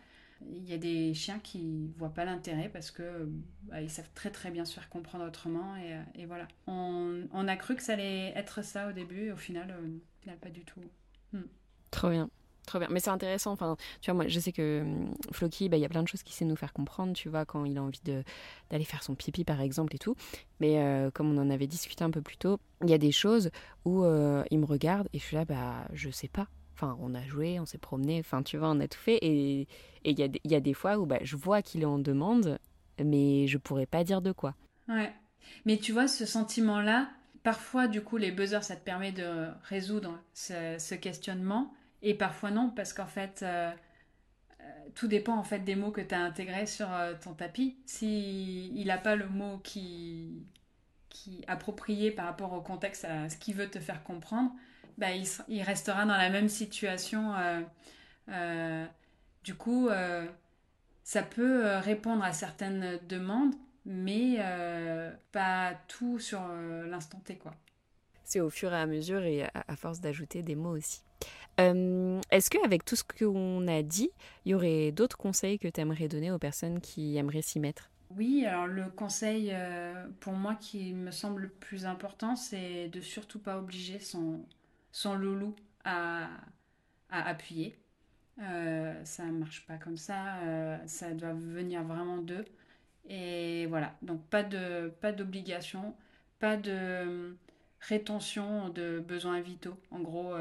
Il 0.47 0.69
y 0.69 0.73
a 0.73 0.77
des 0.77 1.13
chiens 1.13 1.39
qui 1.39 1.91
voient 1.97 2.13
pas 2.13 2.25
l'intérêt 2.25 2.69
parce 2.69 2.91
que 2.91 3.29
bah, 3.63 3.81
ils 3.81 3.89
savent 3.89 4.09
très 4.15 4.31
très 4.31 4.51
bien 4.51 4.65
se 4.65 4.73
faire 4.73 4.89
comprendre 4.89 5.25
autrement 5.25 5.75
et, 6.15 6.25
voilà. 6.25 6.47
On, 6.67 7.47
a 7.47 7.55
cru 7.55 7.75
que 7.75 7.83
ça 7.83 7.93
allait 7.93 8.33
être 8.35 8.63
ça 8.63 8.89
au 8.89 8.91
début, 8.91 9.27
et 9.27 9.31
au 9.31 9.37
final, 9.37 9.71
euh, 9.71 10.35
pas 10.41 10.49
du 10.49 10.63
tout. 10.63 10.81
Hmm. 11.33 11.43
Trop 11.91 12.09
bien. 12.09 12.29
Trop 12.69 12.77
bien. 12.77 12.87
Mais 12.91 12.99
c'est 12.99 13.09
intéressant. 13.09 13.51
Enfin, 13.51 13.77
tu 13.99 14.11
vois, 14.11 14.15
moi, 14.15 14.27
je 14.27 14.39
sais 14.39 14.51
que 14.51 14.81
hum, 14.81 15.15
Floki, 15.31 15.69
bah, 15.69 15.77
il 15.77 15.79
y 15.81 15.85
a 15.85 15.89
plein 15.89 16.03
de 16.03 16.07
choses 16.07 16.21
qu'il 16.21 16.35
sait 16.35 16.45
nous 16.45 16.55
faire 16.55 16.71
comprendre, 16.71 17.13
tu 17.13 17.27
vois, 17.27 17.43
quand 17.43 17.65
il 17.65 17.77
a 17.77 17.81
envie 17.81 18.01
d'aller 18.03 18.85
faire 18.85 19.01
son 19.01 19.15
pipi, 19.15 19.43
par 19.43 19.59
exemple, 19.59 19.95
et 19.95 19.97
tout. 19.97 20.15
Mais 20.59 20.79
euh, 20.79 21.09
comme 21.11 21.35
on 21.35 21.41
en 21.41 21.49
avait 21.49 21.65
discuté 21.65 22.03
un 22.03 22.11
peu 22.11 22.21
plus 22.21 22.37
tôt, 22.37 22.59
il 22.83 22.89
y 22.89 22.93
a 22.93 22.99
des 22.99 23.11
choses 23.11 23.49
où 23.85 24.03
euh, 24.03 24.43
il 24.51 24.59
me 24.59 24.65
regarde 24.65 25.09
et 25.13 25.19
je 25.19 25.23
suis 25.23 25.35
là, 25.35 25.45
bah, 25.45 25.87
je 25.93 26.11
sais 26.11 26.27
pas. 26.27 26.47
Enfin, 26.81 26.97
on 27.01 27.13
a 27.13 27.21
joué, 27.23 27.59
on 27.59 27.65
s'est 27.65 27.77
promené, 27.77 28.19
enfin, 28.19 28.41
tu 28.41 28.55
vois, 28.55 28.69
on 28.69 28.79
a 28.79 28.87
tout 28.87 28.97
fait. 28.99 29.17
Et 29.21 29.67
il 30.05 30.17
y, 30.17 30.55
a, 30.55 30.59
des 30.61 30.73
fois 30.73 30.97
où 30.97 31.05
bah, 31.05 31.19
je 31.23 31.35
vois 31.35 31.61
qu'il 31.61 31.81
est 31.81 31.85
en 31.85 31.99
demande, 31.99 32.57
mais 33.03 33.47
je 33.47 33.57
pourrais 33.57 33.85
pas 33.85 34.05
dire 34.05 34.21
de 34.21 34.31
quoi. 34.31 34.55
Ouais. 34.87 35.11
Mais 35.65 35.75
tu 35.75 35.91
vois, 35.91 36.07
ce 36.07 36.25
sentiment-là, 36.25 37.09
parfois, 37.43 37.89
du 37.89 38.01
coup, 38.01 38.15
les 38.15 38.31
buzzers, 38.31 38.63
ça 38.63 38.77
te 38.77 38.83
permet 38.85 39.11
de 39.11 39.47
résoudre 39.63 40.23
ce 40.33 40.95
questionnement. 40.95 41.73
Et 42.01 42.13
parfois 42.13 42.49
non, 42.49 42.69
parce 42.73 42.93
qu'en 42.93 43.07
fait, 43.07 43.41
euh, 43.43 43.71
euh, 44.61 44.63
tout 44.95 45.07
dépend 45.07 45.35
en 45.35 45.43
fait 45.43 45.59
des 45.59 45.75
mots 45.75 45.91
que 45.91 45.99
tu 45.99 46.15
as 46.15 46.21
intégrés 46.21 46.65
sur 46.65 46.89
euh, 46.93 47.13
ton 47.21 47.33
tapis. 47.33 47.75
Si 47.85 48.67
il 48.73 48.87
n'a 48.87 48.97
pas 48.97 49.17
le 49.17 49.27
mot 49.27 49.57
qui 49.63 50.45
qui 51.09 51.43
approprié 51.47 52.11
par 52.11 52.25
rapport 52.25 52.53
au 52.53 52.61
contexte 52.61 53.03
à 53.03 53.27
ce 53.29 53.35
qu'il 53.35 53.55
veut 53.55 53.69
te 53.69 53.79
faire 53.79 54.03
comprendre, 54.03 54.51
bah, 54.99 55.07
il, 55.47 55.61
restera 55.63 56.05
dans 56.05 56.17
la 56.17 56.29
même 56.29 56.49
situation. 56.49 57.33
du 59.43 59.55
coup, 59.55 59.89
ça 61.03 61.23
peut 61.23 61.77
répondre 61.77 62.23
à 62.23 62.33
certaines 62.33 62.99
demandes, 63.07 63.55
mais 63.85 64.37
pas 65.31 65.73
tout 65.87 66.19
sur 66.19 66.41
l'instant 66.87 67.19
T, 67.19 67.37
quoi. 67.37 67.53
C'est 68.23 68.41
au 68.41 68.51
fur 68.51 68.71
et 68.73 68.77
à 68.77 68.85
mesure 68.85 69.23
et 69.23 69.43
à 69.53 69.75
force 69.75 70.01
d'ajouter 70.01 70.43
des 70.43 70.55
mots 70.55 70.77
aussi. 70.77 71.01
Euh, 71.59 72.21
est-ce 72.31 72.49
qu'avec 72.49 72.85
tout 72.85 72.95
ce 72.95 73.03
qu'on 73.03 73.67
a 73.67 73.81
dit, 73.81 74.11
il 74.45 74.51
y 74.51 74.55
aurait 74.55 74.91
d'autres 74.91 75.17
conseils 75.17 75.59
que 75.59 75.67
tu 75.67 75.81
aimerais 75.81 76.07
donner 76.07 76.31
aux 76.31 76.39
personnes 76.39 76.79
qui 76.79 77.17
aimeraient 77.17 77.41
s'y 77.41 77.59
mettre? 77.59 77.89
Oui, 78.15 78.45
alors 78.45 78.65
le 78.65 78.89
conseil 78.89 79.49
euh, 79.51 80.07
pour 80.19 80.33
moi 80.33 80.55
qui 80.55 80.93
me 80.93 81.11
semble 81.11 81.43
le 81.43 81.49
plus 81.49 81.85
important, 81.85 82.35
c'est 82.35 82.87
de 82.87 83.01
surtout 83.01 83.39
pas 83.39 83.57
obliger 83.57 83.99
son, 83.99 84.45
son 84.91 85.15
loulou 85.15 85.55
à, 85.83 86.27
à 87.09 87.27
appuyer. 87.27 87.77
Euh, 88.41 88.93
ça 89.03 89.25
ne 89.25 89.31
marche 89.31 89.65
pas 89.67 89.77
comme 89.77 89.97
ça, 89.97 90.39
ça 90.85 91.11
doit 91.13 91.33
venir 91.33 91.83
vraiment 91.83 92.17
d'eux. 92.17 92.45
Et 93.09 93.65
voilà, 93.67 93.95
donc 94.01 94.23
pas 94.29 94.43
de 94.43 94.89
pas 95.01 95.11
d'obligation, 95.11 95.95
pas 96.39 96.57
de 96.57 97.35
rétention 97.81 98.69
de 98.69 98.99
besoins 98.99 99.41
vitaux. 99.41 99.77
En 99.91 99.99
gros, 99.99 100.33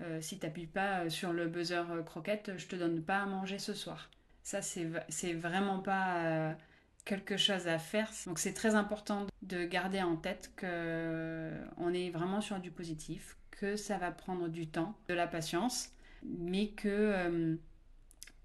euh, 0.00 0.20
si 0.20 0.38
tu 0.38 0.46
n'appuies 0.46 0.66
pas 0.66 1.04
euh, 1.04 1.10
sur 1.10 1.32
le 1.32 1.46
buzzer 1.46 1.90
euh, 1.90 2.02
croquette, 2.02 2.52
je 2.56 2.66
te 2.66 2.74
donne 2.74 3.02
pas 3.02 3.18
à 3.22 3.26
manger 3.26 3.58
ce 3.58 3.74
soir. 3.74 4.10
Ça, 4.42 4.60
c'est 4.60 5.32
vraiment 5.32 5.78
pas 5.78 6.54
quelque 7.06 7.38
chose 7.38 7.66
à 7.66 7.78
faire. 7.78 8.10
Donc 8.26 8.38
c'est 8.38 8.52
très 8.52 8.74
important 8.74 9.26
de 9.40 9.64
garder 9.64 10.02
en 10.02 10.16
tête 10.16 10.52
qu'on 10.60 11.94
est 11.94 12.10
vraiment 12.10 12.42
sur 12.42 12.60
du 12.60 12.70
positif, 12.70 13.38
que 13.58 13.76
ça 13.76 13.98
va 13.98 14.10
prendre 14.10 14.48
du 14.48 14.66
temps, 14.66 14.94
de 15.08 15.14
la 15.14 15.26
patience, 15.26 15.90
mais 16.24 16.68
que 16.68 17.58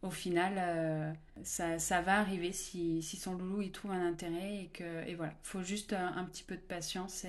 au 0.02 0.12
final, 0.12 1.16
ça, 1.44 2.02
va 2.02 2.20
arriver 2.20 2.54
si, 2.54 3.02
son 3.02 3.36
loulou 3.36 3.62
il 3.62 3.72
trouve 3.72 3.92
un 3.92 4.06
intérêt 4.06 4.64
et 4.64 4.68
que 4.68 5.08
et 5.08 5.16
voilà, 5.16 5.34
faut 5.44 5.64
juste 5.64 5.94
un, 5.94 6.24
petit 6.26 6.44
peu 6.44 6.56
de 6.56 6.62
patience 6.62 7.26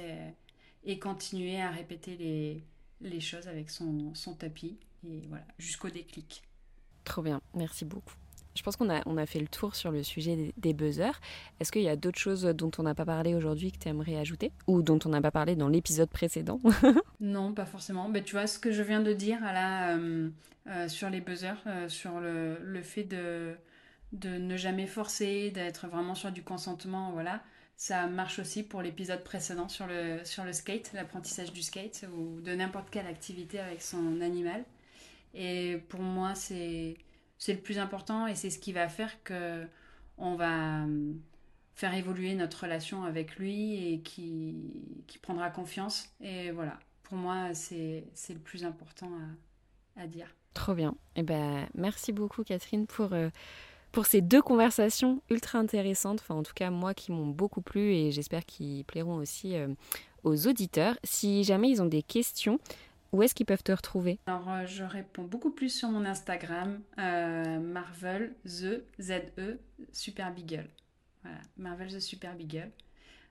et 0.85 0.99
continuer 0.99 1.61
à 1.61 1.71
répéter 1.71 2.17
les, 2.17 2.63
les 3.01 3.21
choses 3.21 3.49
avec 3.49 3.71
son, 3.71 4.15
son 4.15 4.35
tapis 4.35 4.79
et 5.05 5.23
voilà, 5.29 5.47
jusqu'au 5.59 5.91
déclic. 5.91 6.43
Trop 7.05 7.23
bien, 7.23 7.41
merci 7.55 7.85
beaucoup. 7.85 8.15
Je 8.55 8.63
pense 8.63 8.77
qu'on 8.77 8.91
a, 8.91 9.01
on 9.07 9.17
a 9.17 9.27
fait 9.27 9.39
le 9.39 9.47
tour 9.47 9.77
sur 9.77 9.91
le 9.91 10.03
sujet 10.03 10.53
des, 10.57 10.73
buzzers. 10.73 11.21
Est-ce 11.61 11.71
qu'il 11.71 11.83
y 11.83 11.89
a 11.89 11.97
d'autres 11.97 12.19
choses 12.19 12.43
dont 12.43 12.71
on 12.79 12.83
n'a 12.83 12.95
pas 12.95 13.05
parlé 13.05 13.35
aujourd'hui 13.35 13.73
que 13.73 13.79
tu 13.79 13.89
aimerais 13.89 14.17
ajouter 14.17 14.53
Ou 14.67 14.83
dont 14.83 14.99
on 15.05 15.09
n'a 15.11 15.21
pas 15.21 15.31
parlé 15.31 15.57
dans 15.57 15.69
l'épisode 15.69 16.11
précédent 16.11 16.61
Non, 17.21 17.53
pas 17.53 17.67
forcément. 17.67 18.09
Mais 18.09 18.23
tu 18.23 18.33
vois, 18.33 18.47
ce 18.47 18.59
que 18.59 18.73
je 18.73 18.83
viens 18.83 19.01
de 19.01 19.13
dire 19.13 19.41
là, 19.41 19.97
euh, 19.97 20.31
euh, 20.69 20.89
sur 20.89 21.11
les 21.11 21.21
buzzers, 21.21 21.63
euh, 21.67 21.89
sur 21.89 22.21
le, 22.21 22.59
le 22.63 22.83
fait 22.83 23.05
de, 23.05 23.55
de 24.13 24.31
ne 24.31 24.57
jamais 24.57 24.87
forcer, 24.87 25.51
d'être 25.51 25.87
vraiment 25.87 26.15
sur 26.15 26.33
du 26.33 26.43
consentement, 26.43 27.13
voilà. 27.13 27.43
Ça 27.77 28.09
marche 28.09 28.39
aussi 28.39 28.63
pour 28.63 28.83
l'épisode 28.83 29.25
précédent 29.25 29.69
sur 29.69 29.87
le, 29.87 30.19
sur 30.25 30.45
le 30.45 30.53
skate, 30.53 30.91
l'apprentissage 30.93 31.51
du 31.51 31.63
skate 31.63 32.05
ou 32.15 32.41
de 32.43 32.53
n'importe 32.53 32.91
quelle 32.91 33.07
activité 33.07 33.59
avec 33.59 33.81
son 33.81 34.21
animal. 34.21 34.65
Et 35.35 35.79
pour 35.89 36.01
moi, 36.01 36.35
c'est 36.35 36.97
le 37.49 37.61
plus 37.61 37.79
important 37.79 38.27
et 38.27 38.35
c'est 38.35 38.51
ce 38.51 38.59
qui 38.59 38.73
va 38.73 38.89
faire 38.89 39.23
que 39.23 39.67
on 40.19 40.35
va 40.35 40.85
euh, 40.85 41.13
faire 41.75 41.95
évoluer 41.95 42.35
notre 42.35 42.65
relation 42.65 43.05
avec 43.05 43.37
lui 43.37 43.93
et 43.93 44.01
qui, 44.01 44.55
qui 45.07 45.19
prendra 45.19 45.51
confiance. 45.51 46.11
Et 46.21 46.51
voilà, 46.51 46.79
pour 47.03 47.17
moi, 47.17 47.55
c'est 47.55 48.05
le 48.29 48.39
plus 48.39 48.65
important 48.65 49.11
à, 49.97 50.03
à, 50.03 50.07
dire. 50.07 50.27
Trop 50.53 50.75
bien. 50.75 50.91
Et 51.17 51.21
eh 51.21 51.23
ben, 51.23 51.67
merci 51.75 52.13
beaucoup 52.13 52.45
Catherine 52.45 52.87
pour... 52.87 53.13
Euh, 53.13 53.31
pour 53.93 54.07
ces 54.07 54.21
deux 54.21 54.41
conversations 54.41 55.21
ultra 55.31 55.59
intéressantes, 55.59 56.21
enfin 56.21 56.37
en 56.37 56.45
tout 56.45 56.53
cas 56.55 56.71
moi 56.71 56.95
qui 56.95 57.11
m'ont 57.11 57.27
beaucoup 57.27 57.61
plu 57.61 57.93
et 57.93 58.13
j'espère 58.13 58.47
qu'ils 58.47 58.85
plairont 58.85 59.17
aussi 59.17 59.57
euh, 59.57 59.67
aux 60.23 60.47
auditeurs. 60.47 60.97
Si 61.03 61.43
jamais 61.43 61.71
ils 61.71 61.83
ont 61.83 61.87
des 61.87 62.03
questions, 62.03 62.61
où 63.13 63.23
est-ce 63.23 63.35
qu'ils 63.35 63.47
peuvent 63.47 63.63
te 63.63 63.73
retrouver? 63.73 64.19
Alors 64.27 64.51
euh, 64.51 64.67
je 64.67 64.85
réponds 64.85 65.25
beaucoup 65.25 65.51
plus 65.51 65.69
sur 65.69 65.89
mon 65.89 66.05
Instagram, 66.05 66.81
euh, 66.99 67.61
Marvel 67.61 68.35
The 68.45 68.83
Z-E 69.01 69.59
Super 69.93 70.33
Beagle. 70.33 70.69
Voilà, 71.23 71.39
Marvel 71.57 71.89
The 71.89 72.01
Super 72.01 72.35
Beagle 72.35 72.71